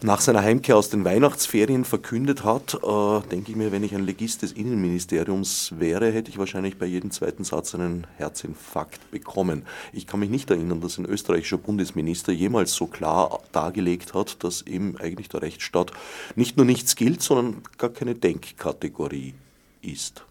nach 0.00 0.20
seiner 0.20 0.42
Heimkehr 0.42 0.76
aus 0.76 0.90
den 0.90 1.04
Weihnachtsferien 1.04 1.84
verkündet 1.84 2.44
hat, 2.44 2.74
äh, 2.74 3.28
denke 3.30 3.50
ich 3.50 3.56
mir, 3.56 3.72
wenn 3.72 3.82
ich 3.82 3.94
ein 3.94 4.06
Legist 4.06 4.42
des 4.42 4.52
Innenministeriums 4.52 5.74
wäre, 5.78 6.12
hätte 6.12 6.30
ich 6.30 6.38
wahrscheinlich 6.38 6.78
bei 6.78 6.86
jedem 6.86 7.10
zweiten 7.10 7.42
Satz 7.42 7.74
einen 7.74 8.06
Herzinfarkt 8.16 9.10
bekommen. 9.10 9.64
Ich 9.92 10.06
kann 10.06 10.20
mich 10.20 10.30
nicht 10.30 10.50
erinnern, 10.50 10.80
dass 10.80 10.98
ein 10.98 11.04
österreichischer 11.04 11.58
Bundesminister 11.58 12.32
jemals 12.32 12.74
so 12.74 12.86
klar 12.86 13.40
dargelegt 13.50 14.14
hat, 14.14 14.44
dass 14.44 14.62
eben 14.62 14.96
eigentlich 14.98 15.28
der 15.28 15.42
Rechtsstaat 15.42 15.92
nicht 16.36 16.56
nur 16.56 16.66
nichts 16.66 16.94
gilt, 16.94 17.20
sondern 17.20 17.62
gar 17.76 17.90
keine 17.90 18.14
Denkkategorie 18.14 19.34
ist. 19.82 20.22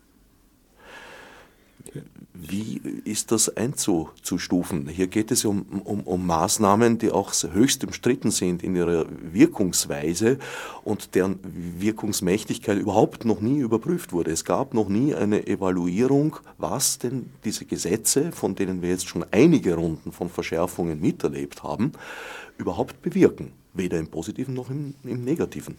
Wie 2.33 2.81
ist 3.03 3.31
das 3.31 3.55
einzustufen? 3.57 4.87
Hier 4.87 5.07
geht 5.07 5.31
es 5.31 5.43
um, 5.43 5.63
um, 5.83 6.01
um 6.01 6.27
Maßnahmen, 6.27 6.97
die 6.99 7.11
auch 7.11 7.33
höchst 7.33 7.83
umstritten 7.83 8.31
sind 8.31 8.63
in 8.63 8.75
ihrer 8.75 9.05
Wirkungsweise 9.33 10.37
und 10.83 11.15
deren 11.15 11.39
Wirkungsmächtigkeit 11.79 12.77
überhaupt 12.77 13.25
noch 13.25 13.41
nie 13.41 13.59
überprüft 13.59 14.13
wurde. 14.13 14.31
Es 14.31 14.45
gab 14.45 14.73
noch 14.73 14.87
nie 14.87 15.15
eine 15.15 15.47
Evaluierung, 15.47 16.37
was 16.57 16.99
denn 16.99 17.31
diese 17.43 17.65
Gesetze, 17.65 18.31
von 18.31 18.55
denen 18.55 18.81
wir 18.81 18.89
jetzt 18.89 19.07
schon 19.07 19.25
einige 19.31 19.75
Runden 19.75 20.11
von 20.11 20.29
Verschärfungen 20.29 21.01
miterlebt 21.01 21.63
haben, 21.63 21.91
überhaupt 22.57 23.01
bewirken. 23.01 23.51
Weder 23.73 23.97
im 23.97 24.07
positiven 24.07 24.53
noch 24.53 24.69
im, 24.69 24.93
im 25.03 25.23
negativen. 25.23 25.75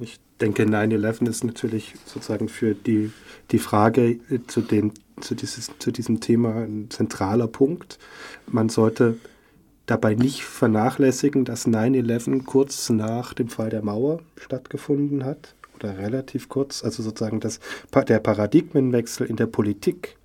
Ich 0.00 0.20
denke, 0.40 0.62
9-11 0.64 1.28
ist 1.28 1.44
natürlich 1.44 1.94
sozusagen 2.04 2.48
für 2.48 2.74
die, 2.74 3.10
die 3.50 3.58
Frage 3.58 4.20
zu 4.46 4.60
den 4.60 4.92
zu, 5.22 5.34
dieses, 5.34 5.70
zu 5.78 5.90
diesem 5.90 6.20
Thema 6.20 6.54
ein 6.54 6.86
zentraler 6.90 7.46
Punkt. 7.46 7.98
Man 8.46 8.68
sollte 8.68 9.16
dabei 9.86 10.14
nicht 10.14 10.44
vernachlässigen, 10.44 11.44
dass 11.44 11.66
9-11 11.66 12.44
kurz 12.44 12.90
nach 12.90 13.34
dem 13.34 13.48
Fall 13.48 13.70
der 13.70 13.82
Mauer 13.82 14.20
stattgefunden 14.36 15.24
hat 15.24 15.54
oder 15.76 15.98
relativ 15.98 16.48
kurz. 16.48 16.84
Also 16.84 17.02
sozusagen 17.02 17.40
das, 17.40 17.60
der 18.06 18.18
Paradigmenwechsel 18.18 19.26
in 19.26 19.36
der 19.36 19.46
Politik 19.46 20.16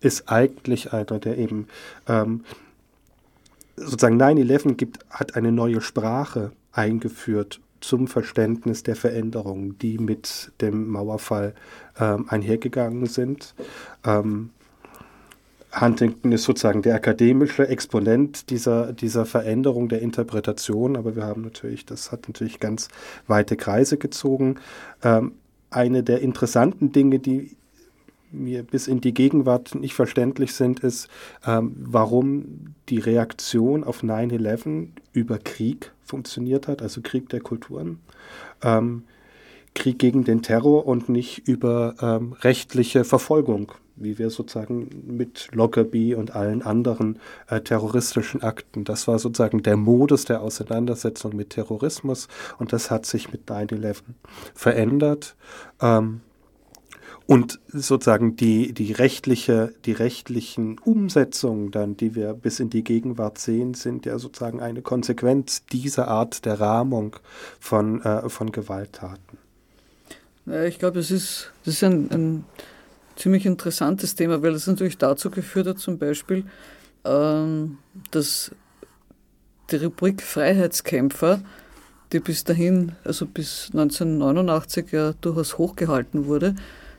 ist 0.00 0.28
eigentlich 0.28 0.92
einer, 0.92 1.18
der 1.18 1.38
eben 1.38 1.68
ähm, 2.06 2.44
sozusagen 3.76 4.20
9-11 4.20 4.88
hat 5.10 5.36
eine 5.36 5.52
neue 5.52 5.80
Sprache 5.80 6.52
eingeführt 6.72 7.60
zum 7.80 8.08
Verständnis 8.08 8.82
der 8.82 8.96
Veränderungen, 8.96 9.78
die 9.78 9.98
mit 9.98 10.52
dem 10.60 10.88
Mauerfall 10.88 11.54
ähm, 11.98 12.26
einhergegangen 12.28 13.06
sind. 13.06 13.54
Ähm, 14.04 14.50
Huntington 15.78 16.32
ist 16.32 16.44
sozusagen 16.44 16.82
der 16.82 16.94
akademische 16.94 17.68
Exponent 17.68 18.50
dieser, 18.50 18.92
dieser 18.92 19.26
Veränderung 19.26 19.88
der 19.88 20.00
Interpretation, 20.00 20.96
aber 20.96 21.14
wir 21.14 21.24
haben 21.24 21.42
natürlich, 21.42 21.84
das 21.84 22.10
hat 22.10 22.28
natürlich 22.28 22.58
ganz 22.58 22.88
weite 23.26 23.56
Kreise 23.56 23.98
gezogen. 23.98 24.56
Ähm, 25.02 25.32
eine 25.70 26.02
der 26.02 26.20
interessanten 26.20 26.92
Dinge, 26.92 27.18
die 27.18 27.56
mir 28.30 28.62
bis 28.62 28.88
in 28.88 29.00
die 29.00 29.14
Gegenwart 29.14 29.74
nicht 29.74 29.94
verständlich 29.94 30.54
sind, 30.54 30.80
ist, 30.80 31.08
ähm, 31.46 31.74
warum 31.78 32.74
die 32.88 32.98
Reaktion 32.98 33.84
auf 33.84 34.02
9-11 34.02 34.88
über 35.12 35.38
Krieg 35.38 35.92
funktioniert 36.08 36.66
hat, 36.68 36.82
also 36.82 37.00
Krieg 37.02 37.28
der 37.28 37.40
Kulturen. 37.40 38.00
Ähm, 38.62 39.04
Krieg 39.74 39.98
gegen 39.98 40.24
den 40.24 40.42
Terror 40.42 40.86
und 40.86 41.08
nicht 41.08 41.46
über 41.46 41.94
ähm, 42.00 42.32
rechtliche 42.40 43.04
Verfolgung, 43.04 43.72
wie 43.96 44.18
wir 44.18 44.30
sozusagen 44.30 45.04
mit 45.06 45.48
Lockerbie 45.52 46.14
und 46.14 46.34
allen 46.34 46.62
anderen 46.62 47.20
äh, 47.48 47.60
terroristischen 47.60 48.42
Akten. 48.42 48.84
Das 48.84 49.06
war 49.06 49.18
sozusagen 49.18 49.62
der 49.62 49.76
Modus 49.76 50.24
der 50.24 50.40
Auseinandersetzung 50.40 51.36
mit 51.36 51.50
Terrorismus 51.50 52.28
und 52.58 52.72
das 52.72 52.90
hat 52.90 53.06
sich 53.06 53.30
mit 53.30 53.48
9-11 53.48 53.98
verändert. 54.54 55.36
Ähm, 55.80 56.22
und 57.28 57.60
sozusagen 57.68 58.36
die, 58.36 58.72
die, 58.72 58.92
rechtliche, 58.92 59.74
die 59.84 59.92
rechtlichen 59.92 60.78
Umsetzungen 60.78 61.70
dann, 61.70 61.94
die 61.94 62.14
wir 62.14 62.32
bis 62.32 62.58
in 62.58 62.70
die 62.70 62.82
Gegenwart 62.82 63.36
sehen, 63.36 63.74
sind 63.74 64.06
ja 64.06 64.18
sozusagen 64.18 64.60
eine 64.60 64.80
Konsequenz 64.80 65.66
dieser 65.66 66.08
Art 66.08 66.46
der 66.46 66.58
Rahmung 66.58 67.16
von, 67.60 68.00
äh, 68.00 68.30
von 68.30 68.50
Gewalttaten. 68.50 69.36
Ich 70.66 70.78
glaube, 70.78 71.00
das 71.00 71.10
ist, 71.10 71.52
das 71.66 71.74
ist 71.74 71.84
ein, 71.84 72.10
ein 72.10 72.44
ziemlich 73.16 73.44
interessantes 73.44 74.14
Thema, 74.14 74.42
weil 74.42 74.54
es 74.54 74.66
natürlich 74.66 74.96
dazu 74.96 75.30
geführt 75.30 75.66
hat, 75.66 75.78
zum 75.80 75.98
Beispiel, 75.98 76.46
ähm, 77.04 77.76
dass 78.10 78.52
die 79.70 79.76
Rubrik 79.76 80.22
Freiheitskämpfer, 80.22 81.42
die 82.10 82.20
bis 82.20 82.44
dahin, 82.44 82.92
also 83.04 83.26
bis 83.26 83.68
1989 83.74 84.92
ja 84.92 85.12
durchaus 85.20 85.58
hochgehalten 85.58 86.24
wurde, 86.24 86.54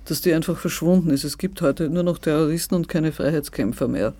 dass 0.10 0.22
die 0.22 0.34
einfach 0.34 0.58
verschwunden 0.58 1.10
ist. 1.12 1.24
Es 1.24 1.38
gibt 1.38 1.62
heute 1.62 1.90
nur 1.90 2.04
noch 2.04 2.18
Terroristen 2.18 2.76
und 2.76 2.88
keine 2.88 3.12
Freiheitskämpfer 3.12 3.88
mehr. 3.88 4.14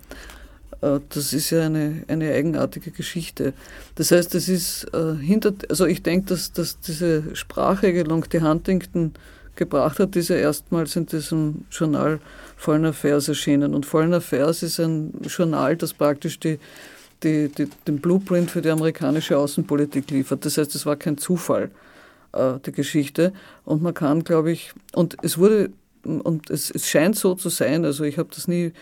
Äh, 0.80 1.00
das 1.08 1.32
ist 1.32 1.50
ja 1.50 1.62
eine, 1.66 2.04
eine 2.08 2.32
eigenartige 2.32 2.90
Geschichte. 2.90 3.52
Das 3.94 4.10
heißt, 4.10 4.34
es 4.34 4.48
ist 4.48 4.84
äh, 4.94 5.16
hinter, 5.16 5.52
also 5.68 5.86
ich 5.86 6.02
denke, 6.02 6.28
dass, 6.28 6.52
dass 6.52 6.80
diese 6.80 7.34
Sprachregelung, 7.34 8.26
die 8.30 8.40
Huntington 8.40 9.12
gebracht 9.56 9.98
hat, 9.98 10.16
ja 10.16 10.36
erstmals 10.36 10.96
in 10.96 11.06
diesem 11.06 11.64
Journal 11.70 12.20
Foreign 12.56 12.86
Affairs 12.86 13.28
erschienen. 13.28 13.74
Und 13.74 13.84
Foreign 13.84 14.14
Affairs 14.14 14.62
ist 14.62 14.80
ein 14.80 15.12
Journal, 15.22 15.76
das 15.76 15.92
praktisch 15.92 16.40
die, 16.40 16.58
die, 17.22 17.48
die, 17.48 17.68
den 17.86 18.00
Blueprint 18.00 18.50
für 18.50 18.62
die 18.62 18.70
amerikanische 18.70 19.36
Außenpolitik 19.36 20.10
liefert. 20.10 20.44
Das 20.44 20.56
heißt, 20.56 20.74
es 20.74 20.86
war 20.86 20.96
kein 20.96 21.18
Zufall, 21.18 21.70
äh, 22.32 22.54
die 22.64 22.72
Geschichte. 22.72 23.32
Und 23.64 23.82
man 23.82 23.92
kann, 23.92 24.24
glaube 24.24 24.50
ich, 24.50 24.72
und 24.94 25.16
es 25.22 25.36
wurde 25.36 25.70
und 26.04 26.50
es, 26.50 26.70
es 26.70 26.88
scheint 26.88 27.16
so 27.16 27.34
zu 27.34 27.48
sein, 27.48 27.84
also 27.84 28.04
ich 28.04 28.18
habe 28.18 28.30
das 28.34 28.48
nie 28.48 28.72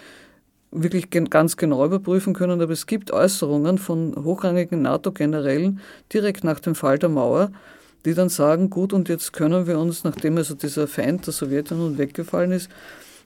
wirklich 0.71 1.11
ganz 1.11 1.57
genau 1.57 1.85
überprüfen 1.85 2.35
können, 2.35 2.61
aber 2.61 2.73
es 2.73 2.87
gibt 2.87 3.11
Äußerungen 3.11 3.79
von 3.79 4.15
hochrangigen 4.23 4.83
NATO-Generälen 4.83 5.81
direkt 6.13 6.45
nach 6.45 6.61
dem 6.61 6.75
Fall 6.75 6.99
der 6.99 7.09
Mauer, 7.09 7.51
die 8.05 8.15
dann 8.15 8.29
sagen, 8.29 8.71
gut, 8.71 8.93
und 8.93 9.09
jetzt 9.09 9.33
können 9.33 9.67
wir 9.67 9.79
uns, 9.79 10.05
nachdem 10.05 10.37
also 10.37 10.55
dieser 10.55 10.87
Feind 10.87 11.27
der 11.27 11.33
Sowjetunion 11.33 11.99
weggefallen 11.99 12.53
ist, 12.53 12.71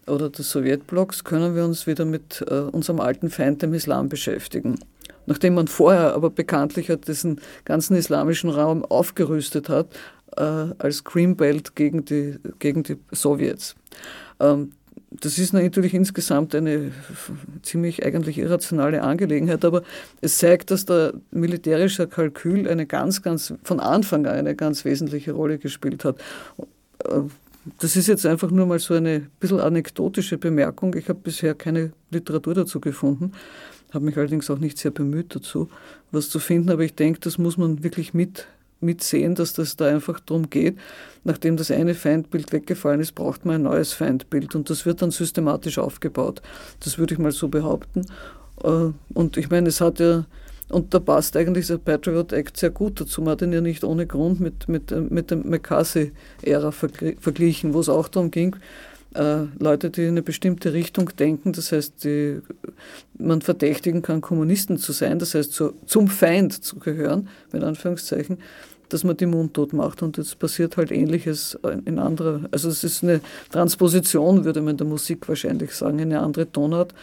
oder 0.06 0.30
des 0.30 0.50
Sowjetblocks, 0.50 1.24
können 1.24 1.54
wir 1.54 1.64
uns 1.64 1.86
wieder 1.86 2.04
mit 2.04 2.44
äh, 2.48 2.54
unserem 2.54 3.00
alten 3.00 3.30
Feind, 3.30 3.62
dem 3.62 3.74
Islam, 3.74 4.08
beschäftigen. 4.08 4.78
Nachdem 5.26 5.54
man 5.54 5.68
vorher 5.68 6.14
aber 6.14 6.30
bekanntlich 6.30 6.90
hat 6.90 7.06
diesen 7.06 7.40
ganzen 7.64 7.96
islamischen 7.96 8.50
Raum 8.50 8.84
aufgerüstet 8.84 9.68
hat, 9.68 9.86
äh, 10.36 10.42
als 10.78 11.04
Greenbelt 11.04 11.74
gegen 11.74 12.04
die, 12.04 12.36
gegen 12.58 12.82
die 12.82 12.96
Sowjets. 13.12 13.74
Ähm, 14.40 14.72
das 15.10 15.38
ist 15.38 15.52
natürlich 15.52 15.94
insgesamt 15.94 16.54
eine 16.54 16.90
ziemlich 17.62 18.04
eigentlich 18.04 18.38
irrationale 18.38 19.02
Angelegenheit, 19.02 19.64
aber 19.64 19.82
es 20.20 20.38
zeigt, 20.38 20.70
dass 20.70 20.86
der 20.86 21.14
militärische 21.30 22.06
Kalkül 22.06 22.68
eine 22.68 22.86
ganz, 22.86 23.22
ganz 23.22 23.54
von 23.62 23.80
Anfang 23.80 24.26
an 24.26 24.36
eine 24.36 24.54
ganz 24.54 24.84
wesentliche 24.84 25.32
Rolle 25.32 25.58
gespielt 25.58 26.04
hat. 26.04 26.18
Äh, 27.04 27.20
das 27.78 27.94
ist 27.94 28.08
jetzt 28.08 28.26
einfach 28.26 28.50
nur 28.50 28.66
mal 28.66 28.80
so 28.80 28.94
eine 28.94 29.28
bisschen 29.38 29.60
anekdotische 29.60 30.36
Bemerkung. 30.36 30.94
Ich 30.96 31.08
habe 31.08 31.20
bisher 31.22 31.54
keine 31.54 31.92
Literatur 32.10 32.54
dazu 32.54 32.80
gefunden, 32.80 33.32
habe 33.92 34.04
mich 34.04 34.16
allerdings 34.16 34.50
auch 34.50 34.58
nicht 34.58 34.78
sehr 34.78 34.90
bemüht 34.90 35.34
dazu, 35.34 35.68
was 36.10 36.28
zu 36.28 36.40
finden, 36.40 36.70
aber 36.70 36.82
ich 36.82 36.94
denke, 36.94 37.20
das 37.20 37.38
muss 37.38 37.56
man 37.56 37.84
wirklich 37.84 38.14
mit 38.14 38.46
mitsehen, 38.82 39.34
dass 39.34 39.52
das 39.52 39.76
da 39.76 39.86
einfach 39.86 40.20
darum 40.20 40.50
geht, 40.50 40.78
nachdem 41.24 41.56
das 41.56 41.70
eine 41.70 41.94
Feindbild 41.94 42.52
weggefallen 42.52 43.00
ist, 43.00 43.14
braucht 43.14 43.44
man 43.44 43.56
ein 43.56 43.62
neues 43.62 43.92
Feindbild 43.92 44.54
und 44.54 44.70
das 44.70 44.86
wird 44.86 45.02
dann 45.02 45.10
systematisch 45.10 45.78
aufgebaut. 45.78 46.42
Das 46.80 46.98
würde 46.98 47.14
ich 47.14 47.18
mal 47.18 47.32
so 47.32 47.48
behaupten. 47.48 48.06
Äh, 48.62 48.90
und 49.14 49.36
ich 49.36 49.50
meine, 49.50 49.68
es 49.68 49.80
hat 49.80 50.00
ja, 50.00 50.24
und 50.68 50.94
da 50.94 51.00
passt 51.00 51.36
eigentlich 51.36 51.66
der 51.66 51.78
Patriot 51.78 52.32
Act 52.32 52.56
sehr 52.56 52.70
gut 52.70 53.00
dazu. 53.00 53.20
Man 53.20 53.32
hat 53.32 53.42
ihn 53.42 53.52
ja 53.52 53.60
nicht 53.60 53.84
ohne 53.84 54.06
Grund 54.06 54.40
mit, 54.40 54.68
mit, 54.68 54.90
mit 55.10 55.30
dem 55.30 55.48
McCarthy-Ära 55.48 56.72
verglichen, 56.72 57.74
wo 57.74 57.80
es 57.80 57.88
auch 57.88 58.08
darum 58.08 58.30
ging, 58.30 58.56
äh, 59.14 59.44
Leute, 59.58 59.90
die 59.90 60.02
in 60.02 60.10
eine 60.10 60.22
bestimmte 60.22 60.72
Richtung 60.72 61.10
denken, 61.18 61.52
das 61.52 61.72
heißt, 61.72 62.04
die, 62.04 62.40
man 63.18 63.42
verdächtigen 63.42 64.02
kann, 64.02 64.20
Kommunisten 64.20 64.78
zu 64.78 64.92
sein, 64.92 65.18
das 65.18 65.34
heißt, 65.34 65.52
zu, 65.52 65.74
zum 65.86 66.08
Feind 66.08 66.64
zu 66.64 66.78
gehören, 66.78 67.28
mit 67.52 67.62
Anführungszeichen, 67.62 68.38
dass 68.92 69.04
man 69.04 69.16
die 69.16 69.26
mundtot 69.26 69.72
macht. 69.72 70.02
Und 70.02 70.16
jetzt 70.18 70.38
passiert 70.38 70.76
halt 70.76 70.90
Ähnliches 70.90 71.58
in 71.84 71.98
anderer, 71.98 72.40
also 72.50 72.68
es 72.68 72.84
ist 72.84 73.02
eine 73.02 73.20
Transposition, 73.50 74.44
würde 74.44 74.60
man 74.60 74.72
in 74.72 74.76
der 74.76 74.86
Musik 74.86 75.28
wahrscheinlich 75.28 75.72
sagen, 75.72 76.00
eine 76.00 76.20
andere 76.20 76.50
Tonart. 76.50 76.94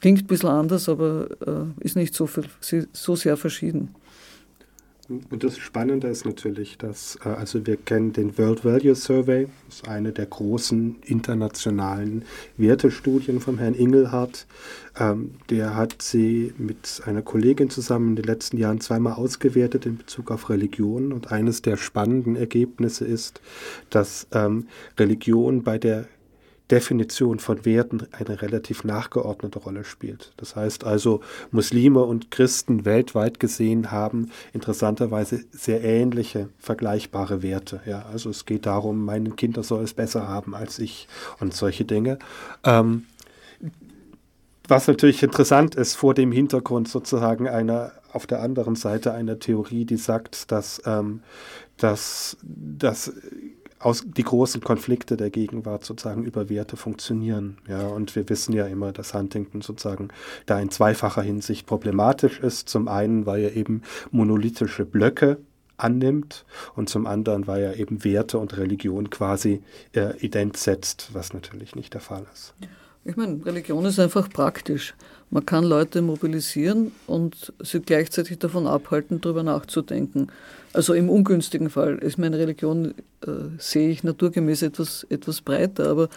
Klingt 0.00 0.24
ein 0.24 0.26
bisschen 0.26 0.48
anders, 0.48 0.88
aber 0.88 1.28
äh, 1.46 1.84
ist 1.84 1.96
nicht 1.96 2.14
so, 2.14 2.26
viel, 2.26 2.44
so 2.92 3.16
sehr 3.16 3.36
verschieden. 3.36 3.94
Und 5.08 5.44
das 5.44 5.56
Spannende 5.58 6.08
ist 6.08 6.24
natürlich, 6.24 6.78
dass, 6.78 7.16
äh, 7.24 7.28
also 7.28 7.64
wir 7.64 7.76
kennen 7.76 8.12
den 8.12 8.36
World 8.38 8.64
Value 8.64 8.94
Survey, 8.96 9.46
das 9.66 9.76
ist 9.76 9.88
eine 9.88 10.12
der 10.12 10.26
großen 10.26 10.96
internationalen 11.04 12.24
Wertestudien 12.56 13.40
von 13.40 13.58
Herrn 13.58 13.74
Ingelhardt. 13.74 14.46
Ähm, 14.98 15.34
der 15.48 15.76
hat 15.76 16.02
sie 16.02 16.52
mit 16.58 17.02
einer 17.06 17.22
Kollegin 17.22 17.70
zusammen 17.70 18.10
in 18.10 18.16
den 18.16 18.24
letzten 18.24 18.56
Jahren 18.56 18.80
zweimal 18.80 19.12
ausgewertet 19.12 19.86
in 19.86 19.98
Bezug 19.98 20.32
auf 20.32 20.50
Religion. 20.50 21.12
Und 21.12 21.30
eines 21.30 21.62
der 21.62 21.76
spannenden 21.76 22.34
Ergebnisse 22.34 23.04
ist, 23.04 23.40
dass 23.90 24.26
ähm, 24.32 24.66
Religion 24.98 25.62
bei 25.62 25.78
der 25.78 26.06
Definition 26.70 27.38
von 27.38 27.64
Werten 27.64 28.06
eine 28.12 28.42
relativ 28.42 28.82
nachgeordnete 28.82 29.58
Rolle 29.58 29.84
spielt. 29.84 30.32
Das 30.36 30.56
heißt 30.56 30.84
also, 30.84 31.20
Muslime 31.52 32.02
und 32.02 32.30
Christen 32.30 32.84
weltweit 32.84 33.38
gesehen 33.38 33.92
haben 33.92 34.30
interessanterweise 34.52 35.44
sehr 35.52 35.84
ähnliche, 35.84 36.48
vergleichbare 36.58 37.42
Werte. 37.42 37.80
Ja, 37.86 38.06
also 38.10 38.30
es 38.30 38.46
geht 38.46 38.66
darum, 38.66 39.04
meine 39.04 39.30
Kinder 39.30 39.62
soll 39.62 39.84
es 39.84 39.94
besser 39.94 40.26
haben 40.26 40.54
als 40.54 40.78
ich 40.78 41.06
und 41.38 41.54
solche 41.54 41.84
Dinge. 41.84 42.18
Ähm, 42.64 43.04
was 44.68 44.88
natürlich 44.88 45.22
interessant 45.22 45.76
ist 45.76 45.94
vor 45.94 46.14
dem 46.14 46.32
Hintergrund 46.32 46.88
sozusagen 46.88 47.48
einer 47.48 47.92
auf 48.12 48.26
der 48.26 48.42
anderen 48.42 48.74
Seite 48.74 49.12
einer 49.12 49.38
Theorie, 49.38 49.84
die 49.84 49.96
sagt, 49.96 50.50
dass, 50.50 50.82
ähm, 50.86 51.22
dass, 51.76 52.36
dass 52.42 53.12
aus, 53.78 54.04
die 54.06 54.22
großen 54.22 54.60
Konflikte 54.60 55.16
der 55.16 55.30
Gegenwart 55.30 55.84
sozusagen 55.84 56.24
über 56.24 56.48
Werte 56.48 56.76
funktionieren. 56.76 57.58
Ja, 57.68 57.86
und 57.86 58.14
wir 58.16 58.28
wissen 58.28 58.52
ja 58.52 58.66
immer, 58.66 58.92
dass 58.92 59.14
Huntington 59.14 59.62
sozusagen 59.62 60.08
da 60.46 60.58
in 60.60 60.70
zweifacher 60.70 61.22
Hinsicht 61.22 61.66
problematisch 61.66 62.40
ist. 62.40 62.68
Zum 62.68 62.88
einen, 62.88 63.26
weil 63.26 63.42
er 63.42 63.56
eben 63.56 63.82
monolithische 64.10 64.84
Blöcke 64.84 65.38
annimmt 65.76 66.44
und 66.74 66.88
zum 66.88 67.06
anderen, 67.06 67.46
weil 67.46 67.62
er 67.62 67.76
eben 67.76 68.02
Werte 68.04 68.38
und 68.38 68.56
Religion 68.56 69.10
quasi 69.10 69.62
äh, 69.92 70.16
ident 70.18 70.56
setzt, 70.56 71.10
was 71.12 71.34
natürlich 71.34 71.76
nicht 71.76 71.94
der 71.94 72.00
Fall 72.00 72.26
ist. 72.32 72.54
Ich 73.04 73.16
meine, 73.16 73.44
Religion 73.44 73.84
ist 73.84 74.00
einfach 74.00 74.28
praktisch. 74.28 74.94
Man 75.30 75.46
kann 75.46 75.64
Leute 75.64 76.02
mobilisieren 76.02 76.92
und 77.06 77.52
sie 77.62 77.80
gleichzeitig 77.80 78.38
davon 78.38 78.66
abhalten, 78.66 79.20
darüber 79.20 79.42
nachzudenken. 79.42 80.28
Also 80.76 80.92
im 80.92 81.08
ungünstigen 81.08 81.70
Fall 81.70 81.96
ist 81.96 82.18
meine 82.18 82.38
Religion, 82.38 82.94
äh, 83.26 83.30
sehe 83.56 83.88
ich 83.88 84.04
naturgemäß 84.04 84.60
etwas, 84.60 85.06
etwas 85.08 85.40
breiter, 85.40 85.88
aber 85.88 86.10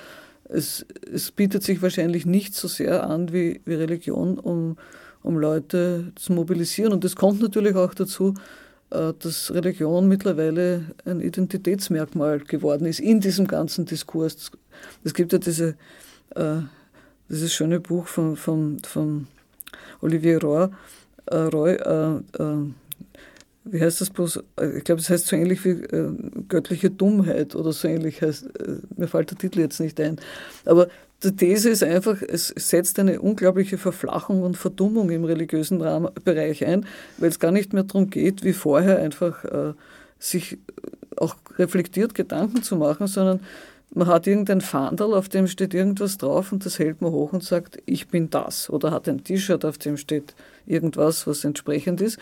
es, 0.43 0.85
es 1.13 1.31
bietet 1.31 1.63
sich 1.63 1.81
wahrscheinlich 1.81 2.25
nicht 2.25 2.53
so 2.53 2.67
sehr 2.67 3.07
an 3.07 3.31
wie, 3.31 3.61
wie 3.63 3.75
Religion, 3.75 4.37
um, 4.37 4.75
um 5.23 5.37
Leute 5.37 6.11
zu 6.15 6.33
mobilisieren. 6.33 6.91
Und 6.91 7.05
es 7.05 7.15
kommt 7.15 7.41
natürlich 7.41 7.75
auch 7.75 7.93
dazu, 7.93 8.33
äh, 8.89 9.13
dass 9.17 9.53
Religion 9.53 10.09
mittlerweile 10.09 10.83
ein 11.05 11.21
Identitätsmerkmal 11.21 12.39
geworden 12.39 12.85
ist 12.85 12.99
in 12.99 13.21
diesem 13.21 13.47
ganzen 13.47 13.85
Diskurs. 13.85 14.51
Es 15.05 15.13
gibt 15.13 15.31
ja 15.31 15.39
diese 15.39 15.77
äh, 16.35 16.63
dieses 17.29 17.53
schöne 17.53 17.79
Buch 17.79 18.07
von, 18.07 18.35
von, 18.35 18.79
von 18.79 19.27
Olivier 20.01 20.41
Roy, 20.41 20.67
äh, 21.27 21.35
Roy 21.35 21.75
äh, 21.75 22.17
äh, 22.43 22.73
wie 23.65 23.81
heißt 23.81 24.01
das 24.01 24.09
bloß? 24.09 24.41
Ich 24.77 24.83
glaube, 24.83 25.01
es 25.01 25.09
heißt 25.09 25.27
so 25.27 25.35
ähnlich 25.35 25.63
wie 25.65 25.71
äh, 25.71 26.11
göttliche 26.47 26.89
Dummheit 26.89 27.55
oder 27.55 27.71
so 27.71 27.87
ähnlich 27.87 28.21
heißt, 28.21 28.45
äh, 28.59 28.77
mir 28.95 29.07
fällt 29.07 29.31
der 29.31 29.37
Titel 29.37 29.59
jetzt 29.59 29.79
nicht 29.79 29.99
ein. 29.99 30.17
Aber 30.65 30.87
die 31.23 31.35
These 31.35 31.69
ist 31.69 31.83
einfach, 31.83 32.21
es 32.21 32.47
setzt 32.55 32.97
eine 32.97 33.19
unglaubliche 33.19 33.77
Verflachung 33.77 34.43
und 34.43 34.55
Verdummung 34.55 35.09
im 35.09 35.25
religiösen 35.25 35.79
Bereich 35.79 36.65
ein, 36.65 36.85
weil 37.17 37.29
es 37.29 37.39
gar 37.39 37.51
nicht 37.51 37.73
mehr 37.73 37.83
darum 37.83 38.09
geht, 38.09 38.43
wie 38.43 38.53
vorher 38.53 38.99
einfach 38.99 39.43
äh, 39.43 39.73
sich 40.17 40.57
auch 41.17 41.35
reflektiert 41.57 42.13
Gedanken 42.13 42.63
zu 42.63 42.77
machen, 42.77 43.07
sondern 43.07 43.41
man 43.93 44.07
hat 44.07 44.27
irgendein 44.27 44.61
Fahndel, 44.61 45.13
auf 45.13 45.29
dem 45.29 45.47
steht 45.47 45.73
irgendwas 45.73 46.17
drauf 46.17 46.51
und 46.51 46.65
das 46.65 46.79
hält 46.79 47.01
man 47.01 47.11
hoch 47.11 47.33
und 47.33 47.43
sagt, 47.43 47.79
ich 47.85 48.07
bin 48.07 48.29
das. 48.29 48.69
Oder 48.69 48.91
hat 48.91 49.09
ein 49.09 49.23
T-Shirt, 49.23 49.65
auf 49.65 49.77
dem 49.77 49.97
steht 49.97 50.35
irgendwas, 50.67 51.25
was 51.25 51.43
entsprechend 51.43 51.99
ist. 51.99 52.19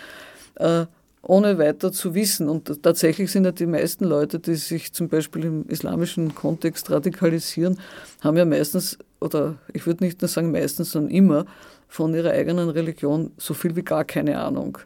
Äh, 0.55 0.85
ohne 1.28 1.57
weiter 1.57 1.91
zu 1.91 2.15
wissen. 2.15 2.47
Und 2.47 2.82
tatsächlich 2.82 3.32
sind 3.32 3.45
ja 3.45 3.51
die 3.51 3.65
meisten 3.65 4.05
Leute, 4.05 4.39
die 4.39 4.55
sich 4.55 4.93
zum 4.93 5.09
Beispiel 5.09 5.43
im 5.45 5.67
islamischen 5.67 6.34
Kontext 6.34 6.89
radikalisieren, 6.89 7.80
haben 8.21 8.38
ja 8.38 8.45
meistens, 8.45 8.97
oder 9.19 9.55
ich 9.73 9.86
würde 9.86 10.05
nicht 10.05 10.21
nur 10.21 10.30
sagen 10.30 10.51
meistens, 10.51 10.91
sondern 10.91 11.11
immer 11.11 11.45
von 11.89 12.13
ihrer 12.13 12.32
eigenen 12.32 12.69
Religion 12.69 13.32
so 13.38 13.53
viel 13.53 13.75
wie 13.75 13.84
gar 13.84 14.05
keine 14.05 14.39
Ahnung. 14.39 14.78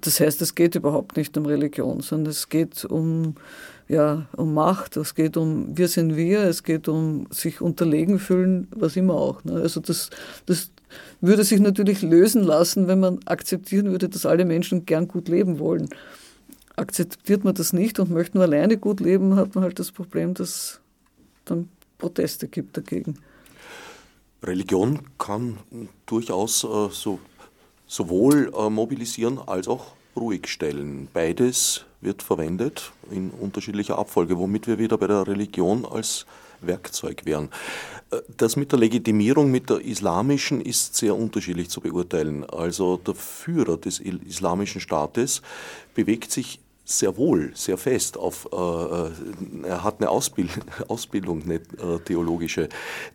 Das 0.00 0.20
heißt, 0.20 0.40
es 0.42 0.54
geht 0.54 0.76
überhaupt 0.76 1.16
nicht 1.16 1.36
um 1.36 1.46
Religion, 1.46 2.00
sondern 2.00 2.30
es 2.30 2.48
geht 2.48 2.84
um, 2.84 3.34
ja, 3.88 4.26
um 4.36 4.54
Macht, 4.54 4.96
es 4.96 5.14
geht 5.14 5.36
um 5.36 5.76
wir 5.76 5.88
sind 5.88 6.16
wir, 6.16 6.44
es 6.44 6.62
geht 6.62 6.88
um 6.88 7.26
sich 7.30 7.60
unterlegen 7.60 8.18
fühlen, 8.18 8.68
was 8.70 8.96
immer 8.96 9.14
auch. 9.14 9.42
Ne? 9.44 9.54
Also 9.54 9.80
das, 9.80 10.10
das 10.46 10.70
würde 11.20 11.44
sich 11.44 11.60
natürlich 11.60 12.02
lösen 12.02 12.42
lassen, 12.42 12.86
wenn 12.86 13.00
man 13.00 13.20
akzeptieren 13.26 13.90
würde, 13.90 14.08
dass 14.08 14.26
alle 14.26 14.44
Menschen 14.44 14.86
gern 14.86 15.08
gut 15.08 15.28
leben 15.28 15.58
wollen. 15.58 15.88
Akzeptiert 16.76 17.44
man 17.44 17.54
das 17.54 17.72
nicht 17.72 17.98
und 18.00 18.10
möchte 18.10 18.36
nur 18.36 18.44
alleine 18.44 18.76
gut 18.76 19.00
leben, 19.00 19.36
hat 19.36 19.54
man 19.54 19.64
halt 19.64 19.78
das 19.78 19.92
Problem, 19.92 20.34
dass 20.34 20.80
dann 21.44 21.68
Proteste 21.98 22.48
gibt 22.48 22.76
dagegen. 22.76 23.16
Religion 24.42 25.00
kann 25.18 25.58
durchaus 26.06 26.64
äh, 26.64 26.88
so, 26.90 27.18
sowohl 27.86 28.52
äh, 28.54 28.68
mobilisieren 28.68 29.38
als 29.38 29.68
auch 29.68 29.92
ruhig 30.16 30.48
stellen. 30.48 31.08
Beides 31.12 31.86
wird 32.00 32.22
verwendet 32.22 32.92
in 33.10 33.30
unterschiedlicher 33.30 33.98
Abfolge, 33.98 34.38
womit 34.38 34.66
wir 34.66 34.78
wieder 34.78 34.98
bei 34.98 35.06
der 35.06 35.26
Religion 35.26 35.86
als 35.86 36.26
Werkzeug 36.66 37.24
wären. 37.24 37.50
Äh, 38.10 38.18
das 38.36 38.56
mit 38.56 38.72
der 38.72 38.78
Legitimierung, 38.78 39.50
mit 39.50 39.70
der 39.70 39.80
islamischen, 39.80 40.60
ist 40.60 40.96
sehr 40.96 41.16
unterschiedlich 41.16 41.68
zu 41.68 41.80
beurteilen. 41.80 42.44
Also 42.44 42.96
der 42.96 43.14
Führer 43.14 43.76
des 43.76 44.00
islamischen 44.00 44.80
Staates 44.80 45.42
bewegt 45.94 46.30
sich 46.30 46.60
sehr 46.84 47.16
wohl, 47.16 47.50
sehr 47.54 47.78
fest 47.78 48.18
auf, 48.18 48.46
äh, 48.52 48.56
äh 48.56 49.10
er 49.64 49.82
hat 49.82 50.00
eine 50.00 50.10
Ausbild 50.10 50.50
Ausbildung, 50.88 51.42
eine 51.42 51.54
äh, 51.54 51.98
theologische. 52.04 52.68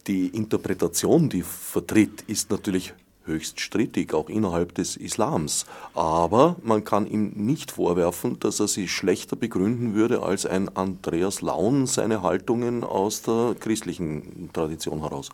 Die 0.08 0.28
Interpretation, 0.28 1.30
die 1.30 1.44
vertritt, 1.44 2.24
ist 2.28 2.50
natürlich 2.50 2.94
höchst 3.30 3.60
strittig, 3.62 4.14
auch 4.14 4.30
innerhalb 4.30 4.76
des 4.76 4.98
Islams. 4.98 5.66
Aber 5.94 6.58
man 6.64 6.84
kann 6.84 7.08
ihm 7.08 7.32
nicht 7.36 7.72
vorwerfen, 7.72 8.40
dass 8.40 8.60
er 8.60 8.68
sie 8.68 8.88
schlechter 8.88 9.36
begründen 9.36 9.94
würde 9.94 10.22
als 10.22 10.46
ein 10.46 10.76
Andreas 10.76 11.42
Laun 11.42 11.88
seine 11.88 12.22
Haltungen 12.22 12.84
aus 12.84 13.22
der 13.22 13.56
christlichen 13.60 14.50
Tradition 14.52 15.02
heraus. 15.02 15.30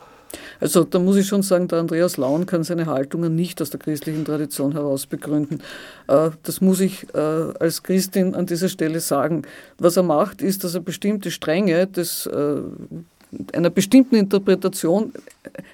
Also 0.59 0.83
da 0.83 0.99
muss 0.99 1.15
ich 1.15 1.27
schon 1.27 1.43
sagen, 1.43 1.67
der 1.67 1.79
Andreas 1.79 2.17
Laun 2.17 2.45
kann 2.45 2.63
seine 2.63 2.85
Haltungen 2.87 3.35
nicht 3.35 3.61
aus 3.61 3.69
der 3.69 3.79
christlichen 3.79 4.25
Tradition 4.25 4.73
heraus 4.73 5.05
begründen. 5.05 5.61
Äh, 6.07 6.31
das 6.43 6.61
muss 6.61 6.79
ich 6.79 7.07
äh, 7.13 7.17
als 7.17 7.83
Christin 7.83 8.35
an 8.35 8.45
dieser 8.45 8.69
Stelle 8.69 8.99
sagen. 8.99 9.43
Was 9.77 9.97
er 9.97 10.03
macht, 10.03 10.41
ist, 10.41 10.63
dass 10.63 10.75
er 10.75 10.81
bestimmte 10.81 11.31
Stränge 11.31 11.87
des 11.87 12.25
äh, 12.25 12.57
einer 13.53 13.69
bestimmten 13.69 14.15
Interpretation, 14.15 15.13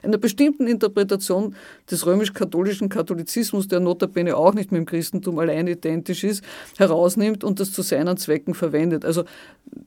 einer 0.03 0.17
bestimmten 0.17 0.67
Interpretation 0.67 1.55
des 1.89 2.05
römisch-katholischen 2.05 2.89
Katholizismus, 2.89 3.67
der 3.67 3.79
notabene 3.79 4.35
auch 4.35 4.53
nicht 4.53 4.71
mit 4.71 4.79
dem 4.79 4.85
Christentum 4.85 5.39
allein 5.39 5.67
identisch 5.67 6.23
ist, 6.23 6.43
herausnimmt 6.77 7.43
und 7.43 7.59
das 7.59 7.71
zu 7.71 7.81
seinen 7.81 8.17
Zwecken 8.17 8.53
verwendet. 8.53 9.05
Also 9.05 9.23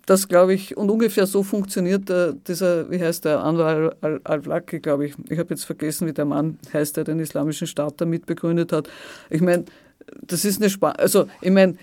das 0.07 0.29
glaube 0.29 0.55
ich, 0.55 0.77
und 0.77 0.91
ungefähr 0.91 1.27
so 1.27 1.43
funktioniert 1.43 2.09
der, 2.09 2.33
dieser, 2.33 2.91
wie 2.91 3.01
heißt 3.01 3.25
der, 3.25 3.43
Anwar 3.43 3.97
al-Awlaki, 4.01 4.81
glaube 4.81 5.07
ich. 5.07 5.15
Ich 5.29 5.39
habe 5.39 5.51
jetzt 5.51 5.65
vergessen, 5.65 6.07
wie 6.07 6.13
der 6.13 6.25
Mann 6.25 6.59
heißt, 6.73 6.97
der 6.97 7.05
den 7.05 7.19
islamischen 7.19 7.67
Staat 7.67 8.01
da 8.01 8.05
mitbegründet 8.05 8.73
hat. 8.73 8.89
Ich 9.31 9.41
meine, 9.41 9.65
das 10.23 10.45
ist 10.45 10.59
eine 10.59 10.67
Sp 10.69 10.85
also 10.97 11.27
ich 11.41 11.51
meine, 11.51 11.77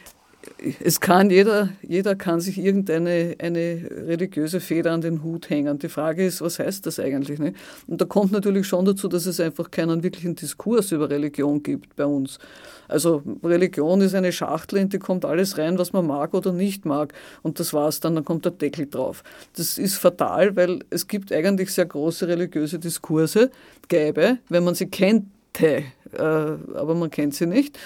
es 0.84 1.00
kann 1.00 1.30
jeder, 1.30 1.70
jeder 1.82 2.16
kann 2.16 2.40
sich 2.40 2.58
irgendeine 2.58 3.36
eine 3.40 3.90
religiöse 4.08 4.60
Feder 4.60 4.92
an 4.92 5.02
den 5.02 5.24
Hut 5.24 5.50
hängen. 5.50 5.78
Die 5.80 5.90
Frage 5.90 6.26
ist, 6.26 6.42
was 6.42 6.60
heißt 6.60 6.86
das 6.86 7.00
eigentlich? 7.00 7.40
Ne? 7.40 7.54
Und 7.88 8.02
da 8.02 8.06
kommt 8.06 8.32
natürlich 8.32 8.68
schon 8.68 8.86
dazu, 8.86 9.08
dass 9.08 9.26
es 9.26 9.40
einfach 9.40 9.70
keinen 9.70 10.04
wirklichen 10.04 10.36
Diskurs 10.36 10.92
über 10.92 11.10
Religion 11.10 11.62
gibt 11.62 11.96
bei 11.96 12.06
uns. 12.06 12.40
Also 12.88 13.24
Religion 13.44 14.02
ist 14.02 14.16
eine 14.16 14.32
Schachtel, 14.32 14.80
in 14.80 14.90
die 14.90 15.00
kommt 15.00 15.26
alles 15.26 15.58
rein, 15.58 15.78
was 15.78 15.94
man 15.94 16.08
mag 16.08 16.34
oder 16.34 16.52
nicht 16.52 16.86
mag. 16.86 17.14
Und 17.42 17.60
das 17.60 17.74
war's 17.74 18.00
dann, 18.00 18.16
dann 18.16 18.26
kommt 18.26 18.46
der 18.46 18.52
Deckel 18.52 18.88
drauf. 18.88 19.24
Das 19.56 19.78
ist 19.78 19.96
fatal, 19.96 20.56
weil 20.56 20.80
es 20.90 21.08
gibt 21.08 21.32
eigentlich 21.32 21.72
sehr 21.72 21.86
große 21.86 22.28
religiöse 22.28 22.80
Diskurse, 22.80 23.52
gäbe, 23.88 24.40
wenn 24.50 24.64
man 24.64 24.76
sie 24.76 24.88
kennt, 24.88 25.28
äh, 25.60 25.84
aber 26.18 26.96
man 26.96 27.10
kennt 27.12 27.36
sie 27.36 27.46
nicht. 27.46 27.78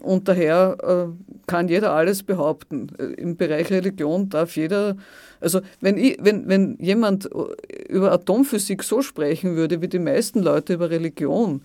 Und 0.00 0.26
daher 0.26 0.78
äh, 0.82 1.46
kann 1.46 1.68
jeder 1.68 1.92
alles 1.92 2.22
behaupten. 2.22 2.88
Äh, 2.98 3.20
Im 3.20 3.36
Bereich 3.36 3.70
Religion 3.70 4.30
darf 4.30 4.56
jeder, 4.56 4.96
also 5.40 5.60
wenn, 5.80 5.98
ich, 5.98 6.16
wenn, 6.20 6.48
wenn 6.48 6.78
jemand 6.80 7.26
äh, 7.26 7.92
über 7.92 8.10
Atomphysik 8.12 8.82
so 8.82 9.02
sprechen 9.02 9.54
würde 9.54 9.82
wie 9.82 9.88
die 9.88 9.98
meisten 9.98 10.40
Leute 10.40 10.74
über 10.74 10.88
Religion, 10.88 11.60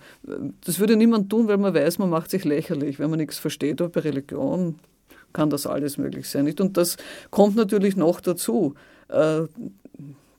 das 0.64 0.78
würde 0.78 0.96
niemand 0.96 1.30
tun, 1.30 1.48
weil 1.48 1.56
man 1.56 1.72
weiß, 1.72 1.98
man 1.98 2.10
macht 2.10 2.30
sich 2.30 2.44
lächerlich, 2.44 2.98
wenn 2.98 3.08
man 3.08 3.18
nichts 3.18 3.38
versteht. 3.38 3.80
Aber 3.80 3.90
bei 3.90 4.00
Religion 4.00 4.74
kann 5.32 5.48
das 5.48 5.66
alles 5.66 5.96
möglich 5.96 6.28
sein. 6.28 6.44
Nicht? 6.44 6.60
Und 6.60 6.76
das 6.76 6.96
kommt 7.30 7.56
natürlich 7.56 7.96
noch 7.96 8.20
dazu 8.20 8.74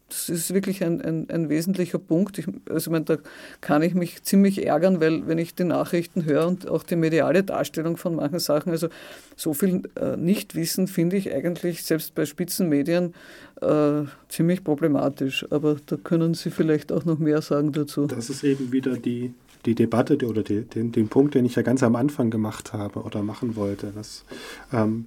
das 0.09 0.27
ist 0.29 0.53
wirklich 0.53 0.83
ein, 0.83 1.01
ein, 1.01 1.29
ein 1.29 1.49
wesentlicher 1.49 1.99
Punkt. 1.99 2.37
Ich, 2.37 2.47
also 2.69 2.89
ich 2.89 2.91
meine, 2.91 3.05
da 3.05 3.17
kann 3.61 3.81
ich 3.81 3.93
mich 3.93 4.23
ziemlich 4.23 4.65
ärgern, 4.65 4.99
weil 4.99 5.27
wenn 5.27 5.37
ich 5.37 5.55
die 5.55 5.63
Nachrichten 5.63 6.25
höre 6.25 6.47
und 6.47 6.67
auch 6.67 6.83
die 6.83 6.95
mediale 6.95 7.43
Darstellung 7.43 7.95
von 7.97 8.15
manchen 8.15 8.39
Sachen, 8.39 8.71
also 8.71 8.89
so 9.35 9.53
viel 9.53 9.83
äh, 9.95 10.17
Nichtwissen 10.17 10.87
finde 10.87 11.17
ich 11.17 11.33
eigentlich 11.33 11.83
selbst 11.83 12.15
bei 12.15 12.25
Spitzenmedien 12.25 13.13
äh, 13.61 14.03
ziemlich 14.27 14.63
problematisch. 14.63 15.45
Aber 15.51 15.77
da 15.85 15.95
können 15.97 16.33
Sie 16.33 16.49
vielleicht 16.49 16.91
auch 16.91 17.05
noch 17.05 17.19
mehr 17.19 17.41
sagen 17.41 17.71
dazu. 17.71 18.07
Das 18.07 18.29
ist 18.29 18.43
eben 18.43 18.71
wieder 18.71 18.97
die, 18.97 19.33
die 19.65 19.75
Debatte 19.75 20.17
oder 20.27 20.43
die, 20.43 20.61
den, 20.61 20.91
den 20.91 21.07
Punkt, 21.07 21.35
den 21.35 21.45
ich 21.45 21.55
ja 21.55 21.61
ganz 21.61 21.83
am 21.83 21.95
Anfang 21.95 22.29
gemacht 22.31 22.73
habe 22.73 23.01
oder 23.01 23.21
machen 23.21 23.55
wollte. 23.55 23.91
Dass, 23.95 24.25
ähm, 24.73 25.05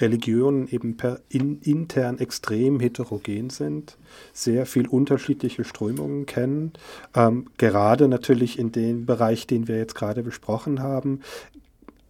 Religionen 0.00 0.68
eben 0.68 0.96
per 0.96 1.20
in, 1.28 1.60
intern 1.60 2.18
extrem 2.18 2.80
heterogen 2.80 3.50
sind, 3.50 3.96
sehr 4.32 4.66
viel 4.66 4.88
unterschiedliche 4.88 5.64
Strömungen 5.64 6.26
kennen, 6.26 6.72
ähm, 7.14 7.46
gerade 7.58 8.08
natürlich 8.08 8.58
in 8.58 8.72
dem 8.72 9.06
Bereich, 9.06 9.46
den 9.46 9.68
wir 9.68 9.76
jetzt 9.76 9.94
gerade 9.94 10.22
besprochen 10.22 10.82
haben, 10.82 11.20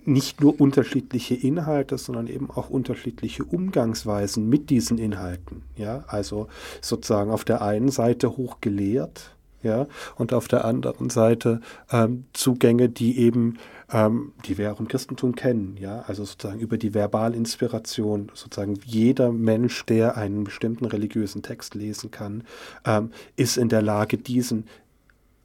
nicht 0.06 0.40
nur 0.40 0.60
unterschiedliche 0.60 1.34
Inhalte, 1.34 1.98
sondern 1.98 2.26
eben 2.26 2.50
auch 2.50 2.70
unterschiedliche 2.70 3.44
Umgangsweisen 3.44 4.48
mit 4.48 4.70
diesen 4.70 4.98
Inhalten. 4.98 5.62
Ja, 5.76 6.04
also 6.08 6.48
sozusagen 6.80 7.30
auf 7.30 7.44
der 7.44 7.62
einen 7.62 7.90
Seite 7.90 8.36
hochgelehrt, 8.36 9.34
ja, 9.62 9.86
und 10.16 10.34
auf 10.34 10.46
der 10.46 10.66
anderen 10.66 11.08
Seite 11.08 11.62
ähm, 11.90 12.26
Zugänge, 12.34 12.90
die 12.90 13.18
eben 13.18 13.56
ähm, 13.92 14.32
die 14.46 14.58
wir 14.58 14.72
auch 14.72 14.80
im 14.80 14.88
Christentum 14.88 15.34
kennen, 15.34 15.76
ja, 15.78 16.04
also 16.06 16.24
sozusagen 16.24 16.60
über 16.60 16.78
die 16.78 16.94
Verbalinspiration, 16.94 18.30
sozusagen 18.34 18.78
jeder 18.84 19.32
Mensch, 19.32 19.84
der 19.86 20.16
einen 20.16 20.44
bestimmten 20.44 20.84
religiösen 20.84 21.42
Text 21.42 21.74
lesen 21.74 22.10
kann, 22.10 22.44
ähm, 22.84 23.10
ist 23.36 23.56
in 23.56 23.68
der 23.68 23.82
Lage, 23.82 24.18
diesen 24.18 24.66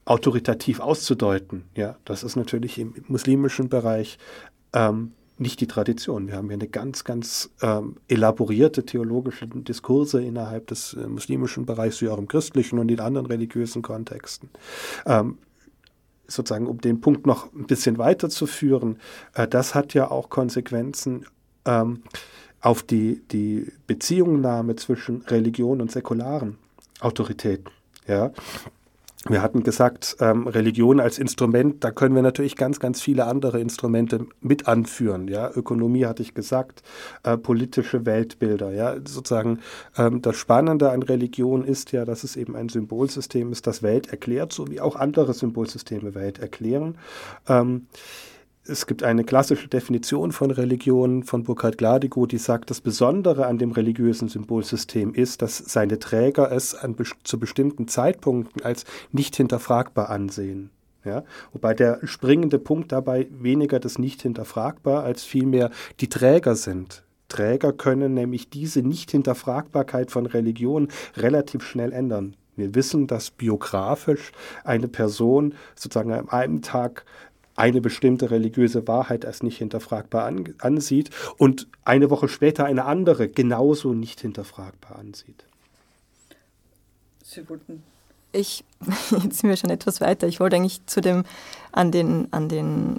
autoritativ 0.06 0.80
auszudeuten. 0.80 1.66
Ja, 1.76 1.98
das 2.06 2.24
ist 2.24 2.36
natürlich 2.36 2.80
im 2.80 2.96
muslimischen 3.08 3.70
Bereich 3.70 4.18
ähm, 4.74 5.12
nicht 5.40 5.62
die 5.62 5.68
Tradition. 5.68 6.28
Wir 6.28 6.36
haben 6.36 6.48
hier 6.48 6.56
eine 6.56 6.68
ganz, 6.68 7.04
ganz 7.04 7.50
ähm, 7.62 7.96
elaborierte 8.08 8.86
theologische 8.86 9.48
Diskurse 9.48 10.22
innerhalb 10.22 10.68
des 10.68 10.94
äh, 10.94 11.08
muslimischen 11.08 11.66
Bereichs, 11.66 12.02
wie 12.02 12.10
auch 12.10 12.18
im 12.18 12.28
christlichen 12.28 12.80
und 12.80 12.92
in 12.92 13.00
anderen 13.00 13.28
religiösen 13.28 13.82
Kontexten. 13.82 14.50
Ähm, 15.06 15.38
sozusagen, 16.30 16.68
um 16.68 16.80
den 16.82 17.02
Punkt 17.02 17.26
noch 17.26 17.54
ein 17.54 17.68
bisschen 17.68 17.98
weiterzuführen, 17.98 19.00
äh, 19.34 19.48
das 19.48 19.76
hat 19.76 19.94
ja 19.94 20.10
auch 20.10 20.30
Konsequenzen 20.30 21.26
ähm, 21.66 22.04
auf 22.62 22.84
die, 22.84 23.22
die 23.32 23.72
Beziehungnahme 23.88 24.76
zwischen 24.76 25.22
Religion 25.24 25.82
und 25.82 25.92
säkularen 25.92 26.58
Autoritäten. 27.00 27.72
Ja? 28.08 28.32
Wir 29.28 29.42
hatten 29.42 29.64
gesagt, 29.64 30.16
ähm, 30.22 30.48
Religion 30.48 31.02
als 31.02 31.20
Instrument, 31.20 31.84
da 31.84 31.92
können 31.92 32.16
wir 32.16 32.22
natürlich 32.22 32.56
ganz, 32.56 32.80
ganz 32.80 33.02
viele 33.02 33.26
andere 33.26 33.60
Instrumente 33.60 34.26
mit 34.40 34.68
anführen. 34.68 35.28
Ja? 35.28 35.52
Ökonomie 35.54 36.06
hatte 36.06 36.24
ich 36.24 36.34
gesagt, 36.34 36.84
äh, 37.24 37.36
politische 37.36 38.06
Weltbilder. 38.06 38.72
Ja? 38.72 38.96
Sozusagen 38.96 39.60
ähm, 39.98 40.22
das 40.22 40.38
Spannende 40.38 40.92
an 40.92 41.04
Religion 41.04 41.66
ist 41.66 41.92
ja, 41.92 42.06
dass 42.06 42.24
es 42.24 42.38
eben 42.38 42.56
ein 42.56 42.70
Symbolsystem 42.70 43.52
ist, 43.52 43.68
das 43.68 43.84
Welt 43.84 44.08
erklärt, 44.08 44.54
so 44.54 44.70
wie 44.70 44.80
auch 44.80 44.96
andere 44.96 45.34
Symbolsysteme 45.34 46.16
Welt 46.16 46.40
erklären. 46.40 46.98
Ähm, 47.50 47.88
es 48.70 48.86
gibt 48.86 49.04
eine 49.04 49.24
klassische 49.24 49.68
Definition 49.68 50.32
von 50.32 50.52
Religion 50.52 51.24
von 51.24 51.44
Burkhard 51.44 51.78
Gladigo, 51.78 52.26
die 52.26 52.38
sagt, 52.38 52.70
das 52.70 52.82
Besondere 52.82 53.48
an 53.48 53.58
dem 53.58 53.72
religiösen 53.72 54.30
Symbolsystem 54.30 55.14
ist, 55.14 55.42
dass 55.42 55.58
seine 55.58 56.00
Träger 56.00 56.52
es 56.52 56.76
an, 56.76 56.96
zu 57.24 57.40
bestimmten 57.40 57.88
Zeitpunkten 57.88 58.62
als 58.64 58.86
nicht 59.12 59.36
hinterfragbar 59.36 60.10
ansehen. 60.10 60.70
Ja, 61.06 61.24
wobei 61.54 61.74
der 61.74 62.00
springende 62.04 62.60
Punkt 62.60 62.92
dabei 62.92 63.28
weniger 63.32 63.80
das 63.80 63.98
nicht 63.98 64.22
hinterfragbar 64.22 65.04
als 65.04 65.24
vielmehr 65.24 65.72
die 66.02 66.10
Träger 66.10 66.56
sind. 66.56 67.04
Träger 67.30 67.74
können 67.74 68.14
nämlich 68.16 68.50
diese 68.50 68.82
Nicht-Hinterfragbarkeit 68.82 70.12
von 70.12 70.26
Religion 70.26 70.90
relativ 71.16 71.64
schnell 71.64 71.94
ändern. 71.94 72.36
Wir 72.60 72.76
wissen, 72.76 73.08
dass 73.08 73.32
biografisch 73.32 74.32
eine 74.66 74.90
Person 74.90 75.54
sozusagen 75.76 76.12
an 76.12 76.28
einem 76.30 76.62
Tag 76.62 77.06
eine 77.60 77.82
bestimmte 77.82 78.32
religiöse 78.32 78.88
Wahrheit 78.88 79.26
als 79.26 79.44
nicht 79.44 79.58
hinterfragbar 79.58 80.26
an, 80.26 80.54
ansieht 80.60 81.10
und 81.38 81.68
eine 81.84 82.10
Woche 82.10 82.30
später 82.30 82.66
eine 82.66 82.86
andere 82.86 83.28
genauso 83.28 83.94
nicht 83.94 84.22
hinterfragbar 84.22 84.98
ansieht. 84.98 85.44
Sie 87.24 87.48
wollten. 87.50 87.84
Ich, 88.32 88.64
jetzt 89.24 89.40
sind 89.40 89.50
wir 89.50 89.58
schon 89.58 89.70
etwas 89.70 90.00
weiter. 90.00 90.28
Ich 90.28 90.40
wollte 90.40 90.56
eigentlich 90.56 90.86
zu 90.86 91.02
dem, 91.02 91.26
an 91.72 91.92
den, 91.92 92.32
an 92.32 92.48
den, 92.48 92.96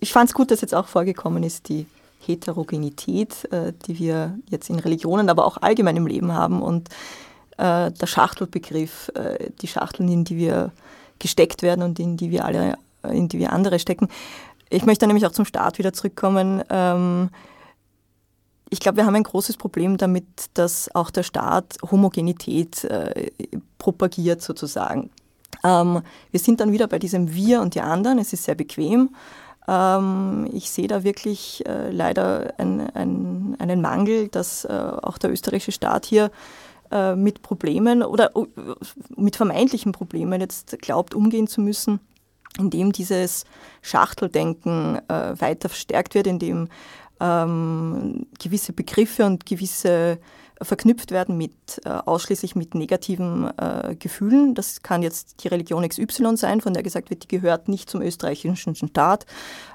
ich 0.00 0.12
fand 0.12 0.28
es 0.28 0.34
gut, 0.34 0.50
dass 0.50 0.60
jetzt 0.60 0.74
auch 0.74 0.86
vorgekommen 0.86 1.42
ist, 1.42 1.68
die 1.70 1.86
Heterogenität, 2.20 3.50
äh, 3.50 3.72
die 3.86 3.98
wir 3.98 4.38
jetzt 4.50 4.68
in 4.68 4.78
Religionen, 4.78 5.30
aber 5.30 5.46
auch 5.46 5.56
allgemein 5.62 5.96
im 5.96 6.06
Leben 6.06 6.32
haben 6.32 6.60
und 6.60 6.90
äh, 7.56 7.90
der 7.90 8.06
Schachtelbegriff, 8.06 9.10
äh, 9.14 9.50
die 9.62 9.68
Schachteln, 9.68 10.08
in 10.10 10.24
die 10.24 10.36
wir 10.36 10.72
gesteckt 11.18 11.62
werden 11.62 11.82
und 11.82 11.98
in 11.98 12.16
die 12.16 12.30
wir 12.30 12.44
alle 12.44 12.76
in 13.12 13.28
die 13.28 13.38
wir 13.38 13.52
andere 13.52 13.78
stecken. 13.78 14.08
Ich 14.68 14.84
möchte 14.84 15.06
nämlich 15.06 15.26
auch 15.26 15.32
zum 15.32 15.44
Start 15.44 15.78
wieder 15.78 15.92
zurückkommen. 15.92 16.62
Ähm, 16.70 17.30
ich 18.68 18.80
glaube, 18.80 18.96
wir 18.98 19.06
haben 19.06 19.14
ein 19.14 19.22
großes 19.22 19.56
Problem 19.56 19.96
damit, 19.96 20.26
dass 20.54 20.92
auch 20.94 21.10
der 21.10 21.22
Staat 21.22 21.76
Homogenität 21.88 22.84
äh, 22.84 23.30
propagiert 23.78 24.42
sozusagen. 24.42 25.10
Ähm, 25.62 26.02
wir 26.32 26.40
sind 26.40 26.60
dann 26.60 26.72
wieder 26.72 26.88
bei 26.88 26.98
diesem 26.98 27.32
Wir 27.32 27.60
und 27.60 27.74
die 27.74 27.80
anderen. 27.80 28.18
Es 28.18 28.32
ist 28.32 28.44
sehr 28.44 28.56
bequem. 28.56 29.10
Ähm, 29.68 30.48
ich 30.52 30.70
sehe 30.70 30.88
da 30.88 31.04
wirklich 31.04 31.64
äh, 31.66 31.90
leider 31.90 32.54
ein, 32.58 32.90
ein, 32.90 33.56
einen 33.60 33.80
Mangel, 33.80 34.28
dass 34.28 34.64
äh, 34.64 34.72
auch 34.72 35.18
der 35.18 35.30
österreichische 35.30 35.72
Staat 35.72 36.06
hier 36.06 36.32
äh, 36.90 37.14
mit 37.14 37.42
Problemen 37.42 38.02
oder 38.02 38.34
äh, 38.34 38.46
mit 39.16 39.36
vermeintlichen 39.36 39.92
Problemen 39.92 40.40
jetzt 40.40 40.76
glaubt, 40.80 41.14
umgehen 41.14 41.46
zu 41.46 41.60
müssen 41.60 42.00
indem 42.58 42.92
dieses 42.92 43.44
Schachteldenken 43.82 45.00
äh, 45.08 45.40
weiter 45.40 45.68
verstärkt 45.68 46.14
wird, 46.14 46.26
indem 46.26 46.68
ähm, 47.20 48.26
gewisse 48.38 48.72
Begriffe 48.72 49.24
und 49.24 49.46
gewisse 49.46 50.18
verknüpft 50.62 51.10
werden 51.10 51.36
mit 51.36 51.80
äh, 51.84 51.90
ausschließlich 51.90 52.56
mit 52.56 52.74
negativen 52.74 53.50
äh, 53.58 53.94
Gefühlen. 53.98 54.54
Das 54.54 54.82
kann 54.82 55.02
jetzt 55.02 55.44
die 55.44 55.48
Religion 55.48 55.86
XY 55.86 56.36
sein, 56.36 56.60
von 56.60 56.72
der 56.72 56.82
gesagt 56.82 57.10
wird, 57.10 57.24
die 57.24 57.28
gehört 57.28 57.68
nicht 57.68 57.90
zum 57.90 58.00
österreichischen 58.00 58.74
Staat. 58.74 59.26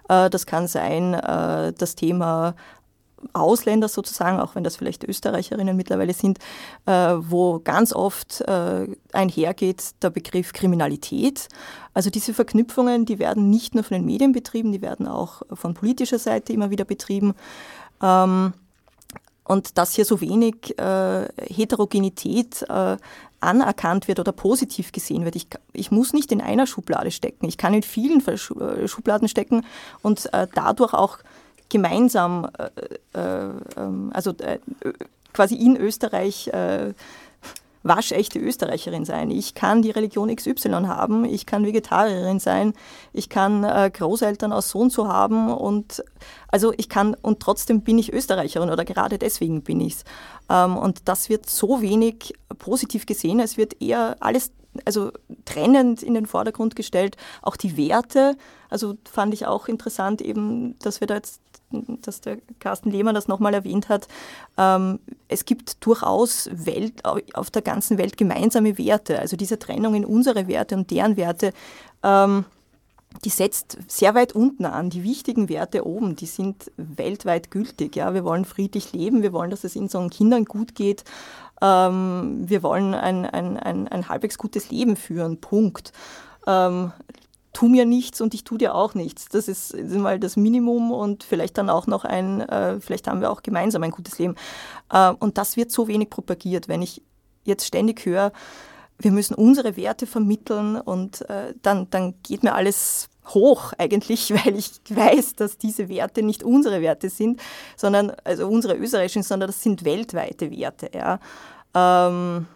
Äh, 0.10 0.30
das 0.30 0.46
kann 0.46 0.68
sein 0.68 1.14
äh, 1.14 1.74
das 1.74 1.96
Thema 1.96 2.56
Ausländer 3.34 3.88
sozusagen, 3.88 4.40
auch 4.40 4.56
wenn 4.56 4.64
das 4.64 4.76
vielleicht 4.76 5.04
Österreicherinnen 5.04 5.76
mittlerweile 5.76 6.14
sind, 6.14 6.40
äh, 6.86 6.92
wo 6.92 7.60
ganz 7.60 7.94
oft 7.94 8.42
äh, 8.42 8.88
einhergeht 9.14 10.02
der 10.02 10.10
Begriff 10.10 10.54
Kriminalität. 10.54 11.48
Also 11.94 12.10
diese 12.10 12.34
Verknüpfungen, 12.34 13.06
die 13.06 13.20
werden 13.20 13.50
nicht 13.50 13.76
nur 13.76 13.84
von 13.84 13.96
den 13.96 14.06
Medien 14.06 14.32
betrieben, 14.32 14.72
die 14.72 14.82
werden 14.82 15.08
auch 15.08 15.42
von 15.54 15.74
politischer 15.74 16.20
Seite 16.20 16.54
immer 16.54 16.70
wieder 16.70 16.86
betrieben. 16.86 17.34
Ähm, 18.02 18.54
und 19.44 19.78
dass 19.78 19.96
hier 19.96 20.06
so 20.06 20.22
wenig 20.22 20.78
äh, 20.80 21.28
Heterogenität 21.50 22.64
äh, 22.70 22.98
anerkannt 23.42 24.08
wird 24.08 24.20
oder 24.20 24.32
positiv 24.32 24.92
gesehen 24.92 25.26
wird. 25.26 25.36
Ich, 25.36 25.48
ich 25.74 25.92
muss 25.92 26.14
nicht 26.14 26.32
in 26.32 26.42
einer 26.42 26.68
Schublade 26.68 27.12
stecken. 27.12 27.48
Ich 27.48 27.58
kann 27.58 27.74
in 27.74 27.84
vielen 27.84 28.26
äh, 28.26 28.88
Schubladen 28.88 29.28
stecken 29.28 29.66
und 30.04 30.32
äh, 30.34 30.48
dadurch 30.54 30.94
auch 30.94 31.18
gemeinsam, 31.72 32.48
äh, 32.58 33.20
äh, 33.20 33.50
ähm, 33.78 34.12
also 34.14 34.32
äh, 34.32 34.60
quasi 35.34 35.56
in 35.56 35.78
Österreich 35.78 36.52
waschechte 37.84 38.40
Österreicherin 38.40 39.06
sein. 39.06 39.32
Ich 39.32 39.56
kann 39.56 39.82
die 39.82 39.92
Religion 39.92 40.34
XY 40.36 40.84
haben, 40.86 41.26
ich 41.26 41.46
kann 41.46 41.66
Vegetarierin 41.66 42.40
sein, 42.40 42.74
ich 43.12 43.30
kann 43.30 43.64
äh, 43.64 43.90
Großeltern 43.92 44.54
aus 44.54 44.70
so 44.70 44.80
und 44.80 44.92
so 44.92 45.08
haben 45.08 45.52
und 45.52 46.04
also 46.50 46.74
ich 46.78 46.90
kann 46.90 47.16
und 47.16 47.40
trotzdem 47.40 47.82
bin 47.82 47.98
ich 47.98 48.14
Österreicherin 48.14 48.70
oder 48.70 48.86
gerade 48.86 49.18
deswegen 49.18 49.64
bin 49.64 49.82
ich 49.82 49.96
es. 49.96 50.04
Ähm, 50.50 50.78
und 50.78 51.08
das 51.08 51.30
wird 51.30 51.50
so 51.50 51.82
wenig 51.82 52.36
positiv 52.60 53.06
gesehen, 53.06 53.40
es 53.40 53.58
wird 53.58 53.82
eher 53.82 54.16
alles 54.20 54.52
also 54.86 55.12
trennend 55.46 56.02
in 56.02 56.14
den 56.14 56.26
Vordergrund 56.26 56.76
gestellt, 56.76 57.18
auch 57.42 57.58
die 57.58 57.78
Werte. 57.78 58.38
Also 58.70 58.96
fand 59.10 59.34
ich 59.34 59.46
auch 59.46 59.68
interessant 59.68 60.22
eben, 60.22 60.78
dass 60.80 61.02
wir 61.02 61.08
da 61.08 61.16
jetzt 61.16 61.42
dass 61.74 62.22
der 62.22 62.38
Carsten 62.60 62.92
Lehmann 62.92 63.16
das 63.16 63.28
nochmal 63.28 63.54
erwähnt 63.54 63.90
hat, 63.90 64.08
ähm, 64.58 65.00
es 65.28 65.46
gibt 65.46 65.86
durchaus 65.86 66.50
Welt, 66.52 67.06
auf 67.06 67.50
der 67.50 67.62
ganzen 67.62 67.98
Welt 67.98 68.18
gemeinsame 68.18 68.78
Werte. 68.78 69.20
Also 69.20 69.38
diese 69.38 69.60
Trennung 69.60 69.96
in 69.96 70.06
unsere 70.06 70.48
Werte 70.48 70.76
und 70.76 70.92
deren 70.92 71.18
Werte, 71.18 71.54
ähm, 72.04 72.46
die 73.26 73.30
setzt 73.30 73.78
sehr 73.88 74.16
weit 74.16 74.34
unten 74.34 74.66
an. 74.66 74.90
Die 74.90 75.04
wichtigen 75.04 75.50
Werte 75.50 75.86
oben, 75.86 76.16
die 76.16 76.26
sind 76.26 76.72
weltweit 76.78 77.52
gültig. 77.52 77.96
Ja? 77.96 78.14
Wir 78.14 78.24
wollen 78.24 78.46
friedlich 78.46 78.94
leben, 78.94 79.22
wir 79.22 79.34
wollen, 79.34 79.52
dass 79.52 79.64
es 79.64 79.76
unseren 79.76 80.10
Kindern 80.10 80.46
gut 80.46 80.76
geht, 80.76 81.04
ähm, 81.62 82.44
wir 82.48 82.64
wollen 82.64 82.94
ein, 82.94 83.26
ein, 83.26 83.58
ein, 83.58 83.88
ein 83.88 84.10
halbwegs 84.10 84.38
gutes 84.38 84.70
Leben 84.70 84.96
führen, 84.96 85.40
Punkt. 85.40 85.94
Ähm, 86.48 86.92
tu 87.54 87.68
mir 87.68 87.86
nichts 87.86 88.22
und 88.22 88.34
ich 88.34 88.44
tu 88.44 88.58
dir 88.58 88.76
auch 88.76 88.94
nichts. 88.94 89.28
Das 89.30 89.48
ist, 89.48 89.72
ist 89.72 89.96
mal 89.96 90.20
das 90.20 90.38
Minimum 90.38 90.92
und 90.92 91.24
vielleicht 91.24 91.58
dann 91.58 91.70
auch 91.70 91.88
noch 91.88 92.06
ein, 92.06 92.42
äh, 92.42 92.80
vielleicht 92.80 93.08
haben 93.08 93.22
wir 93.22 93.30
auch 93.30 93.44
gemeinsam 93.44 93.84
ein 93.84 93.92
gutes 93.92 94.18
Leben. 94.20 94.36
Äh, 94.92 95.12
und 95.12 95.38
das 95.38 95.58
wird 95.58 95.72
so 95.72 95.88
wenig 95.88 96.10
propagiert. 96.10 96.68
Wenn 96.68 96.82
ich 96.82 97.02
jetzt 97.44 97.66
ständig 97.66 98.06
höre, 98.06 98.32
wir 98.98 99.12
müssen 99.12 99.34
unsere 99.34 99.76
Werte 99.78 100.08
vermitteln 100.08 100.78
und 100.78 101.28
äh, 101.30 101.54
dann, 101.62 101.90
dann 101.90 102.16
geht 102.24 102.44
mir 102.44 102.54
alles 102.54 103.10
hoch 103.28 103.74
eigentlich, 103.78 104.34
weil 104.46 104.56
ich 104.56 104.72
weiß, 104.90 105.36
dass 105.36 105.58
diese 105.58 105.90
Werte 105.90 106.24
nicht 106.24 106.44
unsere 106.44 106.82
Werte 106.82 107.10
sind, 107.10 107.42
sondern 107.76 108.12
also 108.24 108.48
unsere 108.48 108.76
österreichischen, 108.76 109.24
sondern 109.24 109.48
das 109.48 109.62
sind 109.62 109.84
weltweite 109.86 110.52
Werte. 110.52 110.90
Ja. 110.94 111.20
Ähm, 111.74 112.48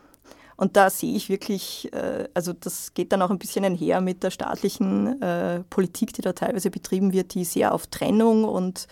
und 0.58 0.78
da 0.78 0.90
sehe 0.90 1.16
ich 1.16 1.30
wirklich, 1.30 1.92
äh, 1.94 2.30
also 2.34 2.54
das 2.54 2.94
geht 2.94 3.12
dann 3.12 3.22
auch 3.22 3.30
ein 3.30 3.40
bisschen 3.40 3.66
einher 3.66 4.00
mit 4.02 4.24
der 4.24 4.32
staatlichen 4.32 5.22
äh, 5.22 5.64
Politik, 5.70 6.14
die 6.14 6.22
da 6.22 6.34
teilweise 6.34 6.70
betrieben 6.70 7.12
wird, 7.12 7.34
die 7.34 7.44
sehr 7.44 7.74
auf 7.74 7.88
Trennung 7.88 8.46
und 8.46 8.88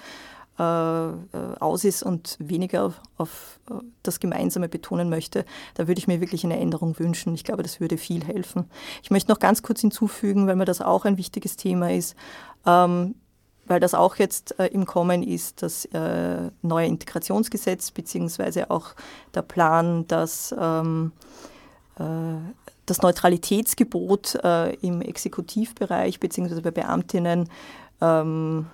aus 0.57 1.83
ist 1.83 2.03
und 2.03 2.37
weniger 2.39 2.85
auf, 2.85 3.01
auf, 3.17 3.59
das 4.03 4.19
Gemeinsame 4.19 4.69
betonen 4.69 5.09
möchte. 5.09 5.45
Da 5.73 5.87
würde 5.87 5.97
ich 5.97 6.07
mir 6.07 6.21
wirklich 6.21 6.43
eine 6.43 6.59
Änderung 6.59 6.99
wünschen. 6.99 7.33
Ich 7.33 7.43
glaube, 7.43 7.63
das 7.63 7.79
würde 7.79 7.97
viel 7.97 8.23
helfen. 8.23 8.69
Ich 9.01 9.09
möchte 9.09 9.31
noch 9.31 9.39
ganz 9.39 9.63
kurz 9.63 9.81
hinzufügen, 9.81 10.45
weil 10.45 10.55
mir 10.55 10.65
das 10.65 10.81
auch 10.81 11.05
ein 11.05 11.17
wichtiges 11.17 11.55
Thema 11.55 11.91
ist. 11.91 12.15
Ähm, 12.65 13.15
weil 13.65 13.79
das 13.79 13.93
auch 13.93 14.17
jetzt 14.17 14.59
äh, 14.59 14.67
im 14.67 14.85
Kommen 14.85 15.23
ist, 15.23 15.61
das 15.61 15.85
äh, 15.85 16.51
neue 16.61 16.87
Integrationsgesetz, 16.87 17.91
beziehungsweise 17.91 18.69
auch 18.69 18.93
der 19.33 19.41
Plan, 19.41 20.05
dass 20.07 20.53
ähm, 20.59 21.13
äh, 21.97 22.03
das 22.85 23.01
Neutralitätsgebot 23.01 24.35
äh, 24.43 24.73
im 24.75 25.01
Exekutivbereich 25.01 26.19
bzw. 26.19 26.59
bei 26.61 26.71
Beamtinnen, 26.71 27.49
ähm, 28.01 28.67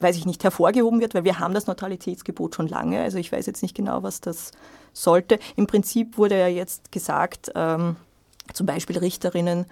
weiß 0.00 0.16
ich 0.16 0.26
nicht, 0.26 0.44
hervorgehoben 0.44 1.00
wird, 1.00 1.14
weil 1.14 1.24
wir 1.24 1.38
haben 1.38 1.54
das 1.54 1.66
Neutralitätsgebot 1.66 2.54
schon 2.54 2.68
lange. 2.68 3.00
Also 3.00 3.18
ich 3.18 3.32
weiß 3.32 3.46
jetzt 3.46 3.62
nicht 3.62 3.74
genau, 3.74 4.02
was 4.02 4.20
das 4.20 4.52
sollte. 4.92 5.38
Im 5.56 5.66
Prinzip 5.66 6.18
wurde 6.18 6.38
ja 6.38 6.48
jetzt 6.48 6.92
gesagt, 6.92 7.50
ähm, 7.54 7.96
zum 8.52 8.66
Beispiel 8.66 8.98
Richterinnen 8.98 9.66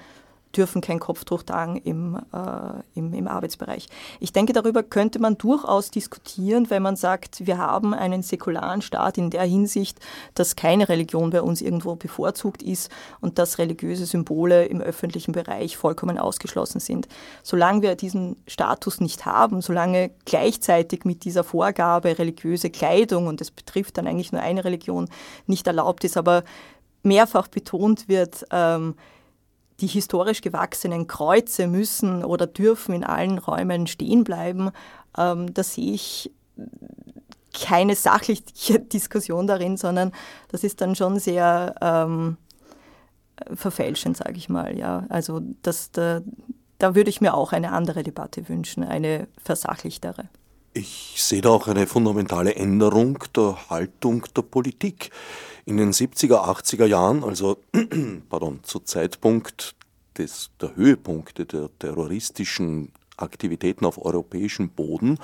dürfen 0.56 0.80
kein 0.80 1.00
Kopftuch 1.00 1.42
tragen 1.42 1.76
im, 1.76 2.16
äh, 2.32 2.98
im, 2.98 3.12
im 3.12 3.28
Arbeitsbereich. 3.28 3.86
Ich 4.20 4.32
denke, 4.32 4.52
darüber 4.52 4.82
könnte 4.82 5.18
man 5.18 5.36
durchaus 5.38 5.90
diskutieren, 5.90 6.70
wenn 6.70 6.82
man 6.82 6.96
sagt, 6.96 7.46
wir 7.46 7.58
haben 7.58 7.94
einen 7.94 8.22
säkularen 8.22 8.82
Staat 8.82 9.18
in 9.18 9.30
der 9.30 9.42
Hinsicht, 9.42 9.98
dass 10.34 10.56
keine 10.56 10.88
Religion 10.88 11.30
bei 11.30 11.42
uns 11.42 11.60
irgendwo 11.60 11.96
bevorzugt 11.96 12.62
ist 12.62 12.90
und 13.20 13.38
dass 13.38 13.58
religiöse 13.58 14.06
Symbole 14.06 14.66
im 14.66 14.80
öffentlichen 14.80 15.32
Bereich 15.32 15.76
vollkommen 15.76 16.18
ausgeschlossen 16.18 16.80
sind. 16.80 17.08
Solange 17.42 17.82
wir 17.82 17.94
diesen 17.94 18.36
Status 18.46 19.00
nicht 19.00 19.26
haben, 19.26 19.60
solange 19.60 20.10
gleichzeitig 20.24 21.04
mit 21.04 21.24
dieser 21.24 21.44
Vorgabe 21.44 22.18
religiöse 22.18 22.70
Kleidung, 22.70 23.26
und 23.26 23.40
das 23.40 23.50
betrifft 23.50 23.98
dann 23.98 24.06
eigentlich 24.06 24.32
nur 24.32 24.42
eine 24.42 24.64
Religion, 24.64 25.08
nicht 25.46 25.66
erlaubt 25.66 26.04
ist, 26.04 26.16
aber 26.16 26.44
mehrfach 27.02 27.48
betont 27.48 28.08
wird, 28.08 28.44
ähm, 28.50 28.94
die 29.80 29.86
historisch 29.86 30.40
gewachsenen 30.40 31.06
Kreuze 31.06 31.66
müssen 31.66 32.24
oder 32.24 32.46
dürfen 32.46 32.94
in 32.94 33.04
allen 33.04 33.38
Räumen 33.38 33.86
stehen 33.86 34.24
bleiben. 34.24 34.70
Ähm, 35.16 35.52
da 35.52 35.62
sehe 35.62 35.92
ich 35.92 36.30
keine 37.52 37.94
sachliche 37.94 38.80
Diskussion 38.92 39.46
darin, 39.46 39.76
sondern 39.76 40.12
das 40.48 40.64
ist 40.64 40.80
dann 40.80 40.94
schon 40.94 41.18
sehr 41.18 41.74
ähm, 41.80 42.36
verfälschend, 43.54 44.16
sage 44.16 44.36
ich 44.36 44.48
mal. 44.48 44.78
Ja. 44.78 45.04
Also 45.08 45.40
das, 45.62 45.90
da, 45.90 46.22
da 46.78 46.94
würde 46.94 47.10
ich 47.10 47.20
mir 47.20 47.34
auch 47.34 47.52
eine 47.52 47.72
andere 47.72 48.02
Debatte 48.02 48.48
wünschen, 48.48 48.84
eine 48.84 49.28
versachlichtere. 49.42 50.28
Ich 50.72 51.22
sehe 51.22 51.40
da 51.40 51.50
auch 51.50 51.68
eine 51.68 51.86
fundamentale 51.86 52.54
Änderung 52.54 53.18
der 53.34 53.56
Haltung 53.70 54.26
der 54.36 54.42
Politik. 54.42 55.10
In 55.68 55.78
den 55.78 55.92
70er, 55.92 56.46
80er 56.46 56.86
Jahren, 56.86 57.24
also 57.24 57.58
pardon, 58.28 58.60
zu 58.62 58.78
Zeitpunkt 58.78 59.74
des, 60.16 60.50
der 60.60 60.76
Höhepunkte 60.76 61.44
der 61.44 61.70
terroristischen 61.80 62.92
Aktivitäten 63.16 63.84
auf 63.84 63.98
europäischem 63.98 64.68
Boden, 64.68 65.18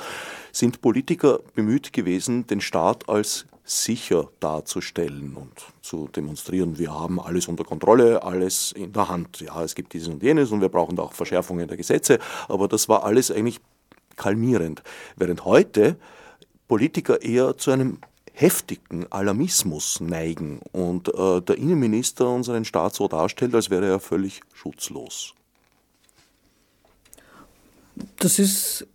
sind 0.50 0.80
Politiker 0.80 1.38
bemüht 1.54 1.92
gewesen, 1.92 2.44
den 2.48 2.60
Staat 2.60 3.08
als 3.08 3.46
sicher 3.62 4.30
darzustellen 4.40 5.36
und 5.36 5.52
zu 5.80 6.08
demonstrieren, 6.08 6.76
wir 6.76 6.92
haben 6.92 7.20
alles 7.20 7.46
unter 7.46 7.62
Kontrolle, 7.62 8.24
alles 8.24 8.72
in 8.72 8.92
der 8.92 9.08
Hand. 9.08 9.40
Ja, 9.42 9.62
es 9.62 9.76
gibt 9.76 9.92
dieses 9.92 10.08
und 10.08 10.24
jenes 10.24 10.50
und 10.50 10.60
wir 10.60 10.70
brauchen 10.70 10.98
auch 10.98 11.12
Verschärfungen 11.12 11.68
der 11.68 11.76
Gesetze, 11.76 12.18
aber 12.48 12.66
das 12.66 12.88
war 12.88 13.04
alles 13.04 13.30
eigentlich 13.30 13.60
kalmierend. 14.16 14.82
Während 15.14 15.44
heute 15.44 15.96
Politiker 16.66 17.22
eher 17.22 17.56
zu 17.56 17.70
einem 17.70 17.98
heftigen 18.32 19.06
Alarmismus 19.10 20.00
neigen 20.00 20.60
und 20.72 21.08
äh, 21.08 21.40
der 21.40 21.58
Innenminister 21.58 22.28
unseren 22.28 22.64
Staat 22.64 22.94
so 22.94 23.08
darstellt, 23.08 23.54
als 23.54 23.70
wäre 23.70 23.86
er 23.86 24.00
völlig 24.00 24.40
schutzlos. 24.54 25.34
Das 28.18 28.38
ist 28.38 28.86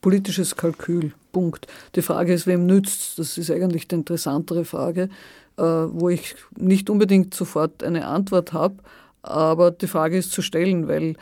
politisches 0.00 0.56
Kalkül. 0.56 1.12
Punkt. 1.32 1.66
Die 1.94 2.02
Frage 2.02 2.32
ist, 2.32 2.46
wem 2.46 2.66
nützt 2.66 3.18
Das 3.18 3.38
ist 3.38 3.50
eigentlich 3.50 3.86
die 3.86 3.94
interessantere 3.94 4.64
Frage, 4.64 5.08
äh, 5.56 5.62
wo 5.62 6.08
ich 6.08 6.34
nicht 6.56 6.90
unbedingt 6.90 7.34
sofort 7.34 7.82
eine 7.84 8.06
Antwort 8.06 8.52
habe, 8.52 8.76
aber 9.22 9.70
die 9.70 9.86
Frage 9.86 10.18
ist 10.18 10.32
zu 10.32 10.42
stellen, 10.42 10.88
weil 10.88 11.16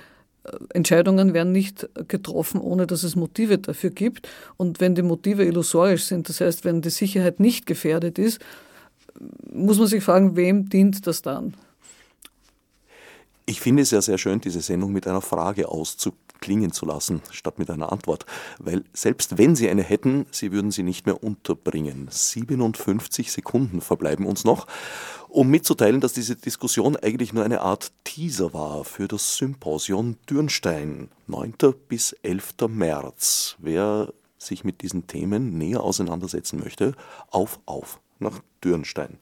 Entscheidungen 0.72 1.34
werden 1.34 1.52
nicht 1.52 1.88
getroffen, 2.08 2.60
ohne 2.60 2.86
dass 2.86 3.02
es 3.02 3.16
Motive 3.16 3.58
dafür 3.58 3.90
gibt. 3.90 4.28
Und 4.56 4.80
wenn 4.80 4.94
die 4.94 5.02
Motive 5.02 5.44
illusorisch 5.44 6.04
sind, 6.04 6.28
das 6.28 6.40
heißt, 6.40 6.64
wenn 6.64 6.80
die 6.80 6.90
Sicherheit 6.90 7.40
nicht 7.40 7.66
gefährdet 7.66 8.18
ist, 8.18 8.40
muss 9.52 9.78
man 9.78 9.88
sich 9.88 10.02
fragen, 10.02 10.36
wem 10.36 10.68
dient 10.68 11.06
das 11.06 11.22
dann? 11.22 11.54
Ich 13.46 13.60
finde 13.60 13.82
es 13.82 13.90
ja 13.90 14.02
sehr 14.02 14.18
schön, 14.18 14.40
diese 14.40 14.60
Sendung 14.60 14.92
mit 14.92 15.06
einer 15.06 15.22
Frage 15.22 15.68
auszuklingen 16.38 16.72
zu 16.72 16.86
lassen, 16.86 17.20
statt 17.30 17.58
mit 17.58 17.70
einer 17.70 17.92
Antwort. 17.92 18.24
Weil 18.58 18.84
selbst 18.92 19.38
wenn 19.38 19.56
Sie 19.56 19.68
eine 19.68 19.82
hätten, 19.82 20.26
Sie 20.30 20.52
würden 20.52 20.70
sie 20.70 20.82
nicht 20.82 21.06
mehr 21.06 21.22
unterbringen. 21.22 22.08
57 22.10 23.32
Sekunden 23.32 23.80
verbleiben 23.80 24.26
uns 24.26 24.44
noch 24.44 24.66
um 25.28 25.48
mitzuteilen, 25.48 26.00
dass 26.00 26.14
diese 26.14 26.36
Diskussion 26.36 26.96
eigentlich 26.96 27.32
nur 27.34 27.44
eine 27.44 27.60
Art 27.60 27.92
Teaser 28.04 28.54
war 28.54 28.84
für 28.84 29.08
das 29.08 29.36
Symposium 29.36 30.16
Dürnstein, 30.28 31.10
9. 31.26 31.54
bis 31.88 32.12
11. 32.22 32.54
März. 32.68 33.56
Wer 33.58 34.12
sich 34.38 34.64
mit 34.64 34.80
diesen 34.82 35.06
Themen 35.06 35.58
näher 35.58 35.82
auseinandersetzen 35.82 36.60
möchte, 36.60 36.94
auf, 37.30 37.60
auf 37.66 38.00
nach 38.20 38.40
Dürnstein. 38.64 39.18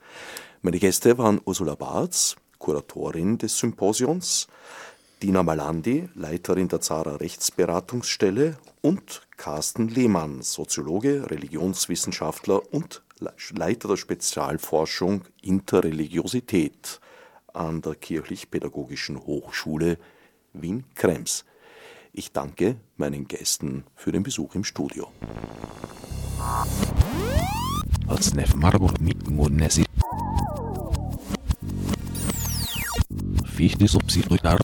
Meine 0.62 0.78
Gäste 0.78 1.18
waren 1.18 1.40
Ursula 1.44 1.74
Barz, 1.74 2.36
Kuratorin 2.58 3.38
des 3.38 3.58
Symposions, 3.58 4.46
Dina 5.22 5.42
Malandi, 5.42 6.10
Leiterin 6.14 6.68
der 6.68 6.82
Zara 6.82 7.16
Rechtsberatungsstelle 7.16 8.58
und 8.82 9.22
Carsten 9.38 9.88
Lehmann, 9.88 10.42
Soziologe, 10.42 11.30
Religionswissenschaftler 11.30 12.60
und 12.72 13.02
Leiter 13.50 13.88
der 13.88 13.96
Spezialforschung 13.96 15.24
Interreligiosität 15.40 17.00
an 17.54 17.80
der 17.80 17.94
Kirchlich-Pädagogischen 17.94 19.18
Hochschule 19.24 19.96
Wien-Krems. 20.52 21.46
Ich 22.12 22.32
danke 22.32 22.76
meinen 22.98 23.26
Gästen 23.26 23.84
für 23.94 24.12
den 24.12 24.22
Besuch 24.22 24.54
im 24.54 24.64
Studio. 24.64 25.08
Fichte 33.56 33.88
subsidiar 33.88 34.58